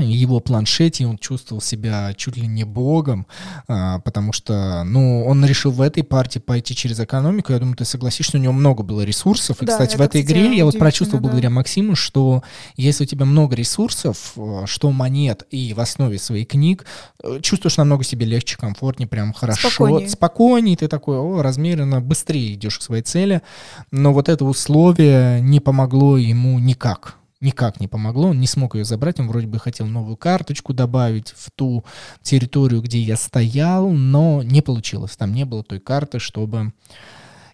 его 0.08 0.40
планшете, 0.40 1.04
и 1.04 1.06
он 1.06 1.18
чувствовал 1.18 1.60
себя 1.60 2.12
чуть 2.14 2.36
ли 2.36 2.46
не 2.46 2.64
богом, 2.64 3.26
а, 3.68 4.00
потому 4.00 4.32
что, 4.32 4.84
ну, 4.84 5.24
он 5.24 5.44
решил 5.44 5.70
в 5.70 5.80
этой 5.80 6.02
партии 6.02 6.38
пойти 6.38 6.74
через 6.74 6.98
экономику. 7.00 7.52
Я 7.52 7.58
думаю, 7.58 7.76
ты 7.76 7.84
согласишься, 7.84 8.36
у 8.36 8.40
него 8.40 8.52
много 8.52 8.82
было 8.82 9.02
ресурсов. 9.02 9.62
И, 9.62 9.66
Да, 9.66 9.72
кстати, 9.72 9.96
в 9.96 10.00
это, 10.00 10.18
этой 10.18 10.22
игре 10.22 10.56
я 10.56 10.64
вот 10.64 10.78
прочувствовал 10.78 11.22
да. 11.22 11.28
благодаря 11.28 11.50
Максиму, 11.50 11.94
что 11.94 12.42
если 12.76 13.04
у 13.04 13.06
тебя 13.06 13.24
много 13.24 13.54
ресурсов, 13.56 14.32
э, 14.36 14.62
что 14.66 14.90
монет 14.90 15.46
и 15.50 15.74
в 15.74 15.80
основе 15.80 16.18
своих 16.18 16.48
книг, 16.48 16.84
э, 17.22 17.40
чувствуешь 17.42 17.76
намного 17.76 18.04
себе 18.04 18.26
легче, 18.26 18.56
комфортнее, 18.56 19.08
прям 19.08 19.32
хорошо, 19.32 19.70
Спокойнее. 19.70 20.08
спокойнее, 20.08 20.76
ты 20.76 20.88
такой, 20.88 21.18
о, 21.18 21.42
размеренно, 21.42 22.00
быстрее 22.00 22.54
идешь 22.54 22.78
к 22.78 22.82
своей 22.82 23.02
цели. 23.02 23.42
Но 23.90 24.12
вот 24.12 24.28
это 24.28 24.44
условие 24.44 25.40
не 25.40 25.60
помогло 25.60 26.16
ему 26.16 26.58
никак 26.58 27.19
никак 27.40 27.80
не 27.80 27.88
помогло, 27.88 28.28
он 28.28 28.40
не 28.40 28.46
смог 28.46 28.74
ее 28.74 28.84
забрать, 28.84 29.18
он 29.20 29.28
вроде 29.28 29.46
бы 29.46 29.58
хотел 29.58 29.86
новую 29.86 30.16
карточку 30.16 30.74
добавить 30.74 31.34
в 31.36 31.50
ту 31.50 31.84
территорию, 32.22 32.82
где 32.82 33.00
я 33.00 33.16
стоял, 33.16 33.90
но 33.90 34.42
не 34.42 34.60
получилось, 34.60 35.16
там 35.16 35.32
не 35.32 35.44
было 35.44 35.64
той 35.64 35.80
карты, 35.80 36.18
чтобы 36.18 36.72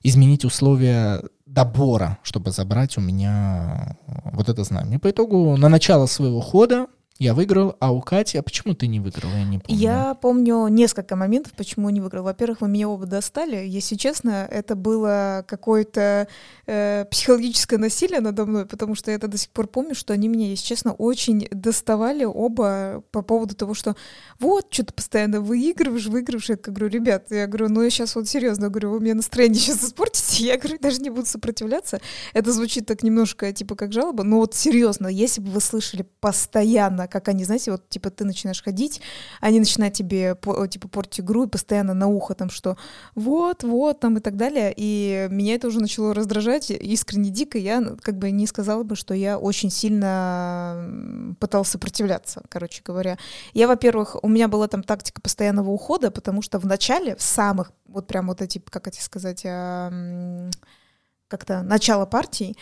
изменить 0.03 0.45
условия 0.45 1.23
добора, 1.47 2.19
чтобы 2.23 2.51
забрать 2.51 2.99
у 2.99 3.01
меня 3.01 3.97
вот 4.33 4.49
это 4.49 4.65
знамя. 4.65 4.99
По 4.99 5.11
итогу 5.11 5.57
на 5.57 5.69
начало 5.69 6.07
своего 6.07 6.41
хода 6.41 6.87
я 7.19 7.33
выиграл, 7.33 7.77
а 7.81 7.93
у 7.93 8.03
Кати, 8.03 8.37
а 8.37 8.43
почему 8.43 8.75
ты 8.75 8.87
не 8.87 9.01
выиграла, 9.01 9.33
я 9.33 9.45
не 9.45 9.59
помню. 9.59 9.81
Я 9.81 10.15
помню 10.15 10.69
несколько 10.69 11.17
моментов, 11.17 11.53
почему 11.57 11.89
не 11.89 12.03
выиграл. 12.03 12.25
Во-первых, 12.25 12.61
вы 12.61 12.69
меня 12.69 12.91
оба 12.91 13.07
достали. 13.07 13.67
Если 13.67 13.97
честно, 13.97 14.47
это 14.51 14.77
было 14.77 15.43
какое-то 15.49 16.29
э, 16.67 17.07
психологическое 17.11 17.79
насилие 17.79 18.21
надо 18.21 18.45
мной, 18.45 18.67
потому 18.67 18.95
что 18.95 19.11
я 19.11 19.17
это 19.17 19.29
до 19.29 19.39
сих 19.39 19.49
пор 19.51 19.67
помню, 19.67 19.95
что 19.95 20.13
они 20.13 20.29
меня, 20.29 20.49
если 20.49 20.67
честно, 20.67 20.93
очень 20.93 21.49
доставали 21.51 22.25
оба 22.25 23.03
по 23.13 23.23
поводу 23.23 23.55
того, 23.55 23.73
что 23.73 23.97
вот, 24.39 24.67
что-то 24.69 24.93
постоянно 24.93 25.41
выигрываешь, 25.41 26.07
выигрываешь. 26.07 26.51
Я 26.51 26.57
говорю, 26.57 26.89
ребят, 26.89 27.29
я 27.31 27.47
говорю, 27.47 27.71
ну 27.71 27.81
я 27.81 27.89
сейчас 27.89 28.15
вот 28.15 28.29
серьезно 28.29 28.69
говорю, 28.69 28.91
вы 28.91 29.01
мне 29.01 29.15
настроение 29.15 29.59
сейчас 29.59 29.83
испортите, 29.83 30.45
я 30.45 30.59
говорю, 30.59 30.79
даже 30.79 31.01
не 31.01 31.09
буду 31.09 31.25
сопротивляться. 31.25 32.03
Это 32.35 32.53
звучит 32.53 32.85
так 32.85 33.03
немножко, 33.03 33.51
типа, 33.55 33.75
как 33.75 33.93
жалоба, 33.93 34.23
но 34.23 34.37
вот 34.37 34.55
серьезно, 34.55 35.07
если 35.07 35.41
бы 35.41 35.51
вы 35.51 35.61
слышали 35.63 36.07
постоянно 36.21 37.06
как 37.07 37.29
они, 37.29 37.45
знаете, 37.45 37.71
вот, 37.71 37.89
типа, 37.89 38.11
ты 38.11 38.25
начинаешь 38.25 38.63
ходить, 38.63 39.01
они 39.41 39.59
начинают 39.59 39.95
тебе, 39.95 40.37
типа, 40.71 40.89
портить 40.89 41.21
игру 41.21 41.45
и 41.45 41.49
постоянно 41.49 41.95
на 41.95 42.07
ухо 42.09 42.35
там, 42.35 42.51
что 42.51 42.77
вот, 43.15 43.63
вот, 43.63 44.01
там 44.01 44.17
и 44.19 44.21
так 44.21 44.37
далее, 44.37 44.73
и 44.77 45.29
меня 45.31 45.55
это 45.55 45.69
уже 45.69 45.81
начало 45.81 46.15
раздражать 46.15 46.71
искренне 46.71 47.31
дико, 47.31 47.59
я 47.59 47.81
ну, 47.81 47.97
как 48.01 48.19
бы 48.19 48.31
не 48.31 48.47
сказала 48.47 48.83
бы, 48.83 48.97
что 48.97 49.15
я 49.15 49.39
очень 49.39 49.71
сильно 49.71 51.35
пыталась 51.41 51.69
сопротивляться, 51.69 52.43
короче 52.49 52.83
говоря. 52.85 53.19
Я, 53.55 53.69
во-первых, 53.69 54.17
у 54.23 54.29
меня 54.29 54.49
была 54.49 54.69
там 54.69 54.83
тактика 54.83 55.21
постоянного 55.21 55.71
ухода, 55.71 56.11
потому 56.11 56.43
что 56.43 56.59
в 56.59 56.67
начале, 56.67 57.17
в 57.17 57.23
самых, 57.23 57.73
вот 57.87 58.07
прям 58.07 58.27
вот 58.27 58.43
эти, 58.43 58.59
как 58.59 58.89
это 58.89 59.03
сказать, 59.03 59.43
как-то 61.29 61.63
начало 61.63 62.07
партии, 62.07 62.57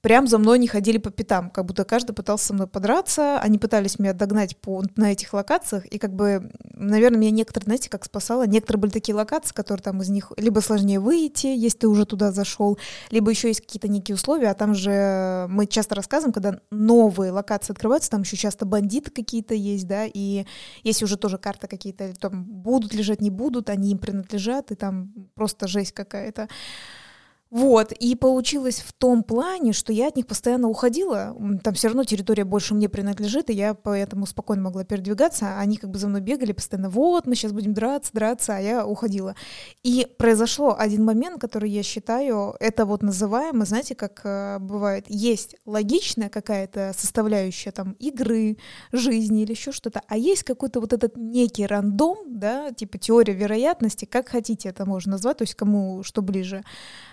прям 0.00 0.26
за 0.26 0.38
мной 0.38 0.58
не 0.58 0.66
ходили 0.66 0.98
по 0.98 1.10
пятам, 1.10 1.50
как 1.50 1.66
будто 1.66 1.84
каждый 1.84 2.12
пытался 2.12 2.46
со 2.46 2.54
мной 2.54 2.66
подраться, 2.66 3.38
они 3.40 3.58
пытались 3.58 3.98
меня 3.98 4.12
догнать 4.12 4.56
по, 4.56 4.82
на 4.96 5.12
этих 5.12 5.32
локациях, 5.32 5.86
и 5.86 5.98
как 5.98 6.14
бы, 6.14 6.50
наверное, 6.74 7.18
меня 7.18 7.30
некоторые, 7.30 7.66
знаете, 7.66 7.90
как 7.90 8.04
спасало, 8.04 8.46
некоторые 8.46 8.80
были 8.80 8.90
такие 8.90 9.14
локации, 9.14 9.54
которые 9.54 9.82
там 9.82 10.00
из 10.00 10.08
них 10.08 10.32
либо 10.36 10.60
сложнее 10.60 11.00
выйти, 11.00 11.46
если 11.46 11.78
ты 11.78 11.88
уже 11.88 12.06
туда 12.06 12.32
зашел, 12.32 12.78
либо 13.10 13.30
еще 13.30 13.48
есть 13.48 13.60
какие-то 13.60 13.88
некие 13.88 14.14
условия, 14.14 14.50
а 14.50 14.54
там 14.54 14.74
же 14.74 15.46
мы 15.48 15.66
часто 15.66 15.94
рассказываем, 15.94 16.32
когда 16.32 16.60
новые 16.70 17.32
локации 17.32 17.72
открываются, 17.72 18.10
там 18.10 18.22
еще 18.22 18.36
часто 18.36 18.64
бандиты 18.64 19.10
какие-то 19.10 19.54
есть, 19.54 19.86
да, 19.86 20.04
и 20.06 20.46
если 20.82 21.04
уже 21.04 21.16
тоже 21.16 21.38
карты 21.38 21.66
какие-то 21.66 22.14
там 22.14 22.44
будут 22.44 22.94
лежать, 22.94 23.20
не 23.20 23.30
будут, 23.30 23.68
они 23.68 23.92
им 23.92 23.98
принадлежат, 23.98 24.70
и 24.70 24.74
там 24.74 25.12
просто 25.34 25.68
жесть 25.68 25.92
какая-то. 25.92 26.48
Вот, 27.50 27.90
и 27.90 28.14
получилось 28.14 28.78
в 28.78 28.92
том 28.92 29.24
плане, 29.24 29.72
что 29.72 29.92
я 29.92 30.06
от 30.06 30.14
них 30.14 30.28
постоянно 30.28 30.68
уходила, 30.68 31.36
там 31.64 31.74
все 31.74 31.88
равно 31.88 32.04
территория 32.04 32.44
больше 32.44 32.74
мне 32.74 32.88
принадлежит, 32.88 33.50
и 33.50 33.54
я 33.54 33.74
поэтому 33.74 34.26
спокойно 34.26 34.62
могла 34.62 34.84
передвигаться, 34.84 35.58
они 35.58 35.76
как 35.76 35.90
бы 35.90 35.98
за 35.98 36.06
мной 36.06 36.20
бегали 36.20 36.52
постоянно, 36.52 36.90
вот, 36.90 37.26
мы 37.26 37.34
сейчас 37.34 37.50
будем 37.50 37.74
драться, 37.74 38.12
драться, 38.12 38.56
а 38.56 38.60
я 38.60 38.86
уходила. 38.86 39.34
И 39.82 40.06
произошло 40.16 40.76
один 40.78 41.04
момент, 41.04 41.40
который 41.40 41.70
я 41.70 41.82
считаю, 41.82 42.54
это 42.60 42.86
вот 42.86 43.02
называемый, 43.02 43.66
знаете, 43.66 43.96
как 43.96 44.20
э, 44.22 44.58
бывает, 44.60 45.06
есть 45.08 45.56
логичная 45.66 46.28
какая-то 46.28 46.94
составляющая 46.96 47.72
там 47.72 47.96
игры, 47.98 48.58
жизни 48.92 49.42
или 49.42 49.50
еще 49.50 49.72
что-то, 49.72 50.02
а 50.06 50.16
есть 50.16 50.44
какой-то 50.44 50.80
вот 50.80 50.92
этот 50.92 51.16
некий 51.16 51.66
рандом, 51.66 52.18
да, 52.28 52.70
типа 52.70 52.98
теория 52.98 53.34
вероятности, 53.34 54.04
как 54.04 54.28
хотите 54.28 54.68
это 54.68 54.86
можно 54.86 55.12
назвать, 55.12 55.38
то 55.38 55.42
есть 55.42 55.56
кому 55.56 56.04
что 56.04 56.22
ближе 56.22 56.62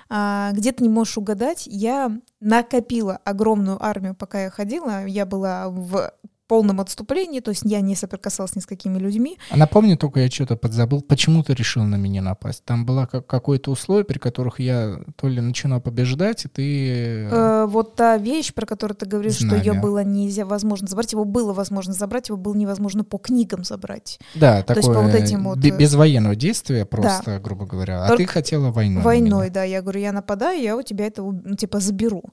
а, 0.10 0.52
где 0.54 0.72
ты 0.72 0.84
не 0.84 0.90
можешь 0.90 1.18
угадать. 1.18 1.68
Я 1.68 2.20
накопила 2.40 3.18
огромную 3.24 3.84
армию, 3.84 4.16
пока 4.16 4.44
я 4.44 4.50
ходила. 4.50 5.06
Я 5.06 5.26
была 5.26 5.70
в 5.70 6.14
полном 6.48 6.80
отступлении, 6.82 7.40
то 7.40 7.52
есть 7.52 7.64
я 7.66 7.82
не 7.82 7.96
соприкасалась 7.96 8.56
ни 8.56 8.62
с 8.62 8.66
какими 8.66 8.98
людьми. 8.98 9.38
А 9.50 9.58
напомню 9.58 9.98
только, 9.98 10.22
я 10.22 10.30
что-то 10.30 10.56
подзабыл, 10.56 11.02
почему 11.02 11.44
ты 11.44 11.54
решил 11.54 11.84
на 11.84 11.96
меня 11.96 12.22
напасть? 12.22 12.64
Там 12.64 12.86
было 12.86 13.06
как 13.06 13.28
какое-то 13.28 13.72
условие, 13.72 14.06
при 14.06 14.18
которых 14.18 14.60
я 14.60 15.00
то 15.16 15.28
ли 15.28 15.42
начинал 15.42 15.82
побеждать, 15.82 16.46
и 16.46 16.48
ты... 16.48 17.30
Э, 17.32 17.66
вот 17.68 17.96
та 17.96 18.18
вещь, 18.18 18.54
про 18.54 18.66
которую 18.66 18.96
ты 18.96 19.06
говоришь, 19.06 19.40
Знамя. 19.40 19.62
что 19.62 19.72
ее 19.72 19.80
было 19.80 20.04
нельзя 20.04 20.46
возможно 20.46 20.88
забрать, 20.88 21.12
его 21.12 21.26
было 21.26 21.54
возможно 21.54 21.94
забрать, 21.94 22.30
его 22.30 22.38
было 22.38 22.56
невозможно 22.56 23.04
по 23.04 23.18
книгам 23.18 23.64
забрать. 23.64 24.20
Да, 24.36 24.62
то 24.62 24.74
такое 24.74 24.84
есть 24.84 24.94
по 24.94 25.02
вот 25.02 25.14
этим 25.14 25.44
вот... 25.44 25.64
Э, 25.64 25.78
без 25.78 25.94
военного 25.94 26.36
действия 26.36 26.86
просто, 26.86 27.24
да. 27.26 27.40
грубо 27.40 27.66
говоря. 27.66 28.06
А 28.06 28.08
Только 28.08 28.24
ты 28.24 28.30
хотела 28.30 28.72
войну. 28.72 29.02
Войной, 29.02 29.50
да. 29.50 29.64
Я 29.64 29.82
говорю, 29.82 30.00
я 30.00 30.12
нападаю, 30.12 30.62
я 30.62 30.78
у 30.78 30.82
тебя 30.82 31.08
это, 31.08 31.24
типа, 31.58 31.80
заберу. 31.80 32.24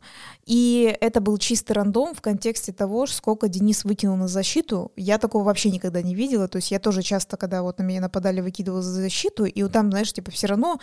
И 0.46 0.96
это 1.00 1.20
был 1.20 1.38
чистый 1.38 1.72
рандом 1.72 2.14
в 2.14 2.20
контексте 2.20 2.72
того, 2.72 3.06
сколько 3.06 3.48
Денис 3.48 3.84
выкинул 3.84 4.16
на 4.16 4.28
защиту. 4.28 4.92
Я 4.96 5.18
такого 5.18 5.44
вообще 5.44 5.70
никогда 5.70 6.02
не 6.02 6.14
видела. 6.14 6.48
То 6.48 6.56
есть 6.56 6.70
я 6.70 6.78
тоже 6.78 7.02
часто, 7.02 7.36
когда 7.36 7.62
вот 7.62 7.78
на 7.78 7.82
меня 7.82 8.00
нападали, 8.00 8.40
выкидывала 8.40 8.82
за 8.82 8.92
защиту, 8.92 9.44
и 9.44 9.62
вот 9.62 9.72
там, 9.72 9.90
знаешь, 9.90 10.12
типа 10.12 10.30
все 10.30 10.46
равно, 10.48 10.78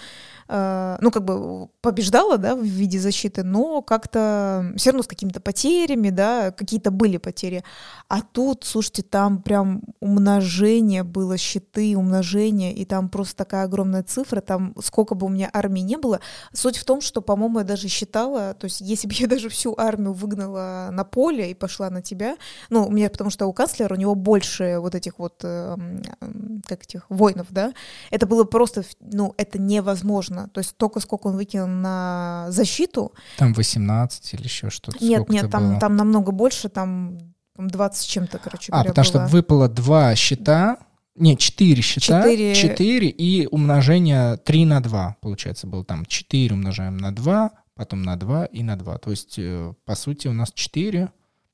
э, 0.47 0.97
ну, 0.99 1.11
как 1.11 1.23
бы 1.25 1.67
побеждала, 1.81 2.37
да, 2.37 2.55
в 2.55 2.63
виде 2.63 2.99
защиты, 2.99 3.43
но 3.43 3.81
как-то 3.81 4.73
все 4.77 4.91
равно 4.91 5.03
с 5.03 5.07
какими-то 5.07 5.39
потерями, 5.39 6.09
да, 6.09 6.51
какие-то 6.51 6.91
были 6.91 7.17
потери. 7.17 7.63
А 8.07 8.21
тут, 8.21 8.63
слушайте, 8.63 9.03
там 9.03 9.41
прям 9.41 9.83
умножение 9.99 11.03
было, 11.03 11.37
щиты, 11.37 11.95
умножение, 11.95 12.73
и 12.73 12.85
там 12.85 13.09
просто 13.09 13.35
такая 13.35 13.65
огромная 13.65 14.03
цифра, 14.03 14.41
там 14.41 14.73
сколько 14.81 15.13
бы 15.13 15.27
у 15.27 15.29
меня 15.29 15.49
армии 15.53 15.81
не 15.81 15.97
было. 15.97 16.19
Суть 16.53 16.77
в 16.77 16.85
том, 16.85 17.01
что, 17.01 17.21
по-моему, 17.21 17.59
я 17.59 17.65
даже 17.65 17.87
считала, 17.87 18.53
то 18.53 18.65
есть 18.65 18.81
если 18.81 19.07
бы 19.07 19.13
я 19.13 19.27
даже 19.27 19.50
всю 19.51 19.75
армию 19.77 20.13
выгнала 20.13 20.89
на 20.91 21.03
поле 21.03 21.51
и 21.51 21.53
пошла 21.53 21.89
на 21.89 22.01
тебя, 22.01 22.37
ну, 22.69 22.87
у 22.87 22.91
меня 22.91 23.09
потому 23.09 23.29
что 23.29 23.45
у 23.45 23.53
канцлера 23.53 23.93
у 23.93 23.97
него 23.97 24.15
больше 24.15 24.77
вот 24.79 24.95
этих 24.95 25.19
вот, 25.19 25.35
э, 25.43 25.77
как 26.67 26.83
этих, 26.83 27.05
воинов, 27.09 27.47
да, 27.49 27.73
это 28.09 28.25
было 28.25 28.43
просто, 28.43 28.83
ну, 28.99 29.33
это 29.37 29.59
невозможно. 29.59 30.49
То 30.53 30.59
есть 30.59 30.75
только 30.77 30.99
сколько 30.99 31.27
он 31.27 31.35
выкинул 31.35 31.67
на 31.67 32.47
защиту. 32.49 33.13
Там 33.37 33.53
18 33.53 34.33
или 34.33 34.43
еще 34.43 34.69
что-то. 34.69 35.03
Нет, 35.03 35.29
нет, 35.29 35.51
там, 35.51 35.79
там 35.79 35.95
намного 35.95 36.31
больше, 36.31 36.69
там 36.69 37.17
20 37.57 38.07
чем-то, 38.07 38.39
короче 38.39 38.71
а, 38.71 38.77
говоря, 38.77 38.89
потому 38.89 39.11
было. 39.11 39.27
что 39.27 39.31
выпало 39.31 39.69
два 39.69 40.15
щита, 40.15 40.77
не, 41.15 41.37
4 41.37 41.81
счета, 41.81 42.21
4... 42.23 42.55
4 42.55 43.07
и 43.09 43.47
умножение 43.47 44.37
3 44.37 44.65
на 44.65 44.81
2, 44.81 45.17
получается, 45.21 45.67
было 45.67 45.83
там 45.83 46.05
4 46.05 46.53
умножаем 46.53 46.97
на 46.97 47.13
2, 47.13 47.51
потом 47.81 48.03
на 48.03 48.15
2 48.15 48.45
и 48.45 48.61
на 48.61 48.75
2. 48.75 48.99
То 48.99 49.09
есть, 49.09 49.39
э, 49.39 49.73
по 49.85 49.95
сути, 49.95 50.27
у 50.27 50.33
нас 50.33 50.51
4 50.51 51.09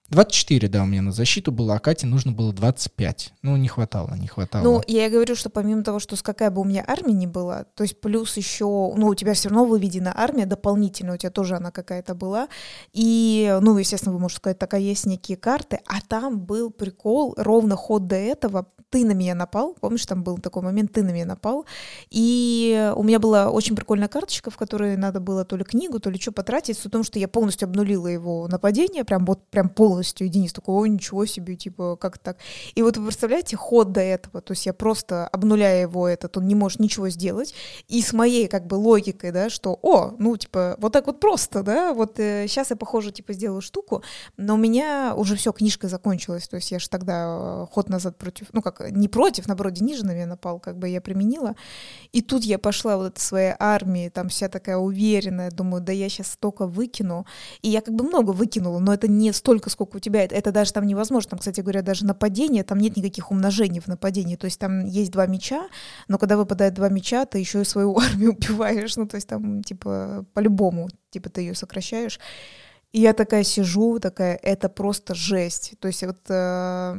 24, 0.10 0.70
да, 0.70 0.84
у 0.84 0.86
меня 0.86 1.02
на 1.02 1.12
защиту 1.12 1.52
было, 1.52 1.76
а 1.76 1.80
Кате 1.80 2.08
нужно 2.08 2.32
было 2.32 2.54
25. 2.54 3.34
Ну, 3.42 3.58
не 3.58 3.68
хватало, 3.68 4.16
не 4.16 4.28
хватало. 4.28 4.64
Ну, 4.64 4.82
я 4.88 5.08
и 5.08 5.10
говорю, 5.10 5.36
что 5.36 5.50
помимо 5.50 5.84
того, 5.84 6.00
что 6.00 6.16
с 6.16 6.22
какая 6.22 6.50
бы 6.50 6.62
у 6.62 6.64
меня 6.64 6.84
армия 6.88 7.14
не 7.14 7.28
была, 7.28 7.66
то 7.76 7.84
есть 7.84 8.00
плюс 8.00 8.38
еще, 8.38 8.66
ну, 8.66 9.08
у 9.08 9.16
тебя 9.16 9.34
все 9.34 9.50
равно 9.50 9.66
выведена 9.66 10.14
армия 10.16 10.46
дополнительно, 10.46 11.14
у 11.14 11.18
тебя 11.18 11.30
тоже 11.30 11.56
она 11.56 11.72
какая-то 11.72 12.16
была. 12.16 12.48
И, 12.94 13.58
ну, 13.62 13.78
естественно, 13.78 14.14
вы 14.14 14.20
можете 14.20 14.38
сказать, 14.38 14.60
такая 14.60 14.80
есть 14.80 15.06
некие 15.06 15.38
карты, 15.38 15.82
а 15.86 16.00
там 16.08 16.40
был 16.40 16.72
прикол, 16.72 17.34
ровно 17.38 17.76
ход 17.76 18.08
до 18.08 18.16
этого, 18.16 18.68
ты 18.90 19.06
на 19.06 19.12
меня 19.12 19.36
напал, 19.36 19.76
помнишь, 19.80 20.06
там 20.06 20.24
был 20.24 20.38
такой 20.38 20.64
момент, 20.64 20.94
ты 20.94 21.04
на 21.04 21.10
меня 21.10 21.26
напал, 21.26 21.66
и 22.10 22.92
у 22.96 23.04
меня 23.04 23.20
была 23.20 23.50
очень 23.50 23.76
прикольная 23.76 24.08
карточка, 24.08 24.50
в 24.50 24.58
которой 24.58 24.96
надо 24.96 25.20
было 25.20 25.44
то 25.44 25.58
ли 25.58 25.66
книгу, 25.66 26.00
то 26.00 26.10
ли 26.10 26.20
что 26.20 26.32
потратить, 26.32 26.78
с 26.78 26.90
том, 26.90 27.04
что 27.04 27.20
я 27.20 27.28
полностью 27.28 27.66
обнулила 27.66 28.08
его 28.08 28.48
нападение, 28.48 29.04
прям 29.04 29.26
вот 29.26 29.46
прям 29.50 29.68
полностью 29.68 29.97
полностью. 29.98 30.28
И 30.28 30.30
Денис 30.30 30.54
такой, 30.54 30.76
ой, 30.76 30.90
ничего 30.90 31.26
себе, 31.26 31.56
типа, 31.56 31.96
как 31.96 32.18
так? 32.18 32.38
И 32.76 32.84
вот 32.84 32.98
вы 32.98 33.06
представляете 33.06 33.58
ход 33.58 33.92
до 33.92 34.02
этого, 34.02 34.42
то 34.42 34.52
есть 34.52 34.66
я 34.66 34.74
просто 34.74 35.28
обнуляя 35.28 35.82
его 35.82 36.08
этот, 36.08 36.38
он 36.38 36.48
не 36.48 36.56
может 36.56 36.80
ничего 36.80 37.10
сделать, 37.10 37.54
и 37.88 38.02
с 38.02 38.14
моей 38.14 38.48
как 38.48 38.68
бы 38.68 38.76
логикой, 38.76 39.32
да, 39.32 39.50
что, 39.50 39.78
о, 39.82 40.14
ну, 40.20 40.38
типа, 40.38 40.76
вот 40.80 40.94
так 40.94 41.08
вот 41.08 41.20
просто, 41.20 41.64
да, 41.64 41.94
вот 41.94 42.20
э, 42.20 42.46
сейчас 42.48 42.70
я, 42.70 42.76
похоже, 42.76 43.12
типа, 43.12 43.34
сделаю 43.34 43.62
штуку, 43.62 44.04
но 44.38 44.54
у 44.54 44.58
меня 44.58 45.14
уже 45.16 45.36
все, 45.36 45.52
книжка 45.52 45.88
закончилась, 45.88 46.48
то 46.48 46.58
есть 46.58 46.72
я 46.72 46.80
же 46.80 46.90
тогда 46.90 47.64
э, 47.64 47.66
ход 47.72 47.90
назад 47.90 48.18
против, 48.18 48.48
ну, 48.54 48.62
как, 48.62 48.92
не 48.92 49.08
против, 49.08 49.48
наоборот, 49.48 49.74
Денис 49.74 49.98
же 49.98 50.06
на 50.06 50.12
меня 50.12 50.28
напал, 50.28 50.60
как 50.60 50.78
бы 50.78 50.90
я 50.90 51.02
применила, 51.02 51.56
и 52.12 52.22
тут 52.22 52.44
я 52.44 52.60
пошла 52.60 52.98
вот 52.98 53.08
этой 53.14 53.22
своей 53.22 53.54
армии, 53.58 54.10
там 54.10 54.30
вся 54.30 54.48
такая 54.50 54.78
уверенная, 54.78 55.52
думаю, 55.52 55.82
да 55.82 55.92
я 55.92 56.10
сейчас 56.10 56.34
столько 56.34 56.68
выкину, 56.68 57.26
и 57.62 57.70
я 57.70 57.82
как 57.82 57.96
бы 57.96 58.04
много 58.04 58.32
выкинула, 58.32 58.80
но 58.80 58.94
это 58.94 59.08
не 59.08 59.32
столько, 59.34 59.70
сколько 59.70 59.87
сколько 59.88 59.98
у 59.98 60.00
тебя, 60.00 60.24
это, 60.24 60.52
даже 60.52 60.74
там 60.74 60.86
невозможно. 60.86 61.32
Там, 61.32 61.40
кстати 61.40 61.62
говоря, 61.62 61.82
даже 61.82 62.06
нападение, 62.06 62.64
там 62.64 62.80
нет 62.80 62.98
никаких 62.98 63.32
умножений 63.32 63.80
в 63.80 63.88
нападении. 63.88 64.36
То 64.36 64.46
есть 64.46 64.60
там 64.60 64.86
есть 64.86 65.12
два 65.12 65.26
меча, 65.28 65.68
но 66.08 66.18
когда 66.18 66.38
выпадает 66.38 66.74
два 66.74 66.90
меча, 66.90 67.26
ты 67.26 67.40
еще 67.40 67.62
и 67.62 67.66
свою 67.66 67.98
армию 67.98 68.34
убиваешь. 68.34 68.98
Ну, 68.98 69.08
то 69.08 69.16
есть 69.16 69.28
там, 69.28 69.64
типа, 69.64 70.26
по-любому, 70.34 70.90
типа, 71.10 71.30
ты 71.30 71.42
ее 71.42 71.56
сокращаешь. 71.56 72.20
И 72.94 73.02
я 73.02 73.14
такая 73.14 73.44
сижу, 73.44 74.00
такая, 74.00 74.36
это 74.36 74.70
просто 74.70 75.16
жесть. 75.16 75.74
То 75.80 75.88
есть 75.88 76.04
вот 76.04 76.20
э, 76.30 76.96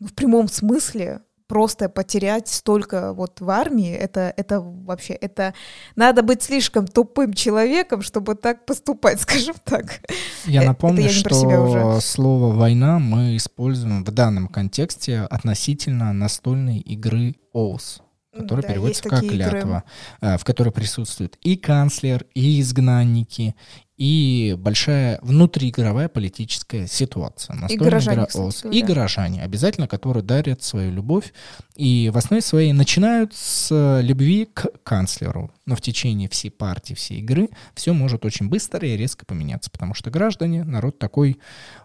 в 0.00 0.12
прямом 0.14 0.48
смысле 0.48 1.20
просто 1.50 1.88
потерять 1.88 2.46
столько 2.46 3.12
вот 3.12 3.40
в 3.40 3.50
армии, 3.50 3.92
это, 3.92 4.32
это 4.36 4.60
вообще, 4.60 5.14
это 5.14 5.52
надо 5.96 6.22
быть 6.22 6.44
слишком 6.44 6.86
тупым 6.86 7.34
человеком, 7.34 8.02
чтобы 8.02 8.36
так 8.36 8.64
поступать, 8.64 9.20
скажем 9.22 9.56
так. 9.64 10.00
Я 10.46 10.62
напомню, 10.62 11.02
я 11.02 11.08
что 11.10 11.98
слово 12.00 12.54
«война» 12.54 13.00
мы 13.00 13.36
используем 13.36 14.04
в 14.04 14.12
данном 14.12 14.46
контексте 14.46 15.22
относительно 15.22 16.12
настольной 16.12 16.78
игры 16.78 17.34
«ОУС» 17.52 18.00
который 18.32 18.62
да, 18.62 18.68
переводится 18.68 19.02
как 19.02 19.26
клятва, 19.26 19.82
игры. 20.22 20.38
в 20.38 20.44
которой 20.44 20.70
присутствует 20.70 21.36
и 21.42 21.56
канцлер, 21.56 22.24
и 22.32 22.60
изгнанники, 22.60 23.56
и 24.00 24.56
большая 24.58 25.18
внутриигровая 25.20 26.08
политическая 26.08 26.86
ситуация. 26.86 27.54
и 27.68 27.76
горожане, 27.76 28.24
игра 28.24 28.46
ОС. 28.46 28.64
И 28.64 28.82
горожане, 28.82 29.42
обязательно, 29.42 29.86
которые 29.86 30.22
дарят 30.22 30.62
свою 30.62 30.90
любовь. 30.90 31.34
И 31.76 32.10
в 32.10 32.16
основе 32.16 32.40
своей 32.40 32.72
начинают 32.72 33.34
с 33.34 34.00
любви 34.00 34.46
к 34.46 34.68
канцлеру. 34.84 35.52
Но 35.66 35.76
в 35.76 35.82
течение 35.82 36.30
всей 36.30 36.48
партии, 36.48 36.94
всей 36.94 37.18
игры 37.18 37.50
все 37.74 37.92
может 37.92 38.24
очень 38.24 38.48
быстро 38.48 38.88
и 38.88 38.96
резко 38.96 39.26
поменяться, 39.26 39.70
потому 39.70 39.92
что 39.92 40.10
граждане, 40.10 40.64
народ 40.64 40.98
такой 40.98 41.38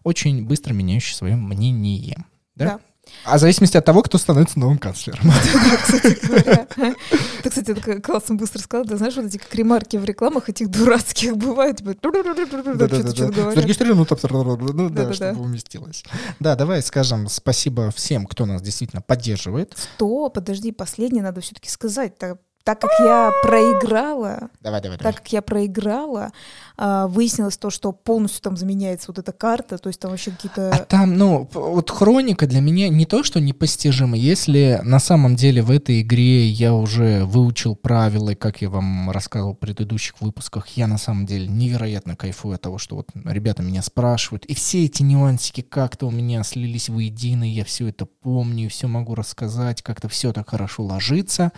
очень 0.03 0.45
быстро 0.45 0.73
меняющий 0.73 1.15
свое 1.15 1.35
мнение. 1.35 2.23
Да? 2.55 2.65
да. 2.65 2.79
А 3.23 3.37
в 3.37 3.39
зависимости 3.39 3.77
от 3.77 3.85
того, 3.85 4.01
кто 4.03 4.17
становится 4.17 4.59
новым 4.59 4.77
канцлером. 4.77 5.31
Ты, 7.43 7.49
кстати, 7.49 7.99
классно 8.01 8.35
быстро 8.35 8.59
сказал. 8.59 8.85
Ты 8.85 8.97
знаешь, 8.97 9.15
вот 9.15 9.25
эти 9.25 9.37
как 9.37 9.53
ремарки 9.55 9.97
в 9.97 10.05
рекламах 10.05 10.49
этих 10.49 10.69
дурацких 10.69 11.37
бывают. 11.37 11.77
Типа, 11.77 11.93
Зарегистрировано, 13.55 14.05
ну 14.73 14.89
да, 14.89 15.13
чтобы 15.13 15.41
уместилось. 15.41 16.03
Да, 16.39 16.55
давай 16.55 16.81
скажем 16.81 17.27
спасибо 17.29 17.91
всем, 17.91 18.25
кто 18.25 18.45
нас 18.45 18.61
действительно 18.61 19.01
поддерживает. 19.01 19.75
Что? 19.77 20.29
Подожди, 20.29 20.71
последнее 20.71 21.23
надо 21.23 21.41
все-таки 21.41 21.69
сказать 21.69 22.17
так 22.65 22.81
как 22.81 22.89
я 22.99 23.31
проиграла, 23.43 24.49
давай, 24.59 24.81
давай, 24.81 24.97
так 24.97 25.17
как 25.17 25.31
я 25.31 25.43
проиграла, 25.43 26.31
а, 26.77 27.05
выяснилось 27.05 27.57
то, 27.59 27.69
что 27.69 27.91
полностью 27.91 28.41
там 28.41 28.57
заменяется 28.57 29.05
вот 29.09 29.19
эта 29.19 29.31
карта, 29.31 29.77
то 29.77 29.87
есть 29.87 29.99
там 29.99 30.09
вообще 30.09 30.31
какие-то... 30.31 30.71
А 30.71 30.79
там, 30.79 31.15
ну, 31.15 31.47
вот 31.53 31.91
хроника 31.91 32.47
для 32.47 32.61
меня 32.61 32.89
не 32.89 33.05
то, 33.05 33.23
что 33.23 33.39
непостижимо, 33.39 34.17
если 34.17 34.81
на 34.83 34.97
самом 34.97 35.35
деле 35.35 35.61
в 35.61 35.69
этой 35.69 36.01
игре 36.01 36.47
я 36.47 36.73
уже 36.73 37.25
выучил 37.25 37.75
правила, 37.75 38.31
и 38.31 38.35
как 38.35 38.63
я 38.63 38.71
вам 38.71 39.11
рассказывал 39.11 39.53
в 39.53 39.59
предыдущих 39.59 40.19
выпусках, 40.19 40.67
я 40.69 40.87
на 40.87 40.97
самом 40.97 41.27
деле 41.27 41.47
невероятно 41.47 42.15
кайфую 42.15 42.55
от 42.55 42.61
того, 42.61 42.79
что 42.79 42.95
вот 42.95 43.09
ребята 43.25 43.61
меня 43.61 43.83
спрашивают, 43.83 44.43
и 44.45 44.55
все 44.55 44.85
эти 44.85 45.03
нюансики 45.03 45.61
как-то 45.61 46.07
у 46.07 46.11
меня 46.11 46.41
слились 46.41 46.89
воедино, 46.89 47.43
я 47.43 47.63
все 47.63 47.89
это 47.89 48.07
помню, 48.07 48.71
все 48.71 48.87
могу 48.87 49.13
рассказать, 49.13 49.83
как-то 49.83 50.09
все 50.09 50.33
так 50.33 50.49
хорошо 50.49 50.81
ложится, 50.81 51.51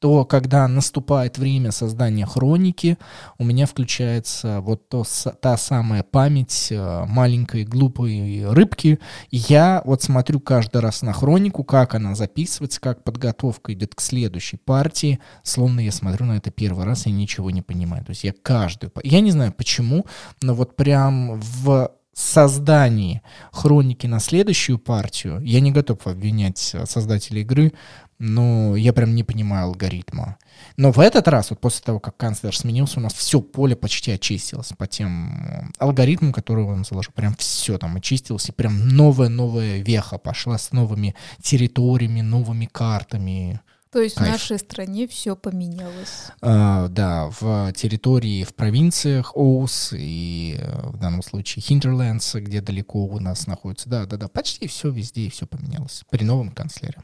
то 0.00 0.24
когда 0.24 0.66
наступает 0.66 1.36
время 1.36 1.72
создания 1.72 2.24
хроники, 2.24 2.96
у 3.38 3.44
меня 3.44 3.66
включается 3.66 4.60
вот 4.62 4.88
то, 4.88 5.04
та 5.40 5.58
самая 5.58 6.02
память 6.02 6.68
э, 6.70 7.04
маленькой 7.06 7.64
глупой 7.64 8.46
рыбки. 8.48 8.98
я 9.30 9.82
вот 9.84 10.02
смотрю 10.02 10.40
каждый 10.40 10.80
раз 10.80 11.02
на 11.02 11.12
хронику, 11.12 11.64
как 11.64 11.94
она 11.94 12.14
записывается, 12.14 12.80
как 12.80 13.04
подготовка 13.04 13.74
идет 13.74 13.94
к 13.94 14.00
следующей 14.00 14.56
партии, 14.56 15.20
словно 15.42 15.80
я 15.80 15.92
смотрю 15.92 16.24
на 16.24 16.38
это 16.38 16.50
первый 16.50 16.86
раз 16.86 17.06
и 17.06 17.10
ничего 17.10 17.50
не 17.50 17.60
понимаю. 17.60 18.02
То 18.04 18.10
есть 18.10 18.24
я 18.24 18.32
каждую... 18.32 18.92
Я 19.04 19.20
не 19.20 19.32
знаю 19.32 19.52
почему, 19.52 20.06
но 20.40 20.54
вот 20.54 20.76
прям 20.76 21.40
в 21.40 21.90
создании 22.14 23.22
хроники 23.52 24.06
на 24.06 24.20
следующую 24.20 24.78
партию, 24.78 25.40
я 25.42 25.60
не 25.60 25.72
готов 25.72 26.06
обвинять 26.06 26.70
э, 26.74 26.86
создателей 26.86 27.42
игры, 27.42 27.72
но 28.20 28.76
я 28.76 28.92
прям 28.92 29.14
не 29.14 29.24
понимаю 29.24 29.68
алгоритма. 29.68 30.36
Но 30.76 30.92
в 30.92 31.00
этот 31.00 31.26
раз, 31.26 31.50
вот 31.50 31.58
после 31.58 31.82
того, 31.82 31.98
как 31.98 32.16
канцлер 32.18 32.54
сменился, 32.54 33.00
у 33.00 33.02
нас 33.02 33.14
все 33.14 33.40
поле 33.40 33.74
почти 33.74 34.12
очистилось 34.12 34.72
по 34.76 34.86
тем 34.86 35.72
алгоритмам, 35.78 36.32
которые 36.32 36.66
он 36.66 36.84
заложил. 36.84 37.12
Прям 37.14 37.34
все 37.36 37.78
там 37.78 37.96
очистилось, 37.96 38.50
и 38.50 38.52
прям 38.52 38.88
новая-новая 38.88 39.78
веха 39.78 40.18
пошла 40.18 40.58
с 40.58 40.70
новыми 40.72 41.16
территориями, 41.42 42.20
новыми 42.20 42.66
картами. 42.66 43.60
То 43.90 44.00
есть 44.00 44.16
Кайф. 44.16 44.28
в 44.28 44.32
нашей 44.32 44.58
стране 44.58 45.08
все 45.08 45.34
поменялось. 45.34 46.28
А, 46.42 46.88
да, 46.88 47.30
в 47.40 47.72
территории, 47.72 48.44
в 48.44 48.54
провинциях 48.54 49.34
Оус 49.34 49.92
и 49.96 50.58
э, 50.60 50.88
в 50.90 50.98
данном 50.98 51.22
случае 51.22 51.62
Хинтерлендс, 51.62 52.36
где 52.36 52.60
далеко 52.60 53.04
у 53.04 53.18
нас 53.18 53.48
находится. 53.48 53.88
Да, 53.88 54.06
да, 54.06 54.16
да, 54.16 54.28
почти 54.28 54.68
все 54.68 54.90
везде 54.90 55.22
и 55.22 55.30
все 55.30 55.46
поменялось 55.46 56.04
при 56.10 56.22
новом 56.22 56.50
канцлере. 56.50 56.98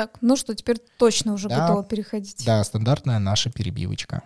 Так, 0.00 0.16
ну 0.22 0.34
что, 0.34 0.54
теперь 0.54 0.78
точно 0.96 1.34
уже 1.34 1.50
да, 1.50 1.60
готова 1.60 1.84
переходить. 1.84 2.42
Да, 2.46 2.64
стандартная 2.64 3.18
наша 3.18 3.50
перебивочка. 3.50 4.22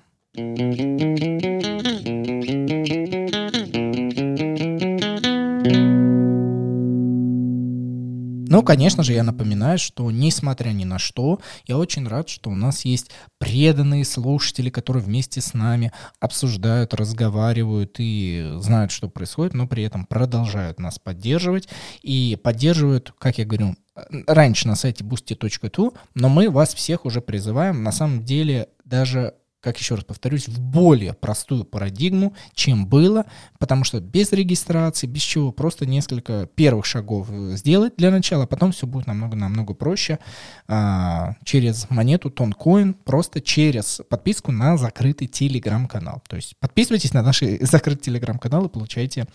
Ну, 8.55 8.63
конечно 8.63 9.03
же, 9.03 9.15
я 9.15 9.25
напоминаю, 9.25 9.79
что 9.79 10.09
несмотря 10.13 10.71
ни 10.71 10.85
на 10.85 11.01
что, 11.01 11.41
я 11.67 11.77
очень 11.77 12.07
рад, 12.07 12.29
что 12.29 12.51
у 12.51 12.55
нас 12.55 12.85
есть 12.85 13.11
преданные 13.39 14.05
слушатели, 14.05 14.71
которые 14.71 15.03
вместе 15.03 15.41
с 15.41 15.55
нами 15.55 15.91
обсуждают, 16.21 16.95
разговаривают 16.95 17.97
и 17.99 18.53
знают, 18.59 18.93
что 18.93 19.09
происходит, 19.09 19.55
но 19.55 19.67
при 19.67 19.83
этом 19.83 20.07
продолжают 20.07 20.79
нас 20.79 21.01
поддерживать. 21.01 21.69
И 22.03 22.39
поддерживают, 22.45 23.13
как 23.19 23.39
я 23.39 23.45
говорю, 23.45 23.75
раньше 24.29 24.69
на 24.69 24.77
сайте 24.77 25.03
boosty.tu, 25.03 25.93
но 26.15 26.29
мы 26.29 26.49
вас 26.49 26.75
всех 26.75 27.07
уже 27.07 27.21
призываем. 27.21 27.83
На 27.83 27.91
самом 27.91 28.25
деле 28.25 28.69
даже 28.85 29.35
как 29.65 29.79
еще 29.79 29.95
раз 29.95 30.05
повторюсь, 30.05 30.47
в 30.47 30.61
более 30.61 31.15
простую 31.15 31.65
парадигму, 31.65 32.35
чем 32.55 32.87
было, 32.87 33.25
потому 33.59 33.83
что 33.85 33.99
без 33.99 34.31
регистрации, 34.33 35.07
без 35.07 35.23
чего, 35.23 35.53
просто 35.53 35.87
несколько 35.87 36.47
первых 36.55 36.85
шагов 36.85 37.29
сделать 37.53 37.95
для 37.97 38.11
начала, 38.11 38.45
а 38.45 38.47
потом 38.47 38.73
все 38.73 38.87
будет 38.87 39.07
намного-намного 39.07 39.73
проще 39.73 40.19
а, 40.69 41.37
через 41.45 41.89
монету 41.89 42.31
Тонкоин, 42.31 42.93
просто 42.93 43.41
через 43.41 44.03
подписку 44.11 44.53
на 44.53 44.77
закрытый 44.77 45.29
телеграм-канал. 45.29 46.23
То 46.29 46.37
есть 46.37 46.57
подписывайтесь 46.61 47.15
на 47.15 47.23
наш 47.23 47.41
закрытый 47.61 48.05
телеграм-канал 48.05 48.67
и 48.67 48.69
получайте 48.69 49.27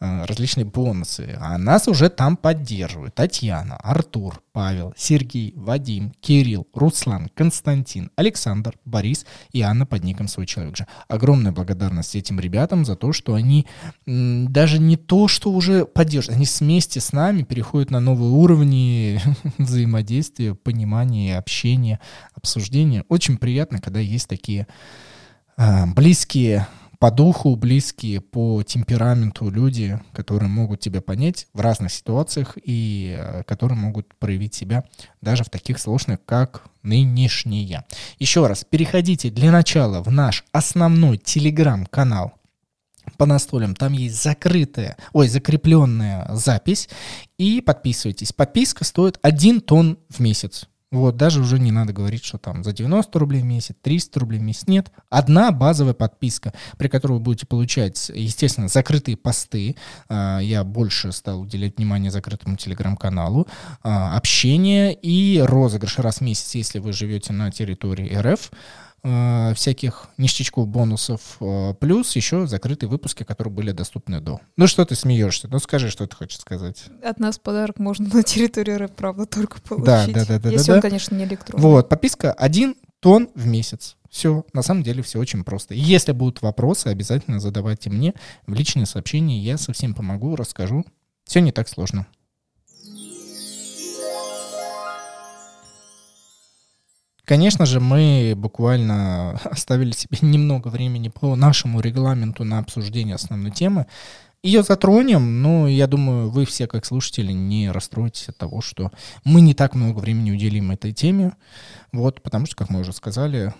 а, 0.00 0.26
различные 0.26 0.66
бонусы. 0.66 1.34
А 1.40 1.56
нас 1.56 1.88
уже 1.88 2.10
там 2.10 2.36
поддерживают 2.36 3.14
Татьяна, 3.14 3.76
Артур, 3.76 4.42
Павел, 4.52 4.92
Сергей, 4.98 5.54
Вадим, 5.56 6.12
Кирилл, 6.20 6.66
Руслан, 6.74 7.30
Константин, 7.34 8.10
Александр, 8.16 8.76
Борис 8.84 9.24
и 9.52 9.61
Анна 9.62 9.86
под 9.86 10.04
ником 10.04 10.28
«Свой 10.28 10.46
человек 10.46 10.76
же». 10.76 10.86
Огромная 11.08 11.52
благодарность 11.52 12.14
этим 12.16 12.40
ребятам 12.40 12.84
за 12.84 12.96
то, 12.96 13.12
что 13.12 13.34
они 13.34 13.66
даже 14.06 14.78
не 14.78 14.96
то, 14.96 15.28
что 15.28 15.52
уже 15.52 15.84
поддерживают, 15.84 16.36
они 16.36 16.46
вместе 16.60 17.00
с 17.00 17.12
нами 17.12 17.42
переходят 17.42 17.90
на 17.90 18.00
новые 18.00 18.30
уровни 18.30 19.20
взаимодействия, 19.58 20.54
понимания, 20.54 21.38
общения, 21.38 22.00
обсуждения. 22.34 23.04
Очень 23.08 23.36
приятно, 23.36 23.80
когда 23.80 24.00
есть 24.00 24.28
такие 24.28 24.66
а, 25.56 25.86
близкие 25.86 26.66
по 27.02 27.10
духу 27.10 27.56
близкие, 27.56 28.20
по 28.20 28.62
темпераменту 28.62 29.50
люди, 29.50 29.98
которые 30.12 30.48
могут 30.48 30.78
тебя 30.78 31.00
понять 31.00 31.48
в 31.52 31.58
разных 31.58 31.90
ситуациях 31.90 32.56
и 32.62 33.16
э, 33.18 33.42
которые 33.42 33.76
могут 33.76 34.14
проявить 34.20 34.54
себя 34.54 34.84
даже 35.20 35.42
в 35.42 35.50
таких 35.50 35.80
сложных, 35.80 36.24
как 36.24 36.62
нынешние. 36.84 37.82
Еще 38.20 38.46
раз, 38.46 38.64
переходите 38.64 39.30
для 39.30 39.50
начала 39.50 40.00
в 40.00 40.12
наш 40.12 40.44
основной 40.52 41.18
телеграм-канал 41.18 42.34
по 43.16 43.26
настолям. 43.26 43.74
Там 43.74 43.94
есть 43.94 44.22
закрытая, 44.22 44.96
ой, 45.12 45.26
закрепленная 45.26 46.28
запись. 46.36 46.88
И 47.36 47.60
подписывайтесь. 47.60 48.32
Подписка 48.32 48.84
стоит 48.84 49.18
1 49.22 49.62
тонн 49.62 49.98
в 50.08 50.20
месяц. 50.20 50.68
Вот, 50.92 51.16
даже 51.16 51.40
уже 51.40 51.58
не 51.58 51.72
надо 51.72 51.94
говорить, 51.94 52.22
что 52.22 52.36
там 52.36 52.62
за 52.62 52.72
90 52.72 53.18
рублей 53.18 53.40
в 53.40 53.46
месяц, 53.46 53.74
300 53.80 54.20
рублей 54.20 54.38
в 54.38 54.42
месяц. 54.42 54.66
Нет, 54.66 54.92
одна 55.08 55.50
базовая 55.50 55.94
подписка, 55.94 56.52
при 56.76 56.88
которой 56.88 57.14
вы 57.14 57.20
будете 57.20 57.46
получать, 57.46 58.10
естественно, 58.14 58.68
закрытые 58.68 59.16
посты. 59.16 59.76
А, 60.10 60.38
я 60.40 60.64
больше 60.64 61.10
стал 61.12 61.40
уделять 61.40 61.78
внимание 61.78 62.10
закрытому 62.10 62.56
телеграм-каналу, 62.56 63.48
а, 63.82 64.14
общение 64.18 64.92
и 64.94 65.40
розыгрыш 65.40 65.98
раз 65.98 66.18
в 66.18 66.20
месяц, 66.20 66.54
если 66.54 66.78
вы 66.78 66.92
живете 66.92 67.32
на 67.32 67.50
территории 67.50 68.14
РФ. 68.14 68.50
Э, 69.04 69.52
всяких 69.56 70.06
ништячков, 70.16 70.68
бонусов, 70.68 71.36
э, 71.40 71.74
плюс 71.80 72.14
еще 72.14 72.46
закрытые 72.46 72.88
выпуски, 72.88 73.24
которые 73.24 73.52
были 73.52 73.72
доступны 73.72 74.20
до. 74.20 74.40
Ну 74.56 74.68
что 74.68 74.84
ты 74.84 74.94
смеешься? 74.94 75.48
Ну 75.48 75.58
скажи, 75.58 75.90
что 75.90 76.06
ты 76.06 76.14
хочешь 76.14 76.38
сказать. 76.38 76.84
От 77.02 77.18
нас 77.18 77.36
подарок 77.36 77.80
можно 77.80 78.08
на 78.14 78.22
территории 78.22 78.74
РФ, 78.74 78.92
правда, 78.92 79.26
только 79.26 79.60
получить. 79.60 79.86
Да, 79.86 80.06
да, 80.06 80.24
да. 80.24 80.38
да 80.38 80.50
если 80.50 80.68
да, 80.68 80.74
он, 80.74 80.78
да. 80.80 80.88
конечно, 80.88 81.16
не 81.16 81.24
электронный. 81.24 81.62
Вот, 81.62 81.88
подписка 81.88 82.32
один 82.32 82.76
тон 83.00 83.28
в 83.34 83.44
месяц. 83.44 83.96
Все, 84.08 84.46
на 84.52 84.62
самом 84.62 84.84
деле 84.84 85.02
все 85.02 85.18
очень 85.18 85.42
просто. 85.42 85.74
Если 85.74 86.12
будут 86.12 86.40
вопросы, 86.40 86.86
обязательно 86.86 87.40
задавайте 87.40 87.90
мне 87.90 88.14
в 88.46 88.54
личные 88.54 88.86
сообщения, 88.86 89.40
я 89.40 89.58
совсем 89.58 89.94
помогу, 89.94 90.36
расскажу. 90.36 90.84
Все 91.24 91.40
не 91.40 91.50
так 91.50 91.68
сложно. 91.68 92.06
Конечно 97.24 97.66
же, 97.66 97.80
мы 97.80 98.34
буквально 98.36 99.32
оставили 99.44 99.92
себе 99.92 100.18
немного 100.22 100.68
времени 100.68 101.08
по 101.08 101.36
нашему 101.36 101.80
регламенту 101.80 102.44
на 102.44 102.58
обсуждение 102.58 103.14
основной 103.14 103.50
темы. 103.50 103.86
Ее 104.42 104.64
затронем, 104.64 105.40
но 105.40 105.68
я 105.68 105.86
думаю, 105.86 106.28
вы 106.28 106.44
все, 106.46 106.66
как 106.66 106.84
слушатели, 106.84 107.30
не 107.30 107.70
расстроитесь 107.70 108.28
от 108.28 108.38
того, 108.38 108.60
что 108.60 108.90
мы 109.24 109.40
не 109.40 109.54
так 109.54 109.76
много 109.76 110.00
времени 110.00 110.32
уделим 110.32 110.72
этой 110.72 110.92
теме. 110.92 111.36
Вот, 111.92 112.22
потому 112.22 112.46
что, 112.46 112.56
как 112.56 112.68
мы 112.68 112.80
уже 112.80 112.92
сказали, 112.92 113.54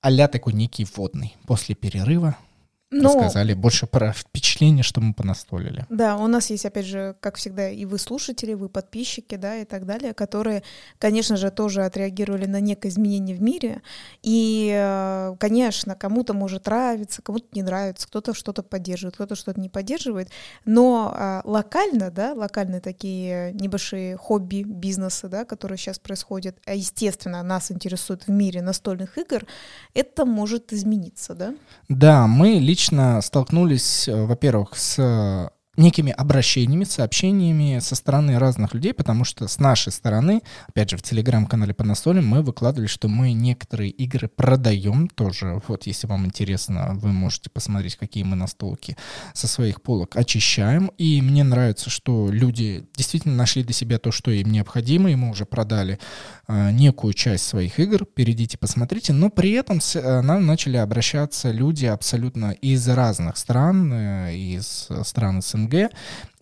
а 0.00 0.28
такой 0.28 0.52
некий 0.52 0.84
вводный. 0.84 1.36
После 1.46 1.74
перерыва 1.74 2.36
ну, 2.90 3.14
рассказали 3.14 3.52
больше 3.52 3.86
про 3.86 4.12
впечатление, 4.12 4.82
что 4.82 5.00
мы 5.02 5.12
понастолили. 5.12 5.84
Да, 5.90 6.16
у 6.16 6.26
нас 6.26 6.48
есть, 6.48 6.64
опять 6.64 6.86
же, 6.86 7.16
как 7.20 7.36
всегда, 7.36 7.68
и 7.68 7.84
вы 7.84 7.98
слушатели, 7.98 8.54
вы 8.54 8.70
подписчики, 8.70 9.34
да, 9.34 9.56
и 9.56 9.66
так 9.66 9.84
далее, 9.84 10.14
которые, 10.14 10.62
конечно 10.98 11.36
же, 11.36 11.50
тоже 11.50 11.84
отреагировали 11.84 12.46
на 12.46 12.60
некое 12.60 12.88
изменение 12.88 13.36
в 13.36 13.42
мире. 13.42 13.82
И, 14.22 14.72
э, 14.74 15.36
конечно, 15.38 15.96
кому-то 15.96 16.32
может 16.32 16.64
нравиться, 16.64 17.20
кому-то 17.20 17.46
не 17.52 17.62
нравится, 17.62 18.06
кто-то 18.06 18.32
что-то 18.32 18.62
поддерживает, 18.62 19.16
кто-то 19.16 19.34
что-то 19.34 19.60
не 19.60 19.68
поддерживает. 19.68 20.30
Но 20.64 21.12
а, 21.14 21.42
локально, 21.44 22.10
да, 22.10 22.32
локальные 22.32 22.80
такие 22.80 23.52
небольшие 23.52 24.16
хобби, 24.16 24.62
бизнесы, 24.62 25.28
да, 25.28 25.44
которые 25.44 25.76
сейчас 25.76 25.98
происходят, 25.98 26.56
а, 26.64 26.74
естественно, 26.74 27.42
нас 27.42 27.70
интересуют 27.70 28.26
в 28.26 28.30
мире 28.30 28.62
настольных 28.62 29.18
игр, 29.18 29.44
это 29.92 30.24
может 30.24 30.72
измениться, 30.72 31.34
да? 31.34 31.54
Да, 31.88 32.26
мы 32.26 32.52
лично 32.54 32.77
лично 32.78 33.20
столкнулись, 33.22 34.06
э, 34.06 34.24
во-первых, 34.24 34.76
с 34.76 35.50
некими 35.78 36.12
обращениями, 36.12 36.84
сообщениями 36.84 37.78
со 37.80 37.94
стороны 37.94 38.38
разных 38.38 38.74
людей, 38.74 38.92
потому 38.92 39.24
что 39.24 39.46
с 39.46 39.58
нашей 39.58 39.92
стороны, 39.92 40.42
опять 40.68 40.90
же, 40.90 40.96
в 40.96 41.02
телеграм-канале 41.02 41.72
по 41.72 41.84
настолям 41.84 42.26
мы 42.26 42.42
выкладывали, 42.42 42.88
что 42.88 43.08
мы 43.08 43.32
некоторые 43.32 43.90
игры 43.90 44.28
продаем 44.28 45.08
тоже. 45.08 45.62
Вот, 45.68 45.86
если 45.86 46.06
вам 46.08 46.26
интересно, 46.26 46.90
вы 46.94 47.12
можете 47.12 47.48
посмотреть, 47.48 47.96
какие 47.96 48.24
мы 48.24 48.34
настолки 48.34 48.96
со 49.34 49.46
своих 49.46 49.80
полок 49.80 50.16
очищаем. 50.16 50.90
И 50.98 51.22
мне 51.22 51.44
нравится, 51.44 51.90
что 51.90 52.28
люди 52.30 52.84
действительно 52.96 53.36
нашли 53.36 53.62
для 53.62 53.72
себя 53.72 53.98
то, 53.98 54.10
что 54.10 54.32
им 54.32 54.50
необходимо, 54.50 55.10
и 55.10 55.14
мы 55.14 55.30
уже 55.30 55.46
продали 55.46 56.00
э, 56.48 56.70
некую 56.72 57.14
часть 57.14 57.46
своих 57.46 57.78
игр. 57.78 58.04
Перейдите, 58.04 58.58
посмотрите. 58.58 59.12
Но 59.12 59.30
при 59.30 59.52
этом 59.52 59.80
с, 59.80 59.94
э, 59.94 60.20
нам 60.22 60.44
начали 60.44 60.76
обращаться 60.76 61.52
люди 61.52 61.86
абсолютно 61.86 62.50
из 62.50 62.88
разных 62.88 63.36
стран, 63.36 63.92
э, 63.92 64.34
из 64.34 64.88
стран 65.04 65.40
СНГ, 65.40 65.67
СНГ. 65.68 65.90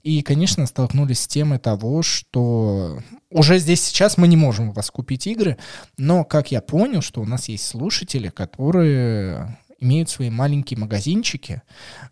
И, 0.03 0.23
конечно, 0.23 0.67
столкнулись 0.67 1.21
с 1.21 1.27
темой 1.27 1.59
того, 1.59 2.03
что 2.03 3.01
уже 3.29 3.59
здесь 3.59 3.83
сейчас 3.83 4.17
мы 4.17 4.29
не 4.29 4.37
можем 4.37 4.69
у 4.69 4.73
вас 4.73 4.91
купить 4.91 5.27
игры, 5.27 5.57
но, 5.99 6.25
как 6.25 6.53
я 6.53 6.61
понял, 6.61 7.03
что 7.03 7.21
у 7.21 7.25
нас 7.25 7.49
есть 7.49 7.67
слушатели, 7.67 8.29
которые 8.29 9.59
имеют 9.81 10.09
свои 10.09 10.31
маленькие 10.31 10.79
магазинчики 10.79 11.63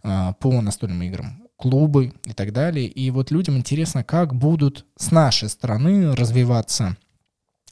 э, 0.03 0.33
по 0.41 0.61
настольным 0.61 1.03
играм, 1.03 1.45
клубы 1.57 2.12
и 2.25 2.33
так 2.33 2.53
далее. 2.53 2.87
И 2.87 3.11
вот 3.11 3.31
людям 3.31 3.57
интересно, 3.57 4.03
как 4.03 4.35
будут 4.35 4.87
с 4.97 5.12
нашей 5.12 5.49
стороны 5.49 6.17
развиваться 6.17 6.97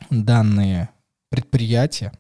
данные 0.09 0.88
предприятия. 1.30 2.12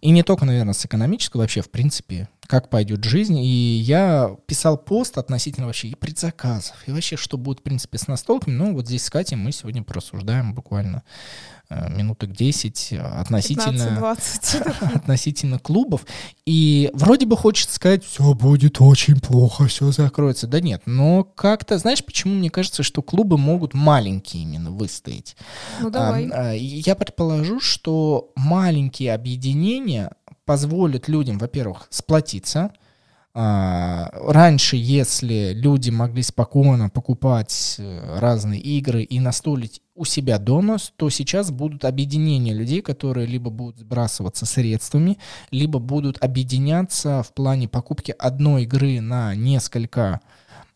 И 0.00 0.10
не 0.10 0.22
только, 0.22 0.44
наверное, 0.44 0.74
с 0.74 0.84
экономического, 0.84 1.42
вообще, 1.42 1.60
в 1.60 1.70
принципе, 1.70 2.28
как 2.46 2.70
пойдет 2.70 3.04
жизнь. 3.04 3.38
И 3.38 3.78
я 3.78 4.36
писал 4.46 4.76
пост 4.76 5.18
относительно 5.18 5.66
вообще 5.66 5.88
и 5.88 5.94
предзаказов, 5.94 6.76
и 6.86 6.92
вообще, 6.92 7.16
что 7.16 7.38
будет, 7.38 7.60
в 7.60 7.62
принципе, 7.62 7.98
с 7.98 8.08
настолками. 8.08 8.54
Ну, 8.54 8.74
вот 8.74 8.86
здесь 8.86 9.04
с 9.04 9.10
Катей 9.10 9.36
мы 9.36 9.52
сегодня 9.52 9.82
порассуждаем 9.82 10.54
буквально 10.54 11.02
э, 11.68 11.90
минуток 11.94 12.32
10 12.32 12.92
относительно, 12.92 14.16
относительно 14.94 15.58
клубов. 15.58 16.06
И 16.44 16.90
вроде 16.92 17.26
бы 17.26 17.36
хочется 17.36 17.74
сказать, 17.74 18.04
все 18.04 18.34
будет 18.34 18.80
очень 18.80 19.20
плохо, 19.20 19.66
все 19.66 19.90
закроется. 19.92 20.46
Да 20.46 20.60
нет, 20.60 20.82
но 20.86 21.24
как-то, 21.24 21.78
знаешь, 21.78 22.04
почему 22.04 22.34
мне 22.34 22.50
кажется, 22.50 22.82
что 22.82 23.02
клубы 23.02 23.38
могут 23.38 23.74
маленькие 23.74 24.42
именно 24.42 24.70
выстоять? 24.70 25.36
Ну, 25.80 25.90
давай. 25.90 26.28
А, 26.30 26.52
я 26.52 26.94
предположу, 26.94 27.60
что 27.60 28.32
маленькие 28.36 29.14
объединения 29.14 30.10
позволит 30.44 31.08
людям, 31.08 31.38
во-первых, 31.38 31.86
сплотиться. 31.90 32.72
А, 33.36 34.10
раньше, 34.12 34.76
если 34.76 35.52
люди 35.54 35.90
могли 35.90 36.22
спокойно 36.22 36.88
покупать 36.88 37.76
э, 37.78 38.18
разные 38.20 38.60
игры 38.60 39.02
и 39.02 39.18
настолить 39.18 39.82
у 39.96 40.04
себя 40.04 40.38
дома, 40.38 40.76
то 40.96 41.10
сейчас 41.10 41.50
будут 41.50 41.84
объединения 41.84 42.52
людей, 42.54 42.80
которые 42.80 43.26
либо 43.26 43.50
будут 43.50 43.80
сбрасываться 43.80 44.46
средствами, 44.46 45.18
либо 45.50 45.80
будут 45.80 46.22
объединяться 46.22 47.24
в 47.24 47.34
плане 47.34 47.66
покупки 47.66 48.14
одной 48.16 48.62
игры 48.64 49.00
на 49.00 49.34
несколько 49.34 50.20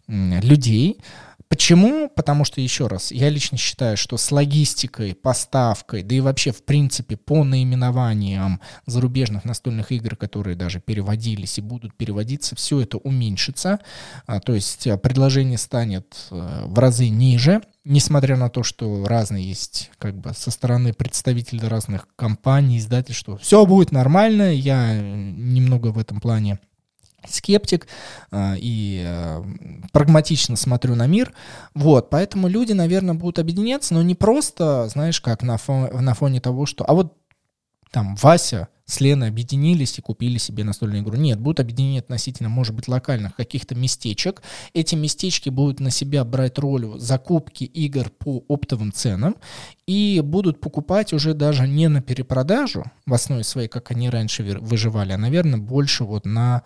людей. 0.09 1.01
Почему? 1.49 2.11
Потому 2.15 2.45
что, 2.45 2.61
еще 2.61 2.89
раз, 2.89 3.11
я 3.11 3.31
лично 3.31 3.57
считаю, 3.57 3.97
что 3.97 4.19
с 4.19 4.31
логистикой, 4.31 5.15
поставкой, 5.15 6.03
да 6.03 6.15
и 6.15 6.21
вообще, 6.21 6.53
в 6.53 6.63
принципе, 6.63 7.17
по 7.17 7.43
наименованиям 7.43 8.61
зарубежных 8.85 9.47
настольных 9.47 9.91
игр, 9.91 10.15
которые 10.15 10.57
даже 10.57 10.81
переводились 10.81 11.57
и 11.57 11.63
будут 11.63 11.95
переводиться, 11.95 12.55
все 12.55 12.83
это 12.83 12.99
уменьшится. 12.99 13.81
А, 14.27 14.41
то 14.41 14.55
есть 14.55 14.87
а, 14.87 14.99
предложение 14.99 15.57
станет 15.57 16.27
а, 16.31 16.67
в 16.67 16.79
разы 16.79 17.09
ниже, 17.09 17.63
несмотря 17.83 18.37
на 18.37 18.51
то, 18.51 18.63
что 18.63 19.07
разные 19.07 19.49
есть 19.49 19.91
как 19.99 20.19
бы 20.19 20.35
со 20.35 20.51
стороны 20.51 20.93
представителей 20.93 21.67
разных 21.67 22.09
компаний, 22.15 22.77
издательств, 22.77 23.31
все 23.41 23.65
будет 23.65 23.91
нормально, 23.91 24.55
я 24.55 25.01
немного 25.01 25.89
в 25.89 25.99
этом 25.99 26.21
плане 26.21 26.59
скептик 27.27 27.87
э, 28.31 28.55
и 28.59 29.03
э, 29.05 29.43
прагматично 29.93 30.57
смотрю 30.57 30.95
на 30.95 31.07
мир. 31.07 31.33
Вот, 31.75 32.11
поэтому 32.11 32.49
люди, 32.49 32.73
наверное, 32.73 33.15
будут 33.15 33.39
объединяться, 33.39 33.95
но 33.95 34.03
не 34.03 34.15
просто, 34.15 34.89
знаешь, 34.89 35.21
как 35.21 35.43
на, 35.43 35.57
фоне, 35.57 35.91
на 35.93 36.15
фоне 36.15 36.41
того, 36.41 36.67
что... 36.67 36.85
А 36.85 36.95
вот 36.95 37.15
там 37.91 38.17
Вася 38.17 38.69
с 38.89 39.01
Леной 39.01 39.29
объединились 39.29 39.99
и 39.99 40.03
купили 40.03 40.39
себе 40.39 40.65
настольную 40.65 41.03
игру. 41.03 41.17
Нет, 41.17 41.39
будут 41.39 41.61
объединения 41.61 42.01
относительно, 42.01 42.49
может 42.49 42.75
быть, 42.75 42.89
локальных 42.89 43.37
каких-то 43.37 43.75
местечек. 43.75 44.43
Эти 44.73 44.95
местечки 44.95 45.51
будут 45.51 45.79
на 45.81 45.91
себя 45.91 46.25
брать 46.25 46.59
роль 46.59 46.99
закупки 46.99 47.65
игр 47.65 48.09
по 48.09 48.45
оптовым 48.49 48.93
ценам 48.93 49.37
и 49.87 50.23
будут 50.25 50.61
покупать 50.61 51.13
уже 51.13 51.35
даже 51.35 51.69
не 51.69 51.89
на 51.89 52.01
перепродажу 52.01 52.85
в 53.05 53.13
основе 53.13 53.45
своей, 53.45 53.69
как 53.69 53.91
они 53.91 54.09
раньше 54.09 54.43
выживали, 54.43 55.13
а, 55.13 55.19
наверное, 55.19 55.59
больше 55.59 56.05
вот 56.05 56.25
на 56.25 56.63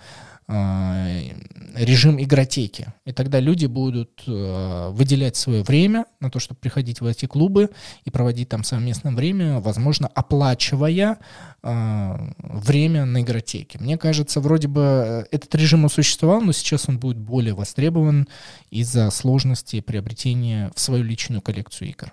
режим 1.74 2.20
игротеки. 2.20 2.88
И 3.04 3.12
тогда 3.12 3.40
люди 3.40 3.66
будут 3.66 4.22
э, 4.26 4.88
выделять 4.90 5.36
свое 5.36 5.62
время 5.62 6.06
на 6.20 6.30
то, 6.30 6.38
чтобы 6.38 6.60
приходить 6.60 7.00
в 7.00 7.06
эти 7.06 7.26
клубы 7.26 7.70
и 8.04 8.10
проводить 8.10 8.48
там 8.48 8.64
совместное 8.64 9.12
время, 9.12 9.60
возможно, 9.60 10.08
оплачивая 10.08 11.18
э, 11.62 12.32
время 12.38 13.04
на 13.04 13.22
игротеке. 13.22 13.78
Мне 13.78 13.96
кажется, 13.96 14.40
вроде 14.40 14.68
бы 14.68 15.26
этот 15.30 15.54
режим 15.54 15.88
существовал, 15.88 16.40
но 16.40 16.52
сейчас 16.52 16.88
он 16.88 16.98
будет 16.98 17.18
более 17.18 17.54
востребован 17.54 18.28
из-за 18.70 19.10
сложности 19.10 19.80
приобретения 19.80 20.70
в 20.74 20.80
свою 20.80 21.04
личную 21.04 21.40
коллекцию 21.40 21.90
игр. 21.90 22.12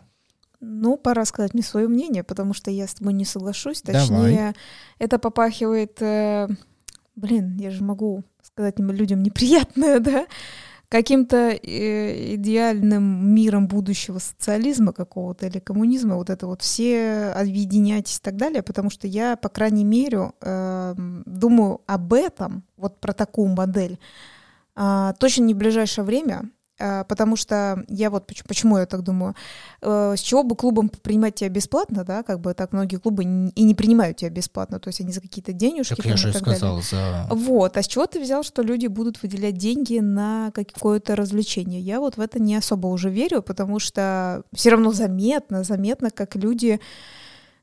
Ну, 0.61 0.97
пора 0.97 1.23
сказать 1.25 1.53
мне 1.53 1.63
свое 1.63 1.87
мнение, 1.87 2.23
потому 2.23 2.53
что 2.53 2.69
я 2.69 2.87
с 2.87 2.95
тобой 2.95 3.13
не 3.13 3.23
соглашусь. 3.23 3.81
Точнее, 3.81 4.07
Давай. 4.07 4.53
это 4.97 5.17
попахивает 5.19 6.01
блин, 7.19 7.57
я 7.57 7.69
же 7.69 7.83
могу 7.83 8.23
сказать 8.59 8.79
людям 8.79 9.23
неприятное, 9.23 9.99
да, 10.01 10.27
каким-то 10.89 11.51
э, 11.51 12.35
идеальным 12.35 13.33
миром 13.33 13.67
будущего 13.67 14.19
социализма 14.19 14.91
какого-то 14.91 15.45
или 15.45 15.59
коммунизма, 15.59 16.15
вот 16.15 16.29
это 16.29 16.47
вот 16.47 16.61
все 16.61 17.31
объединяйтесь 17.35 18.17
и 18.17 18.21
так 18.21 18.35
далее, 18.35 18.61
потому 18.63 18.89
что 18.89 19.07
я, 19.07 19.37
по 19.37 19.49
крайней 19.49 19.85
мере, 19.85 20.33
э, 20.41 20.93
думаю 21.25 21.81
об 21.85 22.13
этом, 22.13 22.63
вот 22.75 22.99
про 22.99 23.13
такую 23.13 23.47
модель, 23.49 23.97
э, 24.75 25.13
точно 25.19 25.43
не 25.43 25.53
в 25.53 25.57
ближайшее 25.57 26.03
время, 26.03 26.41
а, 26.41 26.58
потому 27.07 27.35
что 27.35 27.83
я 27.87 28.09
вот 28.09 28.25
почему 28.47 28.77
я 28.77 28.85
так 28.85 29.03
думаю, 29.03 29.35
э, 29.81 30.15
с 30.17 30.21
чего 30.21 30.43
бы 30.43 30.55
клубам 30.55 30.89
принимать 30.89 31.35
тебя 31.35 31.49
бесплатно, 31.49 32.03
да, 32.03 32.23
как 32.23 32.39
бы 32.39 32.53
так 32.53 32.71
многие 32.71 32.97
клубы 32.97 33.23
и 33.23 33.63
не 33.63 33.75
принимают 33.75 34.17
тебя 34.17 34.29
бесплатно, 34.29 34.79
то 34.79 34.87
есть 34.87 35.01
они 35.01 35.11
за 35.11 35.21
какие-то 35.21 35.53
денежки. 35.53 35.95
Так 35.95 36.05
я 36.05 36.17
же 36.17 36.33
сказал, 36.33 36.81
за... 36.81 37.27
Вот, 37.29 37.77
а 37.77 37.83
с 37.83 37.87
чего 37.87 38.05
ты 38.05 38.19
взял, 38.19 38.43
что 38.43 38.61
люди 38.61 38.87
будут 38.87 39.21
выделять 39.21 39.57
деньги 39.57 39.99
на 39.99 40.51
какое-то 40.51 41.15
развлечение? 41.15 41.81
Я 41.81 41.99
вот 41.99 42.17
в 42.17 42.21
это 42.21 42.39
не 42.39 42.55
особо 42.55 42.87
уже 42.87 43.09
верю, 43.09 43.41
потому 43.41 43.79
что 43.79 44.43
все 44.53 44.71
равно 44.71 44.91
заметно, 44.91 45.63
заметно, 45.63 46.11
как 46.11 46.35
люди 46.35 46.79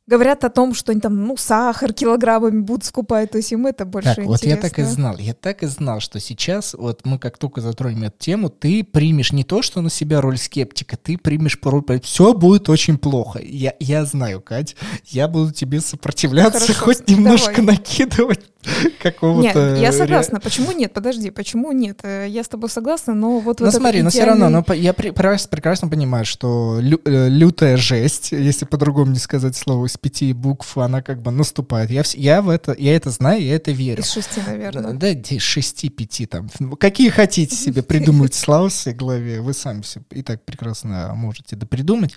Говорят 0.07 0.45
о 0.45 0.51
том, 0.51 0.73
что 0.73 0.93
они 0.93 1.01
там, 1.01 1.27
ну, 1.27 1.37
сахар 1.37 1.93
килограммами 1.93 2.61
будут 2.61 2.85
скупать, 2.85 3.33
то 3.33 3.39
есть 3.39 3.51
им 3.51 3.67
это 3.67 3.85
больше 3.85 4.15
так, 4.15 4.25
вот 4.25 4.45
я 4.45 4.57
так 4.57 4.79
и 4.79 4.83
знал, 4.85 5.17
я 5.19 5.35
так 5.35 5.65
и 5.65 5.67
знал, 5.67 5.99
что 5.99 6.21
сейчас, 6.21 6.75
вот 6.75 7.05
мы 7.05 7.19
как 7.19 7.39
только 7.39 7.61
затронем 7.61 8.05
эту 8.05 8.17
тему, 8.19 8.49
ты 8.49 8.85
примешь 8.85 9.33
не 9.33 9.43
то, 9.43 9.63
что 9.63 9.81
на 9.81 9.91
себя 9.91 10.21
роль 10.21 10.39
скептика, 10.39 10.97
ты 10.97 11.19
примешь 11.19 11.59
роль, 11.61 11.83
все 12.03 12.35
будет 12.35 12.69
очень 12.69 12.99
плохо. 12.99 13.41
Я, 13.43 13.75
я 13.81 14.05
знаю, 14.05 14.41
Кать, 14.41 14.77
я 15.07 15.27
буду 15.27 15.53
тебе 15.53 15.81
сопротивляться, 15.81 16.61
Хорошо, 16.61 16.85
хоть 16.85 17.09
немножко 17.09 17.57
давай. 17.57 17.77
накидывать 17.77 18.45
какого-то... 19.03 19.71
Нет, 19.71 19.79
я 19.79 19.93
согласна. 19.93 20.41
Почему 20.41 20.73
нет? 20.73 20.93
Подожди, 20.93 21.31
почему 21.31 21.73
нет? 21.73 22.01
Э, 22.03 22.27
я 22.29 22.43
с 22.43 22.49
тобой 22.49 22.71
согласна, 22.71 23.15
но 23.15 23.39
вот... 23.39 23.61
Ну 23.61 23.71
смотри, 23.71 24.03
но 24.03 24.11
все 24.11 24.25
равно, 24.25 24.49
но 24.49 24.65
я 24.75 24.93
прекрасно, 24.93 25.89
понимаю, 25.89 26.25
что 26.25 26.81
э, 26.81 27.29
лютая 27.29 27.77
жесть, 27.77 28.33
если 28.33 28.65
по-другому 28.65 29.13
не 29.13 29.19
сказать 29.19 29.57
слово, 29.57 29.87
из 29.87 29.97
пяти 29.97 30.33
букв, 30.33 30.77
она 30.79 31.03
как 31.03 31.23
бы 31.23 31.31
наступает. 31.31 31.91
Я, 31.91 32.03
я 32.15 32.43
в 32.43 32.49
это, 32.49 32.75
я 32.79 32.97
это 32.97 33.11
знаю, 33.11 33.43
я 33.43 33.57
это 33.57 33.71
верю. 33.71 34.01
Из 34.01 34.11
шести, 34.11 34.41
наверное. 34.47 34.95
Да, 34.95 35.09
из 35.09 35.43
шести, 35.43 35.89
пяти 35.89 36.27
там. 36.27 36.49
Какие 36.79 37.11
хотите 37.11 37.55
себе 37.55 37.83
придумать 37.83 38.35
слова 38.47 38.69
в 38.69 38.87
голове, 38.95 39.41
вы 39.41 39.53
сами 39.53 39.83
все 39.83 40.01
и 40.11 40.23
так 40.23 40.45
прекрасно 40.45 41.13
можете 41.15 41.57
да 41.57 41.67
придумать. 41.67 42.15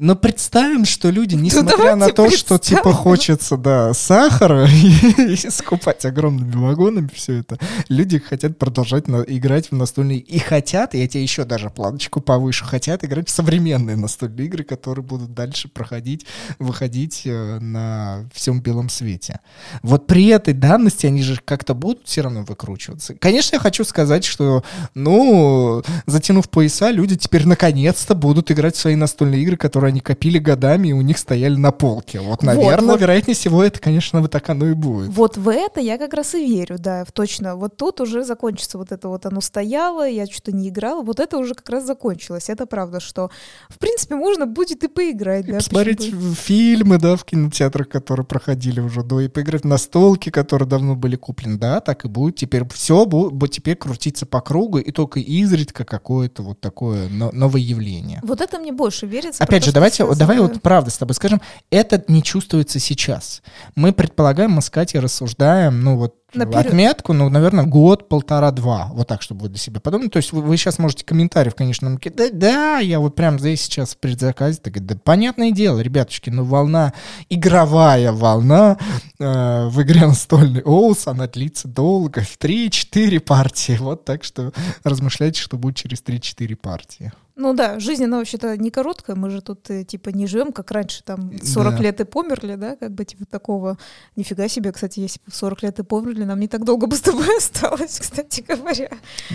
Но 0.00 0.14
представим, 0.14 0.84
что 0.84 1.10
люди, 1.10 1.34
ну, 1.34 1.42
несмотря 1.42 1.96
на 1.96 2.12
то, 2.12 2.30
что 2.30 2.58
типа 2.58 2.92
хочется, 2.92 3.56
да, 3.56 3.92
сахара 3.94 4.68
и 5.18 5.36
скупать 5.36 6.04
огромными 6.04 6.54
вагонами 6.54 7.10
все 7.12 7.40
это, 7.40 7.58
люди 7.88 8.18
хотят 8.18 8.58
продолжать 8.58 9.08
на, 9.08 9.22
играть 9.22 9.70
в 9.70 9.74
настольные 9.74 10.18
и 10.18 10.38
хотят, 10.38 10.94
я 10.94 11.08
тебе 11.08 11.22
еще 11.24 11.44
даже 11.44 11.70
планочку 11.70 12.20
повыше, 12.20 12.64
хотят 12.64 13.04
играть 13.04 13.28
в 13.28 13.32
современные 13.32 13.96
настольные 13.96 14.46
игры, 14.46 14.62
которые 14.62 15.04
будут 15.04 15.34
дальше 15.34 15.68
проходить, 15.68 16.26
выходить 16.60 17.22
э, 17.24 17.58
на 17.58 18.28
всем 18.32 18.60
белом 18.60 18.90
свете. 18.90 19.40
Вот 19.82 20.06
при 20.06 20.28
этой 20.28 20.54
данности 20.54 21.06
они 21.06 21.22
же 21.22 21.40
как-то 21.44 21.74
будут 21.74 22.02
все 22.04 22.20
равно 22.20 22.44
выкручиваться. 22.44 23.14
Конечно, 23.14 23.56
я 23.56 23.60
хочу 23.60 23.82
сказать, 23.82 24.24
что, 24.24 24.62
ну, 24.94 25.82
затянув 26.06 26.48
пояса, 26.48 26.90
люди 26.90 27.16
теперь 27.16 27.46
наконец-то 27.46 28.14
будут 28.14 28.52
играть 28.52 28.76
в 28.76 28.78
свои 28.78 28.94
настольные 28.94 29.42
игры, 29.42 29.56
которые 29.56 29.87
они 29.88 30.00
копили 30.00 30.38
годами, 30.38 30.88
и 30.88 30.92
у 30.92 31.00
них 31.00 31.18
стояли 31.18 31.56
на 31.56 31.72
полке. 31.72 32.20
Вот, 32.20 32.42
наверное, 32.42 32.80
вот, 32.80 32.92
вот. 32.92 33.00
вероятнее 33.00 33.34
всего, 33.34 33.62
это, 33.62 33.80
конечно, 33.80 34.20
вот 34.20 34.30
так 34.30 34.48
оно 34.50 34.66
и 34.68 34.74
будет. 34.74 35.08
Вот 35.08 35.36
в 35.36 35.48
это 35.48 35.80
я 35.80 35.98
как 35.98 36.14
раз 36.14 36.34
и 36.34 36.46
верю, 36.46 36.76
да, 36.78 37.04
точно. 37.12 37.56
Вот 37.56 37.76
тут 37.76 38.00
уже 38.00 38.24
закончится 38.24 38.78
вот 38.78 38.92
это 38.92 39.08
вот 39.08 39.26
оно 39.26 39.40
стояло, 39.40 40.08
я 40.08 40.26
что-то 40.26 40.52
не 40.52 40.68
играла, 40.68 41.02
вот 41.02 41.20
это 41.20 41.38
уже 41.38 41.54
как 41.54 41.68
раз 41.68 41.84
закончилось. 41.84 42.48
Это 42.48 42.66
правда, 42.66 43.00
что, 43.00 43.30
в 43.68 43.78
принципе, 43.78 44.14
можно 44.14 44.46
будет 44.46 44.84
и 44.84 44.88
поиграть. 44.88 45.48
И 45.48 45.52
да, 45.52 45.58
посмотреть 45.58 46.14
фильмы, 46.36 46.98
да, 46.98 47.16
в 47.16 47.24
кинотеатрах, 47.24 47.88
которые 47.88 48.26
проходили 48.26 48.80
уже 48.80 49.02
до, 49.02 49.20
и 49.20 49.28
поиграть 49.28 49.64
на 49.64 49.78
столке, 49.78 50.30
которые 50.30 50.68
давно 50.68 50.94
были 50.94 51.16
куплены, 51.16 51.58
да, 51.58 51.80
так 51.80 52.04
и 52.04 52.08
будет. 52.08 52.36
Теперь 52.36 52.66
все 52.68 53.04
будет 53.06 53.50
теперь 53.50 53.76
крутиться 53.76 54.26
по 54.26 54.40
кругу, 54.40 54.78
и 54.78 54.92
только 54.92 55.20
изредка 55.20 55.84
какое-то 55.84 56.42
вот 56.42 56.60
такое 56.60 57.08
новое 57.08 57.60
явление. 57.60 58.20
Вот 58.22 58.40
это 58.40 58.58
мне 58.58 58.72
больше 58.72 59.06
верится. 59.06 59.42
Опять 59.42 59.64
же, 59.64 59.72
давайте, 59.78 60.14
давай 60.14 60.38
вот 60.38 60.60
правда 60.60 60.90
с 60.90 60.98
тобой 60.98 61.14
скажем, 61.14 61.40
это 61.70 62.02
не 62.08 62.22
чувствуется 62.22 62.78
сейчас. 62.78 63.42
Мы 63.74 63.92
предполагаем, 63.92 64.52
мы 64.52 64.62
с 64.62 64.70
Катей 64.70 65.00
рассуждаем, 65.00 65.82
ну 65.82 65.96
вот 65.96 66.14
Наперед. 66.34 66.66
отметку, 66.66 67.14
ну, 67.14 67.30
наверное, 67.30 67.64
год, 67.64 68.08
полтора-два, 68.08 68.90
вот 68.92 69.08
так, 69.08 69.22
чтобы 69.22 69.42
вы 69.42 69.48
для 69.48 69.58
себя 69.58 69.80
подумали. 69.80 70.08
То 70.08 70.18
есть 70.18 70.32
вы, 70.32 70.42
вы 70.42 70.56
сейчас 70.58 70.78
можете 70.78 71.04
комментариев, 71.04 71.54
конечно, 71.54 71.88
нам 71.88 71.98
да, 71.98 72.28
да, 72.30 72.78
я 72.80 73.00
вот 73.00 73.14
прям 73.14 73.38
здесь 73.38 73.62
сейчас 73.62 73.94
в 73.94 73.98
предзаказе, 73.98 74.58
так, 74.62 74.84
да, 74.84 74.94
понятное 75.02 75.52
дело, 75.52 75.80
ребятушки, 75.80 76.28
ну, 76.28 76.44
волна, 76.44 76.92
игровая 77.30 78.12
волна 78.12 78.76
э, 79.18 79.68
в 79.68 79.82
игре 79.82 80.06
настольный 80.06 80.62
Оус, 80.62 81.06
она 81.06 81.28
длится 81.28 81.66
долго, 81.66 82.20
в 82.20 82.38
3-4 82.38 83.20
партии, 83.20 83.78
вот 83.78 84.04
так 84.04 84.22
что 84.22 84.52
размышляйте, 84.84 85.40
что 85.40 85.56
будет 85.56 85.76
через 85.76 86.02
3-4 86.02 86.56
партии. 86.56 87.12
Ну 87.38 87.54
да, 87.54 87.78
жизнь, 87.78 88.04
она 88.04 88.18
вообще-то 88.18 88.56
не 88.56 88.72
короткая, 88.72 89.14
мы 89.14 89.30
же 89.30 89.40
тут 89.40 89.70
э, 89.70 89.84
типа 89.84 90.08
не 90.08 90.26
живем, 90.26 90.52
как 90.52 90.72
раньше, 90.72 91.04
там 91.04 91.30
40 91.40 91.76
да. 91.76 91.82
лет 91.82 92.00
и 92.00 92.04
померли, 92.04 92.56
да, 92.56 92.74
как 92.74 92.90
бы 92.90 93.04
типа 93.04 93.26
такого. 93.26 93.78
Нифига 94.16 94.48
себе, 94.48 94.72
кстати, 94.72 94.98
если 94.98 95.20
40 95.30 95.62
лет 95.62 95.78
и 95.78 95.84
померли, 95.84 96.24
нам 96.24 96.40
не 96.40 96.48
так 96.48 96.64
долго 96.64 96.88
бы 96.88 96.96
с 96.96 97.00
тобой 97.00 97.28
осталось, 97.38 98.00
кстати 98.00 98.40
говоря. 98.40 98.90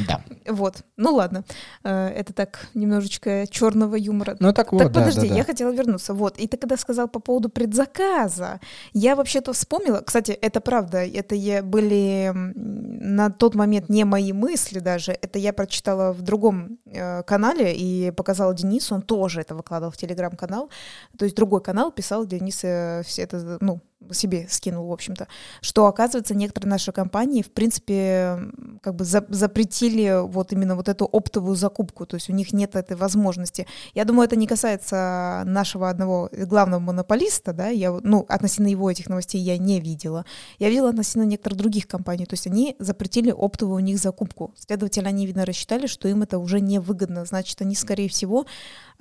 Да. 0.05 0.21
Вот, 0.45 0.83
ну 0.97 1.15
ладно, 1.15 1.45
э, 1.85 2.07
это 2.09 2.33
так 2.33 2.67
немножечко 2.73 3.47
черного 3.49 3.95
юмора. 3.95 4.35
Ну 4.41 4.51
так 4.51 4.73
вот, 4.73 4.79
Так 4.79 4.91
да, 4.91 4.99
подожди, 4.99 5.21
да, 5.21 5.27
да. 5.29 5.35
я 5.35 5.43
хотела 5.45 5.71
вернуться, 5.71 6.13
вот, 6.13 6.37
и 6.37 6.45
ты 6.49 6.57
когда 6.57 6.75
сказал 6.75 7.07
по 7.07 7.21
поводу 7.21 7.47
предзаказа, 7.47 8.59
я 8.91 9.15
вообще-то 9.15 9.53
вспомнила, 9.53 10.01
кстати, 10.01 10.31
это 10.31 10.59
правда, 10.59 11.05
это 11.05 11.35
я 11.35 11.63
были 11.63 12.33
на 12.33 13.29
тот 13.29 13.55
момент 13.55 13.87
не 13.87 14.03
мои 14.03 14.33
мысли 14.33 14.79
даже, 14.79 15.13
это 15.13 15.39
я 15.39 15.53
прочитала 15.53 16.11
в 16.11 16.21
другом 16.21 16.79
э, 16.85 17.23
канале, 17.23 17.73
и 17.73 17.92
показала 18.15 18.53
Денису, 18.53 18.95
он 18.95 19.01
тоже 19.01 19.41
это 19.41 19.55
выкладывал 19.55 19.91
в 19.91 19.97
телеграм-канал, 19.97 20.69
то 21.17 21.25
есть 21.25 21.35
другой 21.35 21.61
канал 21.61 21.91
писал 21.91 22.25
Денис 22.25 22.57
все 22.57 23.21
это, 23.21 23.57
ну, 23.61 23.81
себе 24.11 24.47
скинул, 24.49 24.87
в 24.87 24.91
общем-то, 24.91 25.27
что, 25.61 25.85
оказывается, 25.87 26.35
некоторые 26.35 26.69
наши 26.69 26.91
компании, 26.91 27.41
в 27.41 27.51
принципе, 27.51 28.39
как 28.81 28.95
бы 28.95 29.05
за 29.05 29.25
запретили 29.29 30.21
вот 30.25 30.51
именно 30.51 30.75
вот 30.75 30.89
эту 30.89 31.05
оптовую 31.05 31.55
закупку, 31.55 32.05
то 32.05 32.15
есть 32.15 32.29
у 32.29 32.33
них 32.33 32.53
нет 32.53 32.75
этой 32.75 32.97
возможности. 32.97 33.67
Я 33.93 34.05
думаю, 34.05 34.25
это 34.25 34.35
не 34.35 34.47
касается 34.47 35.43
нашего 35.45 35.89
одного 35.89 36.29
главного 36.31 36.79
монополиста, 36.79 37.53
да, 37.53 37.67
я, 37.67 37.91
ну, 38.03 38.25
относительно 38.29 38.67
его 38.67 38.89
этих 38.89 39.09
новостей 39.09 39.41
я 39.41 39.57
не 39.57 39.79
видела. 39.79 40.25
Я 40.59 40.69
видела 40.69 40.89
относительно 40.89 41.23
некоторых 41.23 41.57
других 41.57 41.87
компаний, 41.87 42.25
то 42.25 42.33
есть 42.33 42.47
они 42.47 42.75
запретили 42.79 43.31
оптовую 43.31 43.77
у 43.77 43.79
них 43.79 43.97
закупку. 43.97 44.53
Следовательно, 44.57 45.09
они, 45.09 45.25
видно, 45.25 45.45
рассчитали, 45.45 45.87
что 45.87 46.07
им 46.07 46.23
это 46.23 46.39
уже 46.39 46.59
невыгодно, 46.59 47.25
значит, 47.25 47.61
они, 47.61 47.75
скорее 47.75 48.09
всего, 48.09 48.45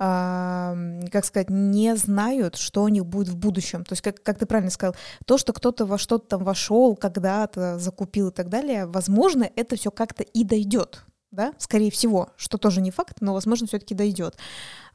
как 0.03 1.25
сказать, 1.25 1.49
не 1.49 1.95
знают, 1.95 2.57
что 2.57 2.83
у 2.83 2.87
них 2.87 3.05
будет 3.05 3.29
в 3.29 3.37
будущем. 3.37 3.85
То 3.85 3.93
есть, 3.93 4.01
как, 4.01 4.21
как 4.21 4.37
ты 4.37 4.45
правильно 4.45 4.71
сказал, 4.71 4.95
то, 5.25 5.37
что 5.37 5.53
кто-то 5.53 5.85
во 5.85 5.97
что-то 5.97 6.27
там 6.27 6.43
вошел, 6.43 6.95
когда-то 6.95 7.79
закупил 7.79 8.29
и 8.29 8.33
так 8.33 8.49
далее, 8.49 8.85
возможно, 8.85 9.49
это 9.55 9.75
все 9.75 9.91
как-то 9.91 10.23
и 10.23 10.43
дойдет 10.43 11.05
да, 11.33 11.51
скорее 11.57 11.89
всего, 11.89 12.29
что 12.37 12.59
тоже 12.59 12.79
не 12.79 12.91
факт, 12.91 13.17
но, 13.19 13.33
возможно, 13.33 13.65
все-таки 13.65 13.95
дойдет. 13.95 14.37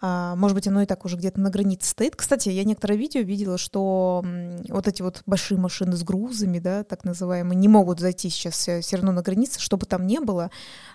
А, 0.01 0.37
может 0.37 0.55
быть, 0.55 0.69
оно 0.69 0.83
и 0.83 0.87
так 0.87 1.05
уже 1.05 1.17
где-то 1.17 1.41
на 1.41 1.51
границе 1.51 1.91
стоит. 1.91 2.17
Кстати, 2.17 2.49
я 2.49 2.65
некоторое 2.65 2.97
видео 2.97 3.21
видела, 3.23 3.59
что 3.59 4.25
вот 4.69 4.89
эти 4.89 5.03
вот 5.03 5.23
большие 5.27 5.59
машины 5.59 5.97
с 5.97 6.03
грузами, 6.03 6.59
да, 6.59 6.85
так 6.85 7.05
называемые, 7.05 7.57
не 7.57 7.69
могут 7.69 8.01
зайти 8.01 8.31
сейчас 8.31 8.57
все 8.57 8.97
равно 8.97 9.13
на 9.13 9.23
границе, 9.23 9.61
чтобы 9.61 9.87
там 9.87 10.07
не 10.07 10.21
было. 10.21 10.51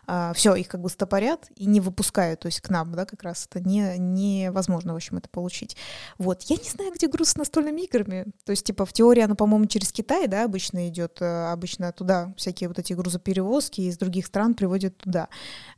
А, 0.06 0.34
все, 0.34 0.56
их 0.56 0.68
как 0.68 0.82
бы 0.82 0.90
стопорят 0.90 1.48
и 1.56 1.66
не 1.66 1.80
выпускают, 1.80 2.42
то 2.42 2.48
есть 2.48 2.62
к 2.62 2.70
нам, 2.70 2.94
да, 2.94 3.06
как 3.06 3.24
раз 3.24 3.48
это 3.50 3.62
не, 3.62 3.98
невозможно, 3.98 4.94
в 4.94 4.96
общем, 4.98 5.18
это 5.18 5.30
получить. 5.30 5.78
Вот, 6.18 6.42
я 6.44 6.58
не 6.58 6.70
знаю, 6.70 6.92
где 6.94 7.08
груз 7.08 7.30
с 7.30 7.36
настольными 7.38 7.82
играми. 7.82 8.26
То 8.46 8.52
есть, 8.52 8.66
типа, 8.66 8.86
в 8.86 8.94
теории 8.94 9.22
она, 9.22 9.36
по-моему, 9.36 9.66
через 9.66 9.92
Китай, 9.92 10.28
да, 10.28 10.44
обычно 10.44 10.90
идет, 10.90 11.18
э, 11.22 11.52
обычно 11.52 11.92
туда 11.94 12.34
всякие 12.38 12.68
вот 12.68 12.80
эти 12.80 12.94
грузоперевозки 12.94 13.82
из 13.82 13.98
других 13.98 14.26
стран 14.26 14.56
приводят 14.56 14.98
туда. 14.98 15.30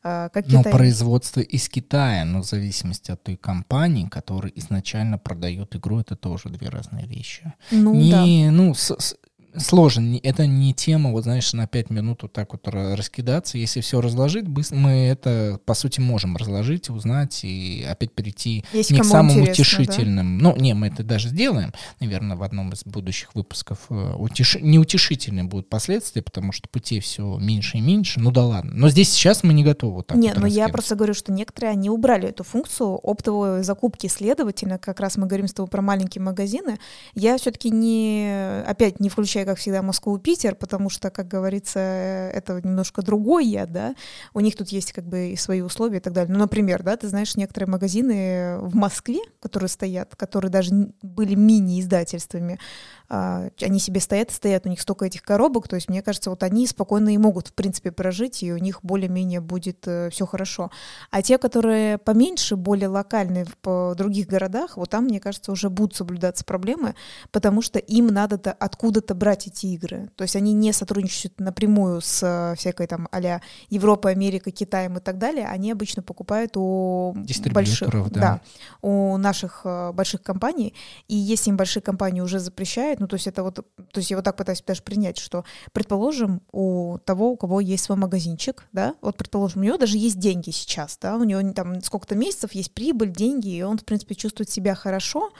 А, 0.03 0.29
как 0.29 0.47
но 0.47 0.59
Китай... 0.59 0.73
производство 0.73 1.41
из 1.41 1.69
Китая, 1.69 2.25
но 2.25 2.41
в 2.41 2.45
зависимости 2.45 3.11
от 3.15 3.23
той 3.23 3.35
компании, 3.35 4.07
которая 4.07 4.51
изначально 4.55 5.17
продает 5.17 5.75
игру, 5.75 5.99
это 5.99 6.15
тоже 6.15 6.49
две 6.49 6.69
разные 6.69 7.07
вещи. 7.07 7.53
Ну, 7.71 7.93
не, 7.93 8.11
да. 8.11 8.51
ну, 8.51 8.73
с, 8.73 8.95
с, 8.97 9.15
сложно. 9.57 10.19
Это 10.23 10.47
не 10.47 10.73
тема, 10.73 11.11
вот 11.11 11.23
знаешь, 11.23 11.53
на 11.53 11.67
пять 11.67 11.89
минут 11.89 12.23
вот 12.23 12.33
так 12.33 12.51
вот 12.53 12.67
раскидаться. 12.67 13.57
Если 13.57 13.81
все 13.81 14.01
разложить, 14.01 14.45
мы 14.71 14.91
это, 14.91 15.59
по 15.65 15.73
сути, 15.73 15.99
можем 15.99 16.37
разложить, 16.37 16.89
узнать 16.89 17.43
и 17.43 17.85
опять 17.89 18.11
перейти 18.11 18.63
Есть 18.73 18.91
не 18.91 18.99
к 18.99 19.03
самым 19.03 19.41
утешительным. 19.41 20.37
Да? 20.37 20.43
Ну, 20.43 20.55
не, 20.57 20.73
мы 20.73 20.87
это 20.87 21.03
даже 21.03 21.29
сделаем, 21.29 21.73
наверное, 21.99 22.37
в 22.37 22.43
одном 22.43 22.71
из 22.73 22.83
будущих 22.83 23.35
выпусков. 23.35 23.79
Э, 23.89 24.15
утеш... 24.17 24.57
Неутешительные 24.61 25.43
будут 25.43 25.69
последствия, 25.69 26.21
потому 26.21 26.51
что 26.51 26.69
путей 26.69 26.99
все 26.99 27.37
меньше 27.37 27.77
и 27.77 27.81
меньше. 27.81 28.19
Ну 28.19 28.31
да 28.31 28.45
ладно. 28.45 28.71
Но 28.73 28.89
здесь 28.89 29.11
сейчас 29.11 29.43
мы 29.43 29.53
не 29.53 29.63
готовы 29.63 29.95
вот 29.95 30.07
так 30.07 30.17
Нет, 30.17 30.35
вот 30.35 30.41
но 30.41 30.47
я 30.47 30.69
просто 30.69 30.95
говорю, 30.95 31.13
что 31.13 31.31
некоторые, 31.31 31.71
они 31.71 31.89
убрали 31.89 32.29
эту 32.29 32.43
функцию 32.43 32.99
оптовой 33.03 33.63
закупки, 33.63 34.07
следовательно, 34.07 34.77
как 34.77 34.99
раз 34.99 35.17
мы 35.17 35.27
говорим 35.27 35.47
с 35.47 35.53
тобой 35.53 35.69
про 35.69 35.81
маленькие 35.81 36.21
магазины. 36.21 36.79
Я 37.13 37.37
все-таки 37.37 37.69
не, 37.69 38.61
опять 38.65 38.99
не 38.99 39.09
как 39.45 39.57
всегда, 39.57 39.81
Москву 39.81 40.17
и 40.17 40.19
Питер, 40.19 40.55
потому 40.55 40.89
что, 40.89 41.09
как 41.09 41.27
говорится, 41.27 41.79
это 41.79 42.59
немножко 42.63 43.01
другой 43.01 43.45
я, 43.45 43.65
да, 43.65 43.95
у 44.33 44.39
них 44.39 44.55
тут 44.55 44.69
есть 44.69 44.91
как 44.93 45.05
бы 45.05 45.29
и 45.29 45.35
свои 45.35 45.61
условия 45.61 45.97
и 45.97 46.01
так 46.01 46.13
далее. 46.13 46.33
Ну, 46.33 46.39
например, 46.39 46.83
да, 46.83 46.97
ты 46.97 47.07
знаешь, 47.07 47.35
некоторые 47.35 47.69
магазины 47.69 48.57
в 48.59 48.75
Москве, 48.75 49.19
которые 49.39 49.69
стоят, 49.69 50.15
которые 50.15 50.51
даже 50.51 50.71
были 51.01 51.35
мини-издательствами, 51.35 52.59
они 53.07 53.79
себе 53.79 53.99
стоят, 53.99 54.31
стоят, 54.31 54.65
у 54.65 54.69
них 54.69 54.81
столько 54.81 55.05
этих 55.05 55.21
коробок, 55.21 55.67
то 55.67 55.75
есть 55.75 55.89
мне 55.89 56.01
кажется, 56.01 56.29
вот 56.29 56.43
они 56.43 56.67
спокойно 56.67 57.13
и 57.13 57.17
могут, 57.17 57.49
в 57.49 57.53
принципе, 57.53 57.91
прожить, 57.91 58.43
и 58.43 58.53
у 58.53 58.57
них 58.57 58.79
более-менее 58.83 59.41
будет 59.41 59.87
э, 59.87 60.09
все 60.09 60.25
хорошо. 60.25 60.71
А 61.11 61.21
те, 61.21 61.37
которые 61.37 61.97
поменьше, 61.97 62.55
более 62.55 62.87
локальные 62.87 63.45
в 63.63 63.95
других 63.95 64.27
городах, 64.27 64.77
вот 64.77 64.89
там, 64.89 65.05
мне 65.05 65.19
кажется, 65.19 65.51
уже 65.51 65.69
будут 65.69 65.95
соблюдаться 65.95 66.43
проблемы, 66.45 66.95
потому 67.31 67.61
что 67.61 67.79
им 67.79 68.07
надо 68.07 68.35
откуда-то 68.51 69.15
брать 69.15 69.47
эти 69.47 69.67
игры. 69.67 70.09
То 70.15 70.23
есть 70.23 70.35
они 70.35 70.53
не 70.53 70.73
сотрудничают 70.73 71.39
напрямую 71.39 72.01
с 72.01 72.21
э, 72.23 72.55
всякой 72.57 72.87
там 72.87 73.07
а 73.11 73.39
Европой, 73.69 74.11
Америкой, 74.11 74.51
Китаем 74.51 74.97
и 74.97 74.99
так 74.99 75.17
далее, 75.17 75.47
они 75.47 75.71
обычно 75.71 76.03
покупают 76.03 76.57
у 76.57 77.15
больших, 77.51 77.89
да. 78.11 78.19
да, 78.19 78.41
у 78.81 79.17
наших 79.17 79.61
э, 79.63 79.91
больших 79.93 80.21
компаний, 80.21 80.73
и 81.07 81.15
если 81.15 81.49
им 81.49 81.57
большие 81.57 81.81
компании 81.81 82.21
уже 82.21 82.39
запрещают, 82.39 82.94
ну 82.99 83.07
то 83.07 83.15
есть 83.15 83.27
это 83.27 83.43
вот, 83.43 83.55
то 83.55 83.63
есть 83.95 84.11
я 84.11 84.17
вот 84.17 84.25
так 84.25 84.35
пытаюсь 84.35 84.61
даже 84.61 84.81
принять, 84.81 85.17
что, 85.17 85.45
предположим, 85.73 86.41
у 86.51 86.97
того, 87.05 87.31
у 87.31 87.37
кого 87.37 87.59
есть 87.59 87.83
свой 87.83 87.97
магазинчик, 87.97 88.65
да, 88.71 88.95
вот 89.01 89.17
предположим, 89.17 89.61
у 89.61 89.65
него 89.65 89.77
даже 89.77 89.97
есть 89.97 90.19
деньги 90.19 90.51
сейчас, 90.51 90.97
да, 91.01 91.15
у 91.15 91.23
него 91.23 91.53
там 91.53 91.81
сколько-то 91.81 92.15
месяцев 92.15 92.51
есть 92.53 92.73
прибыль, 92.73 93.11
деньги, 93.11 93.49
и 93.49 93.61
он, 93.61 93.77
в 93.77 93.85
принципе, 93.85 94.15
чувствует 94.15 94.49
себя 94.49 94.75
хорошо, 94.75 95.31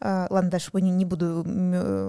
Uh, 0.00 0.28
ладно, 0.30 0.48
дальше 0.48 0.70
не, 0.74 0.92
не 0.92 1.04
буду 1.04 1.44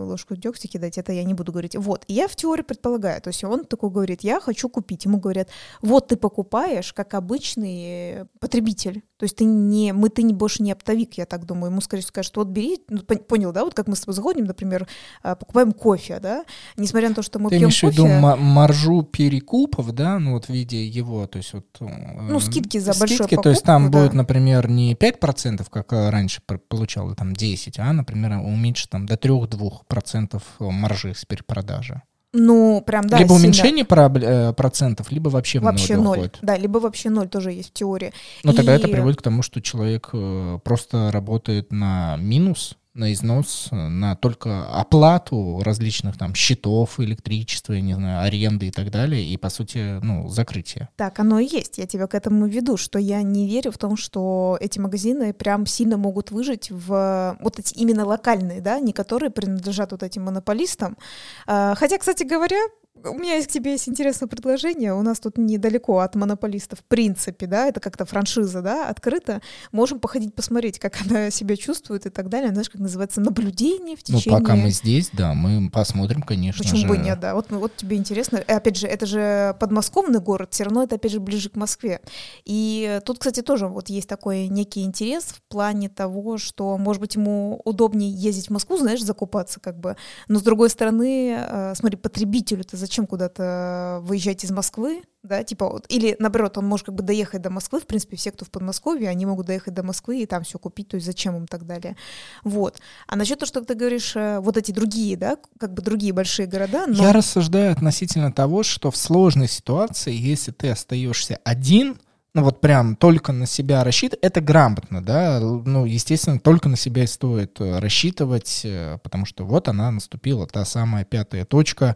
ложку 0.05 0.35
дегтя 0.35 0.67
кидать, 0.67 0.99
это 0.99 1.11
я 1.11 1.23
не 1.23 1.33
буду 1.33 1.51
говорить. 1.51 1.75
Вот, 1.75 2.05
и 2.07 2.13
я 2.13 2.27
в 2.27 2.35
теории 2.35 2.61
предполагаю, 2.61 3.19
то 3.19 3.29
есть 3.29 3.43
он 3.43 3.65
такой 3.65 3.89
говорит, 3.89 4.21
я 4.21 4.39
хочу 4.39 4.69
купить. 4.69 5.05
Ему 5.05 5.17
говорят, 5.17 5.49
вот 5.81 6.09
ты 6.09 6.15
покупаешь, 6.15 6.93
как 6.93 7.15
обычный 7.15 8.25
потребитель. 8.39 9.01
То 9.19 9.25
есть 9.25 9.35
ты 9.35 9.43
не, 9.43 9.91
мы, 9.91 10.07
ты 10.07 10.23
не, 10.23 10.33
больше 10.33 10.63
не 10.63 10.71
оптовик, 10.71 11.15
я 11.17 11.25
так 11.25 11.45
думаю. 11.45 11.71
Ему, 11.71 11.81
скорее 11.81 12.03
скажут, 12.03 12.37
вот 12.37 12.47
бери, 12.47 12.79
ну, 12.87 13.01
понял, 13.01 13.51
да, 13.51 13.65
вот 13.65 13.73
как 13.73 13.87
мы 13.87 13.97
с 13.97 13.99
тобой 13.99 14.15
заходим, 14.15 14.45
например, 14.45 14.87
а, 15.21 15.35
покупаем 15.35 15.73
кофе, 15.73 16.19
да, 16.21 16.45
несмотря 16.77 17.09
на 17.09 17.15
то, 17.15 17.21
что 17.21 17.37
мы 17.37 17.49
ты 17.49 17.57
пьем 17.57 17.67
кофе... 17.67 17.79
Ты 17.79 17.85
имеешь 17.87 17.99
в 17.99 18.07
виду 18.07 18.41
маржу 18.41 19.03
перекупов, 19.03 19.91
да, 19.91 20.19
ну 20.19 20.31
вот 20.31 20.45
в 20.45 20.49
виде 20.49 20.87
его, 20.87 21.27
то 21.27 21.37
есть 21.37 21.51
вот... 21.51 21.65
Ну, 21.81 22.39
скидки 22.39 22.77
за 22.77 22.93
скидки, 22.93 22.99
большую 22.99 23.27
покупку, 23.27 23.43
то 23.43 23.49
есть 23.49 23.63
там 23.63 23.91
да. 23.91 23.99
будет, 23.99 24.13
например, 24.13 24.69
не 24.69 24.93
5%, 24.93 25.67
как 25.69 25.91
раньше 25.91 26.41
получал, 26.69 27.13
там 27.13 27.35
10, 27.35 27.77
а, 27.77 27.91
например, 27.91 28.37
уменьшить 28.37 28.89
там 28.89 29.05
до 29.05 29.15
3-2% 29.15 30.41
маржи 30.59 31.13
с 31.13 31.25
перепродажи. 31.25 32.03
Ну, 32.31 32.83
прям, 32.85 33.07
да. 33.07 33.17
Либо 33.17 33.33
уменьшение 33.33 33.85
сильно... 33.89 34.49
Э, 34.49 34.53
процентов, 34.53 35.11
либо 35.11 35.29
вообще, 35.29 35.59
вообще 35.59 35.97
ноль. 35.97 36.19
ноль. 36.19 36.31
Да, 36.41 36.57
либо 36.57 36.77
вообще 36.77 37.09
ноль 37.09 37.27
тоже 37.27 37.51
есть 37.51 37.69
в 37.69 37.73
теории. 37.73 38.13
Но 38.43 38.51
и... 38.51 38.55
тогда 38.55 38.75
это 38.75 38.87
приводит 38.87 39.19
к 39.19 39.23
тому, 39.23 39.41
что 39.41 39.61
человек 39.61 40.09
э, 40.13 40.59
просто 40.63 41.11
работает 41.11 41.71
на 41.71 42.17
минус, 42.17 42.77
на 42.93 43.13
износ, 43.13 43.69
на 43.71 44.15
только 44.15 44.67
оплату 44.67 45.61
различных 45.63 46.17
там 46.17 46.33
счетов, 46.33 46.99
электричества, 46.99 47.73
я 47.73 47.81
не 47.81 47.93
знаю, 47.93 48.21
аренды 48.23 48.67
и 48.67 48.71
так 48.71 48.91
далее, 48.91 49.23
и, 49.23 49.37
по 49.37 49.49
сути, 49.49 49.99
ну, 50.03 50.27
закрытие. 50.27 50.89
Так, 50.95 51.19
оно 51.19 51.39
и 51.39 51.47
есть. 51.47 51.77
Я 51.77 51.85
тебя 51.85 52.07
к 52.07 52.15
этому 52.15 52.47
веду, 52.47 52.77
что 52.77 52.99
я 52.99 53.21
не 53.21 53.47
верю 53.47 53.71
в 53.71 53.77
том, 53.77 53.95
что 53.95 54.57
эти 54.59 54.79
магазины 54.79 55.33
прям 55.33 55.65
сильно 55.65 55.97
могут 55.97 56.31
выжить 56.31 56.71
в 56.71 57.37
вот 57.39 57.59
эти 57.59 57.73
именно 57.75 58.05
локальные, 58.05 58.61
да, 58.61 58.79
не 58.79 58.91
которые 58.91 59.29
принадлежат 59.29 59.91
вот 59.91 60.03
этим 60.03 60.23
монополистам. 60.23 60.97
А, 61.45 61.75
хотя, 61.75 61.97
кстати 61.97 62.23
говоря, 62.23 62.59
у 63.03 63.13
меня 63.13 63.35
есть 63.35 63.47
к 63.47 63.51
тебе 63.51 63.71
есть 63.71 63.87
интересное 63.87 64.27
предложение. 64.27 64.93
У 64.93 65.01
нас 65.01 65.19
тут 65.19 65.37
недалеко 65.37 65.99
от 65.99 66.15
монополиста, 66.15 66.75
в 66.75 66.83
принципе, 66.83 67.47
да, 67.47 67.67
это 67.67 67.79
как-то 67.79 68.05
франшиза, 68.05 68.61
да, 68.61 68.89
открыто. 68.89 69.41
Можем 69.71 69.99
походить 69.99 70.33
посмотреть, 70.33 70.79
как 70.79 70.97
она 71.05 71.29
себя 71.31 71.55
чувствует 71.55 72.05
и 72.05 72.09
так 72.09 72.29
далее. 72.29 72.51
Знаешь, 72.51 72.69
как 72.69 72.81
называется, 72.81 73.21
наблюдение 73.21 73.95
в 73.95 74.03
течение... 74.03 74.37
Ну, 74.37 74.39
пока 74.39 74.55
мы 74.55 74.71
здесь, 74.71 75.09
да, 75.13 75.33
мы 75.33 75.69
посмотрим, 75.69 76.21
конечно 76.21 76.63
Почему 76.63 76.81
же. 76.81 76.87
бы 76.87 76.97
нет, 76.97 77.19
да. 77.19 77.35
Вот, 77.35 77.51
вот 77.51 77.75
тебе 77.75 77.97
интересно. 77.97 78.37
И 78.37 78.51
опять 78.51 78.77
же, 78.77 78.87
это 78.87 79.05
же 79.05 79.55
подмосковный 79.59 80.19
город, 80.19 80.49
все 80.53 80.63
равно 80.63 80.83
это, 80.83 80.95
опять 80.95 81.11
же, 81.11 81.19
ближе 81.19 81.49
к 81.49 81.55
Москве. 81.55 82.01
И 82.45 82.99
тут, 83.05 83.19
кстати, 83.19 83.41
тоже 83.41 83.67
вот 83.67 83.89
есть 83.89 84.07
такой 84.07 84.47
некий 84.47 84.83
интерес 84.83 85.25
в 85.25 85.41
плане 85.49 85.89
того, 85.89 86.37
что, 86.37 86.77
может 86.77 87.01
быть, 87.01 87.15
ему 87.15 87.61
удобнее 87.65 88.11
ездить 88.11 88.47
в 88.47 88.51
Москву, 88.51 88.77
знаешь, 88.77 89.03
закупаться 89.03 89.59
как 89.59 89.79
бы. 89.79 89.95
Но, 90.27 90.39
с 90.39 90.43
другой 90.43 90.69
стороны, 90.69 91.35
э, 91.37 91.73
смотри, 91.75 91.97
потребителю 91.97 92.63
зачем 92.71 92.88
куда-то 93.07 93.99
выезжать 94.03 94.43
из 94.43 94.51
Москвы, 94.51 95.03
да, 95.23 95.43
типа, 95.43 95.69
вот, 95.69 95.85
или 95.89 96.15
наоборот, 96.19 96.57
он 96.57 96.65
может 96.65 96.85
как 96.85 96.95
бы 96.95 97.03
доехать 97.03 97.41
до 97.41 97.49
Москвы, 97.49 97.79
в 97.79 97.87
принципе, 97.87 98.15
все, 98.15 98.31
кто 98.31 98.45
в 98.45 98.51
Подмосковье, 98.51 99.09
они 99.09 99.25
могут 99.25 99.47
доехать 99.47 99.73
до 99.73 99.83
Москвы 99.83 100.21
и 100.21 100.25
там 100.25 100.43
все 100.43 100.57
купить, 100.59 100.89
то 100.89 100.95
есть 100.95 101.05
зачем 101.05 101.35
им 101.35 101.47
так 101.47 101.65
далее, 101.65 101.97
вот. 102.43 102.79
А 103.07 103.15
насчет 103.15 103.39
того, 103.39 103.47
что 103.47 103.61
ты 103.61 103.75
говоришь, 103.75 104.15
э, 104.15 104.39
вот 104.39 104.57
эти 104.57 104.71
другие, 104.71 105.17
да, 105.17 105.37
как 105.59 105.73
бы 105.73 105.81
другие 105.81 106.13
большие 106.13 106.47
города, 106.47 106.87
но... 106.87 106.93
Я 106.93 107.13
рассуждаю 107.13 107.71
относительно 107.71 108.31
того, 108.31 108.63
что 108.63 108.91
в 108.91 108.97
сложной 108.97 109.47
ситуации, 109.47 110.13
если 110.13 110.51
ты 110.51 110.69
остаешься 110.69 111.39
один, 111.43 111.97
ну 112.35 112.43
вот 112.43 112.61
прям 112.61 112.95
только 112.95 113.31
на 113.31 113.47
себя 113.47 113.83
рассчитывать, 113.83 114.23
это 114.23 114.39
грамотно, 114.39 115.03
да, 115.03 115.39
ну, 115.39 115.85
естественно, 115.85 116.39
только 116.39 116.69
на 116.69 116.77
себя 116.77 117.07
стоит 117.07 117.59
э, 117.59 117.79
рассчитывать, 117.79 118.61
э, 118.63 118.99
потому 119.01 119.25
что 119.25 119.45
вот 119.45 119.67
она 119.67 119.89
наступила, 119.89 120.45
та 120.45 120.63
самая 120.63 121.05
пятая 121.05 121.45
точка 121.45 121.95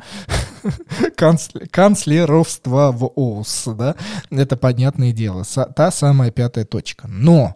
канцлеровства 1.71 2.91
в 2.91 3.11
ОУС, 3.15 3.69
да, 3.77 3.95
это 4.29 4.57
понятное 4.57 5.11
дело, 5.11 5.43
та 5.75 5.91
самая 5.91 6.31
пятая 6.31 6.65
точка, 6.65 7.07
но 7.07 7.55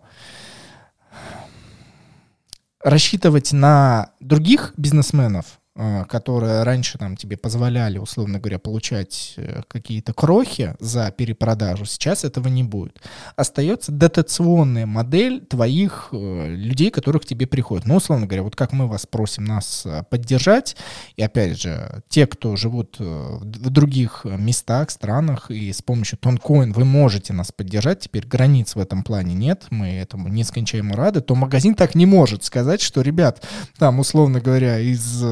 рассчитывать 2.84 3.52
на 3.52 4.12
других 4.20 4.74
бизнесменов, 4.78 5.60
которые 5.78 6.64
раньше 6.64 6.98
там 6.98 7.16
тебе 7.16 7.38
позволяли, 7.38 8.00
условно 8.00 8.40
говоря, 8.40 8.58
получать 8.58 9.36
э, 9.38 9.62
какие-то 9.68 10.12
крохи 10.12 10.76
за 10.80 11.12
перепродажу, 11.12 11.86
сейчас 11.86 12.24
этого 12.24 12.48
не 12.48 12.64
будет. 12.64 13.00
Остается 13.36 13.92
дотационная 13.92 14.88
модель 14.88 15.46
твоих 15.46 16.10
э, 16.12 16.48
людей, 16.50 16.90
которых 16.90 17.26
тебе 17.26 17.46
приходят. 17.46 17.86
Ну, 17.86 17.98
условно 17.98 18.26
говоря, 18.26 18.42
вот 18.42 18.56
как 18.56 18.74
мы 18.74 18.88
вас 18.88 19.06
просим 19.06 19.46
нас 19.46 19.86
поддержать, 20.10 20.76
и 21.16 21.22
опять 21.22 21.62
же, 21.62 22.02
те, 22.10 22.26
кто 22.26 22.56
живут 22.56 22.96
в 23.00 23.70
других 23.70 24.26
местах, 24.26 24.90
странах, 24.90 25.52
и 25.52 25.72
с 25.72 25.84
помощью 25.84 26.18
Тонкоин 26.18 26.74
вы 26.74 26.86
можете 26.86 27.34
нас 27.34 27.52
поддержать, 27.52 28.00
теперь 28.00 28.26
границ 28.26 28.76
в 28.76 28.80
этом 28.80 29.04
плане 29.04 29.36
нет, 29.36 29.66
мы 29.70 29.90
этому 29.90 30.28
нескончаемо 30.28 30.96
рады, 30.96 31.22
то 31.22 31.36
магазин 31.36 31.76
так 31.76 31.94
не 31.94 32.08
может 32.08 32.44
сказать, 32.44 32.82
что, 32.82 33.02
ребят, 33.02 33.44
там, 33.78 34.00
условно 34.00 34.42
говоря, 34.42 34.80
из 34.80 35.24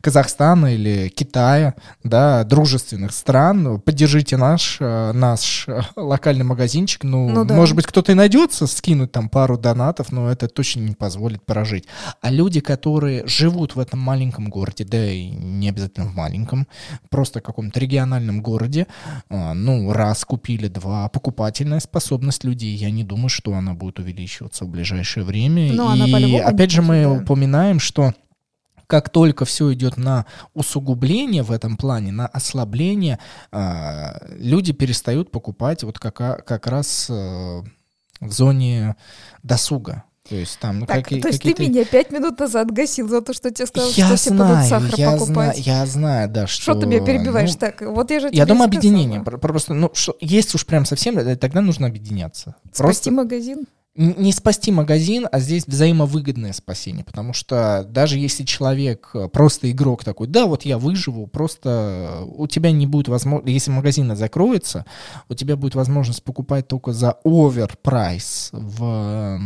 Казахстана 0.00 0.74
или 0.74 1.08
Китая, 1.08 1.74
да, 2.02 2.44
дружественных 2.44 3.12
стран, 3.12 3.80
поддержите 3.80 4.36
наш, 4.36 4.78
э, 4.80 5.12
наш 5.12 5.66
э, 5.68 5.80
локальный 5.96 6.44
магазинчик. 6.44 7.04
Ну, 7.04 7.28
ну 7.28 7.44
да. 7.44 7.54
может 7.54 7.76
быть, 7.76 7.86
кто-то 7.86 8.12
и 8.12 8.14
найдется 8.14 8.66
скинуть 8.66 9.12
там 9.12 9.28
пару 9.28 9.58
донатов, 9.58 10.12
но 10.12 10.30
это 10.30 10.48
точно 10.48 10.80
не 10.80 10.94
позволит 10.94 11.44
прожить. 11.44 11.86
А 12.20 12.30
люди, 12.30 12.60
которые 12.60 13.26
живут 13.26 13.76
в 13.76 13.80
этом 13.80 14.00
маленьком 14.00 14.48
городе, 14.48 14.84
да 14.84 15.10
и 15.10 15.28
не 15.28 15.68
обязательно 15.68 16.06
в 16.06 16.14
маленьком, 16.14 16.66
просто 17.10 17.40
в 17.40 17.42
каком-то 17.42 17.80
региональном 17.80 18.42
городе, 18.42 18.86
э, 19.30 19.52
ну, 19.52 19.92
раз 19.92 20.24
купили, 20.24 20.68
два, 20.68 21.08
покупательная 21.08 21.80
способность 21.80 22.44
людей, 22.44 22.74
я 22.74 22.90
не 22.90 23.04
думаю, 23.04 23.28
что 23.28 23.54
она 23.54 23.74
будет 23.74 23.98
увеличиваться 23.98 24.64
в 24.64 24.68
ближайшее 24.68 25.24
время. 25.24 25.72
Но 25.72 25.94
и 25.94 26.36
опять 26.36 26.70
же 26.70 26.82
мы 26.82 27.02
да. 27.02 27.10
упоминаем, 27.10 27.80
что 27.80 28.14
как 28.94 29.08
только 29.08 29.44
все 29.44 29.72
идет 29.72 29.96
на 29.96 30.24
усугубление 30.54 31.42
в 31.42 31.50
этом 31.50 31.76
плане, 31.76 32.12
на 32.12 32.28
ослабление, 32.28 33.18
а, 33.50 34.24
люди 34.38 34.72
перестают 34.72 35.32
покупать 35.32 35.82
вот 35.82 35.98
как, 35.98 36.14
как 36.14 36.66
раз 36.68 37.08
э, 37.10 37.62
в 38.20 38.32
зоне 38.32 38.94
досуга. 39.42 40.04
То 40.28 40.36
есть 40.36 40.60
там, 40.60 40.78
ну, 40.78 40.86
так, 40.86 41.02
какие, 41.02 41.20
то 41.20 41.26
есть 41.26 41.42
ты 41.42 41.56
меня 41.58 41.84
пять 41.84 42.12
минут 42.12 42.38
назад 42.38 42.70
гасил 42.70 43.08
за 43.08 43.20
то, 43.20 43.34
что 43.34 43.50
тебе 43.50 43.66
сказал, 43.66 43.90
я 43.96 44.16
что 44.16 44.32
знаю, 44.32 44.64
все 44.64 44.68
сахар 44.70 44.94
я 44.96 45.10
покупать. 45.10 45.56
Знаю, 45.58 45.80
я 45.80 45.86
знаю, 45.86 46.28
да, 46.28 46.46
что... 46.46 46.62
Что 46.62 46.74
ты 46.76 46.86
меня 46.86 47.04
перебиваешь 47.04 47.50
ну, 47.54 47.58
так? 47.58 47.80
Вот 47.80 48.12
я 48.12 48.20
же 48.20 48.28
Я 48.30 48.46
думаю, 48.46 48.66
объединение. 48.66 49.22
Просто, 49.22 49.74
ну, 49.74 49.90
что, 49.92 50.16
есть 50.20 50.54
уж 50.54 50.64
прям 50.66 50.86
совсем, 50.86 51.18
э, 51.18 51.34
тогда 51.34 51.60
нужно 51.60 51.88
объединяться. 51.88 52.54
Спасти 52.72 53.10
Просто... 53.10 53.10
магазин? 53.10 53.66
Не 53.96 54.32
спасти 54.32 54.72
магазин, 54.72 55.28
а 55.30 55.38
здесь 55.38 55.68
взаимовыгодное 55.68 56.52
спасение, 56.52 57.04
потому 57.04 57.32
что 57.32 57.86
даже 57.88 58.18
если 58.18 58.42
человек 58.42 59.10
э, 59.14 59.28
просто 59.28 59.70
игрок 59.70 60.02
такой, 60.02 60.26
да, 60.26 60.46
вот 60.46 60.64
я 60.64 60.78
выживу, 60.78 61.28
просто 61.28 61.68
э, 62.20 62.24
у 62.24 62.48
тебя 62.48 62.72
не 62.72 62.88
будет 62.88 63.06
возможности, 63.06 63.52
если 63.52 63.70
магазин 63.70 64.16
закроется, 64.16 64.84
у 65.28 65.34
тебя 65.34 65.56
будет 65.56 65.76
возможность 65.76 66.24
покупать 66.24 66.66
только 66.66 66.92
за 66.92 67.18
оверпрайс 67.24 68.48
в 68.50 69.38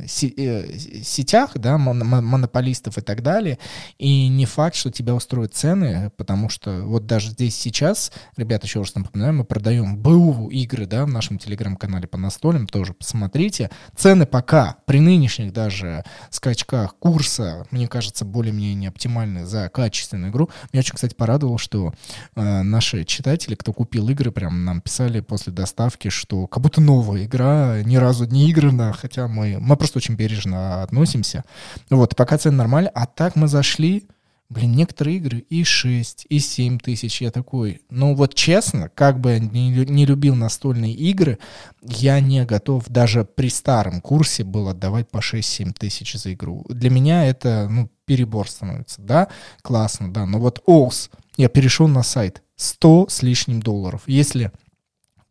э, 0.00 0.78
сетях, 1.04 1.52
да, 1.54 1.78
монополистов 1.78 2.98
и 2.98 3.00
так 3.00 3.22
далее, 3.22 3.60
и 3.98 4.26
не 4.26 4.44
факт, 4.46 4.74
что 4.74 4.90
тебя 4.90 5.14
устроят 5.14 5.54
цены, 5.54 6.10
потому 6.16 6.48
что 6.48 6.82
вот 6.82 7.06
даже 7.06 7.30
здесь 7.30 7.54
сейчас, 7.54 8.10
ребята, 8.36 8.66
еще 8.66 8.80
раз 8.80 8.92
напоминаю, 8.96 9.34
мы 9.34 9.44
продаем 9.44 9.96
БУ 9.96 10.48
игры, 10.50 10.86
да, 10.86 11.04
в 11.04 11.08
нашем 11.08 11.38
телеграм-канале 11.38 12.08
по 12.08 12.18
настолям, 12.18 12.66
тоже 12.66 12.92
посмотрите, 12.92 13.70
цены 13.96 14.26
пока 14.26 14.76
при 14.86 15.00
нынешних 15.00 15.52
даже 15.52 16.04
скачках 16.30 16.96
курса, 16.96 17.66
мне 17.70 17.88
кажется, 17.88 18.24
более-менее 18.24 18.88
оптимальны 18.88 19.46
за 19.46 19.68
качественную 19.68 20.30
игру. 20.30 20.50
Меня 20.72 20.80
очень, 20.80 20.94
кстати, 20.94 21.14
порадовало, 21.14 21.58
что 21.58 21.92
э, 22.34 22.62
наши 22.62 23.04
читатели, 23.04 23.54
кто 23.54 23.72
купил 23.72 24.08
игры, 24.08 24.30
прям 24.30 24.64
нам 24.64 24.80
писали 24.80 25.20
после 25.20 25.52
доставки, 25.52 26.08
что 26.08 26.46
как 26.46 26.62
будто 26.62 26.80
новая 26.80 27.24
игра, 27.24 27.82
ни 27.82 27.96
разу 27.96 28.24
не 28.26 28.50
играна, 28.50 28.92
хотя 28.92 29.28
мы, 29.28 29.58
мы 29.60 29.76
просто 29.76 29.98
очень 29.98 30.14
бережно 30.14 30.82
относимся. 30.82 31.44
Вот, 31.90 32.16
пока 32.16 32.38
цены 32.38 32.56
нормальные, 32.56 32.90
а 32.94 33.06
так 33.06 33.36
мы 33.36 33.48
зашли, 33.48 34.08
Блин, 34.50 34.72
некоторые 34.72 35.16
игры 35.16 35.38
и 35.38 35.64
6, 35.64 36.26
и 36.28 36.38
7 36.38 36.78
тысяч. 36.78 37.22
Я 37.22 37.30
такой, 37.30 37.80
ну 37.88 38.14
вот 38.14 38.34
честно, 38.34 38.90
как 38.94 39.18
бы 39.18 39.38
не, 39.40 39.70
не 39.70 40.04
любил 40.04 40.34
настольные 40.34 40.92
игры, 40.92 41.38
я 41.82 42.20
не 42.20 42.44
готов 42.44 42.84
даже 42.88 43.24
при 43.24 43.48
старом 43.48 44.00
курсе 44.00 44.44
был 44.44 44.68
отдавать 44.68 45.08
по 45.08 45.18
6-7 45.18 45.72
тысяч 45.72 46.14
за 46.14 46.34
игру. 46.34 46.64
Для 46.68 46.90
меня 46.90 47.26
это, 47.26 47.68
ну, 47.70 47.90
перебор 48.04 48.48
становится. 48.48 49.00
Да, 49.00 49.28
классно, 49.62 50.12
да. 50.12 50.26
Но 50.26 50.38
вот 50.38 50.62
ОУС, 50.66 51.10
я 51.36 51.48
перешел 51.48 51.88
на 51.88 52.02
сайт, 52.02 52.42
100 52.56 53.06
с 53.08 53.22
лишним 53.22 53.60
долларов. 53.60 54.02
Если 54.06 54.52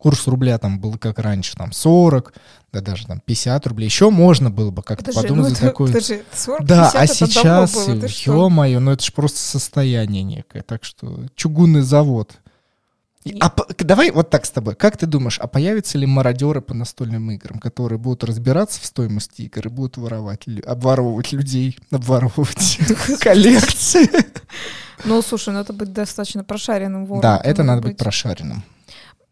курс 0.04 0.26
рубля 0.26 0.58
там 0.58 0.78
был 0.78 0.98
как 0.98 1.18
раньше, 1.18 1.56
там 1.56 1.72
40, 1.72 2.34
да 2.74 2.82
даже 2.82 3.06
там 3.06 3.20
50 3.24 3.66
рублей, 3.68 3.86
еще 3.86 4.10
можно 4.10 4.50
было 4.50 4.70
бы 4.70 4.82
как-то 4.82 5.14
подумать 5.14 5.48
ну, 5.48 5.54
за 5.54 5.60
такой... 5.62 5.86
Подожди, 5.86 6.22
40, 6.30 6.66
да, 6.66 6.90
а 6.94 7.06
сейчас, 7.06 7.88
ё-моё, 8.26 8.80
ну 8.80 8.90
это 8.90 9.02
же 9.02 9.12
просто 9.12 9.38
состояние 9.38 10.22
некое, 10.22 10.60
так 10.60 10.84
что 10.84 11.20
чугунный 11.36 11.80
завод. 11.80 12.32
А 13.40 13.50
давай 13.78 14.10
вот 14.10 14.28
так 14.28 14.44
с 14.44 14.50
тобой. 14.50 14.74
Как 14.74 14.98
ты 14.98 15.06
думаешь, 15.06 15.38
а 15.38 15.46
появятся 15.46 15.96
ли 15.96 16.04
мародеры 16.04 16.60
по 16.60 16.74
настольным 16.74 17.30
играм, 17.30 17.58
которые 17.58 17.98
будут 17.98 18.24
разбираться 18.24 18.82
в 18.82 18.84
стоимости 18.84 19.40
игр 19.40 19.68
и 19.68 19.70
будут 19.70 19.96
воровать, 19.96 20.42
обворовывать 20.66 21.32
людей, 21.32 21.78
обворовывать 21.90 22.78
коллекции? 23.20 24.10
Ну, 25.06 25.22
слушай, 25.22 25.54
ну 25.54 25.60
это 25.60 25.72
быть 25.72 25.94
достаточно 25.94 26.44
прошаренным 26.44 27.06
вором. 27.06 27.22
Да, 27.22 27.40
это 27.42 27.62
надо 27.62 27.80
быть 27.80 27.96
прошаренным. 27.96 28.62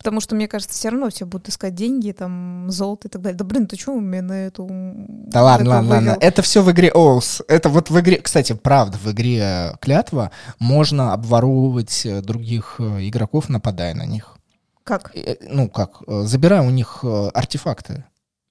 Потому 0.03 0.21
что, 0.21 0.35
мне 0.35 0.49
кажется, 0.49 0.75
все 0.75 0.89
равно 0.89 1.11
все 1.11 1.27
будут 1.27 1.49
искать 1.49 1.77
деньги, 1.77 2.11
там, 2.11 2.69
золото 2.71 3.07
и 3.07 3.11
так 3.11 3.23
далее. 3.23 3.39
Да 3.39 3.45
блин, 3.45 3.69
ты 3.69 3.77
что 3.77 3.95
мне 3.95 4.21
на 4.21 4.47
эту... 4.47 4.69
Да 4.69 5.45
ладно, 5.45 5.71
ладно, 5.71 5.91
ладно. 5.91 6.17
Это 6.21 6.43
все 6.43 6.61
в 6.61 6.71
игре 6.73 6.91
Оус. 6.93 7.41
Это 7.47 7.69
вот 7.69 7.89
в 7.89 8.01
игре... 8.01 8.19
Кстати, 8.19 8.53
правда, 8.53 8.99
в 8.99 9.13
игре 9.13 9.77
Клятва 9.81 10.33
можно 10.59 11.13
обворовывать 11.13 12.05
э, 12.05 12.21
других 12.21 12.77
э, 12.81 13.09
игроков, 13.09 13.49
нападая 13.49 13.95
на 13.95 14.05
них. 14.05 14.37
Как? 14.83 15.15
Ну, 15.49 15.69
как? 15.69 16.03
Забирая 16.07 16.63
у 16.63 16.71
них 16.71 17.05
артефакты. 17.05 18.05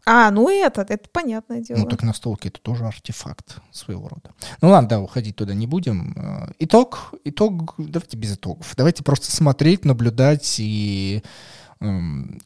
А, 0.05 0.31
ну 0.31 0.49
это, 0.49 0.81
это 0.81 1.09
понятное 1.11 1.61
дело. 1.61 1.79
Ну 1.79 1.85
так 1.85 2.01
настолки 2.03 2.47
это 2.47 2.59
тоже 2.59 2.85
артефакт 2.85 3.57
своего 3.71 4.07
рода. 4.07 4.31
Ну 4.61 4.69
ладно, 4.69 4.89
да, 4.89 4.99
уходить 5.01 5.35
туда 5.35 5.53
не 5.53 5.67
будем. 5.67 6.13
Э, 6.17 6.53
итог, 6.59 7.13
итог, 7.23 7.75
давайте 7.77 8.17
без 8.17 8.35
итогов. 8.35 8.73
Давайте 8.75 9.03
просто 9.03 9.31
смотреть, 9.31 9.85
наблюдать 9.85 10.55
и 10.59 11.23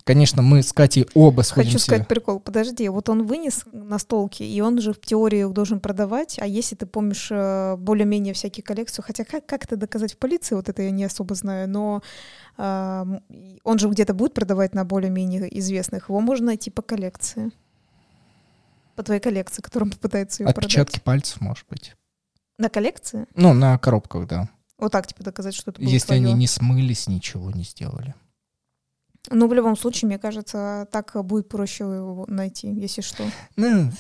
Конечно, 0.06 0.42
мы 0.42 0.64
с 0.64 0.72
Катей 0.72 1.08
оба 1.14 1.42
сходимся... 1.42 1.78
Хочу 1.78 1.86
сказать 1.86 2.08
прикол. 2.08 2.40
Подожди, 2.40 2.88
вот 2.88 3.10
он 3.10 3.24
вынес 3.24 3.66
настолки, 3.74 4.44
и 4.44 4.62
он 4.62 4.80
же 4.80 4.94
в 4.94 5.02
теории 5.02 5.42
их 5.42 5.52
должен 5.52 5.82
продавать, 5.82 6.38
а 6.40 6.48
если 6.48 6.76
ты 6.76 6.86
помнишь 6.86 7.28
э, 7.32 7.76
более-менее 7.76 8.34
всякие 8.34 8.64
коллекции, 8.64 9.02
хотя 9.02 9.26
как, 9.26 9.46
как 9.46 9.66
это 9.66 9.76
доказать 9.76 10.14
в 10.14 10.18
полиции, 10.18 10.56
вот 10.56 10.70
это 10.70 10.84
я 10.84 10.92
не 10.92 11.04
особо 11.04 11.36
знаю, 11.36 11.68
но 11.68 12.02
он 12.58 13.80
же 13.80 13.90
где-то 13.90 14.14
будет 14.14 14.34
продавать 14.34 14.74
на 14.74 14.86
более-менее 14.86 15.60
известных, 15.60 16.08
его 16.08 16.22
можно 16.22 16.46
найти 16.46 16.72
по 16.72 16.82
коллекции. 16.82 17.52
По 18.96 19.04
твоей 19.04 19.20
коллекции, 19.20 19.62
которую 19.62 19.90
он 19.90 19.98
попытается 19.98 20.44
ее 20.44 20.48
Отпечатки 20.48 20.94
продать. 20.94 21.04
пальцев, 21.04 21.42
может 21.42 21.66
быть. 21.70 21.94
На 22.58 22.70
коллекции? 22.70 23.26
Ну, 23.36 23.54
на 23.54 23.78
коробках, 23.78 24.28
да. 24.28 24.50
Вот 24.78 24.94
так, 24.94 25.08
типа, 25.08 25.24
доказать, 25.24 25.54
что 25.54 25.72
это 25.72 25.82
было 25.82 25.90
Если 25.90 26.08
твое. 26.08 26.22
они 26.22 26.34
не 26.34 26.48
смылись, 26.48 27.08
ничего 27.08 27.52
не 27.52 27.64
сделали. 27.64 28.16
Ну, 29.30 29.48
в 29.48 29.54
любом 29.54 29.78
случае, 29.78 30.08
мне 30.08 30.20
кажется, 30.20 30.88
так 30.92 31.12
будет 31.26 31.48
проще 31.48 31.84
его 31.84 32.26
найти, 32.28 32.72
если 32.72 33.02
что. 33.02 33.24
Ну, 33.56 33.92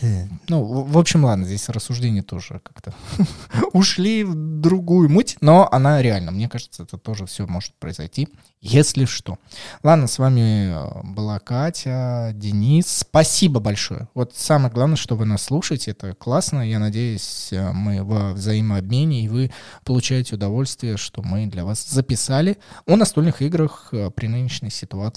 ну 0.47 0.63
в 0.63 0.97
общем, 0.97 1.26
ладно, 1.26 1.45
здесь 1.45 1.69
рассуждения 1.69 2.23
тоже 2.23 2.61
как-то 2.63 2.93
ушли 3.73 4.23
в 4.23 4.36
другую 4.36 5.09
муть, 5.09 5.38
но 5.41 5.67
она 5.71 6.01
реально, 6.01 6.32
мне 6.32 6.49
кажется, 6.49 6.84
это 6.84 6.97
тоже 6.97 7.26
все 7.26 7.45
может 7.47 7.73
произойти, 7.76 8.30
если 8.61 9.05
что. 9.05 9.38
Ладно, 9.84 10.07
с 10.07 10.17
вами 10.17 10.71
э, 10.71 11.01
была 11.03 11.39
Катя, 11.39 12.32
Денис. 12.34 12.88
Спасибо 12.88 13.59
большое. 13.59 14.07
Вот 14.15 14.36
самое 14.36 14.73
главное, 14.73 14.97
что 14.97 15.15
вы 15.15 15.26
нас 15.26 15.43
слушаете, 15.43 15.91
это 15.91 16.13
классно. 16.15 16.67
Я 16.67 16.80
надеюсь, 16.80 17.49
э, 17.51 17.71
мы 17.71 18.03
во 18.03 18.34
взаимообмене, 18.34 19.23
и 19.23 19.28
вы 19.28 19.51
получаете 19.84 20.36
удовольствие, 20.36 20.97
что 20.97 21.21
мы 21.21 21.45
для 21.45 21.63
вас 21.63 21.86
записали 21.88 22.57
о 22.88 22.95
настольных 22.95 23.41
играх 23.41 23.89
э, 23.91 24.09
при 24.09 24.28
нынешней 24.28 24.71
ситуации 24.71 25.14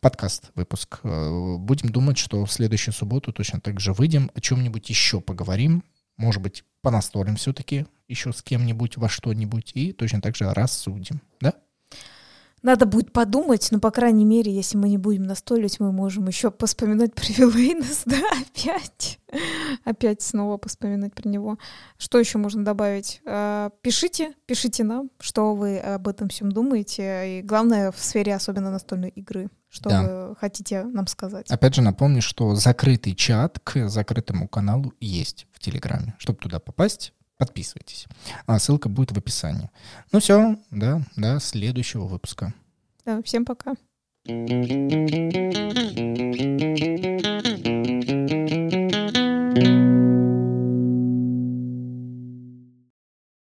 подкаст 0.00 0.50
выпуск. 0.54 1.00
Будем 1.02 1.90
думать, 1.90 2.18
что 2.18 2.44
в 2.44 2.52
следующую 2.52 2.94
субботу 2.94 3.32
точно 3.32 3.60
так 3.60 3.80
же 3.80 3.92
выйдем, 3.92 4.30
о 4.34 4.40
чем-нибудь 4.40 4.88
еще 4.88 5.20
поговорим. 5.20 5.84
Может 6.16 6.42
быть, 6.42 6.64
по 6.82 6.90
настолям 6.90 7.36
все-таки 7.36 7.86
еще 8.08 8.32
с 8.32 8.42
кем-нибудь 8.42 8.96
во 8.96 9.08
что-нибудь 9.08 9.72
и 9.74 9.92
точно 9.92 10.20
так 10.20 10.36
же 10.36 10.52
рассудим. 10.52 11.20
Да? 11.40 11.54
Надо 12.68 12.84
будет 12.84 13.14
подумать, 13.14 13.66
но, 13.70 13.80
по 13.80 13.90
крайней 13.90 14.26
мере, 14.26 14.52
если 14.54 14.76
мы 14.76 14.90
не 14.90 14.98
будем 14.98 15.22
настолить, 15.22 15.80
мы 15.80 15.90
можем 15.90 16.26
еще 16.26 16.50
поспоминать 16.50 17.14
про 17.14 17.24
Вилейнес, 17.24 18.02
да, 18.04 18.20
опять. 18.42 19.20
Опять 19.84 20.20
снова 20.20 20.58
поспоминать 20.58 21.14
про 21.14 21.30
него. 21.30 21.56
Что 21.96 22.18
еще 22.18 22.36
можно 22.36 22.66
добавить? 22.66 23.22
А, 23.24 23.70
пишите, 23.80 24.34
пишите 24.44 24.84
нам, 24.84 25.08
что 25.18 25.54
вы 25.54 25.78
об 25.78 26.08
этом 26.08 26.28
всем 26.28 26.52
думаете. 26.52 27.38
И 27.38 27.42
главное, 27.42 27.90
в 27.90 27.98
сфере 27.98 28.34
особенно 28.34 28.70
настольной 28.70 29.08
игры. 29.16 29.48
Что 29.70 29.88
да. 29.88 30.02
вы 30.02 30.36
хотите 30.36 30.84
нам 30.84 31.06
сказать? 31.06 31.50
Опять 31.50 31.74
же, 31.74 31.80
напомню, 31.80 32.20
что 32.20 32.54
закрытый 32.54 33.14
чат 33.14 33.60
к 33.64 33.88
закрытому 33.88 34.46
каналу 34.46 34.92
есть 35.00 35.46
в 35.52 35.58
Телеграме. 35.58 36.16
Чтобы 36.18 36.38
туда 36.38 36.58
попасть, 36.58 37.14
Подписывайтесь. 37.38 38.06
А 38.46 38.58
ссылка 38.58 38.88
будет 38.88 39.12
в 39.12 39.18
описании. 39.18 39.70
Ну 40.10 40.18
все, 40.18 40.56
да, 40.70 41.02
до 41.16 41.38
следующего 41.38 42.04
выпуска. 42.04 42.52
Да, 43.04 43.22
всем 43.22 43.44
пока. 43.44 43.74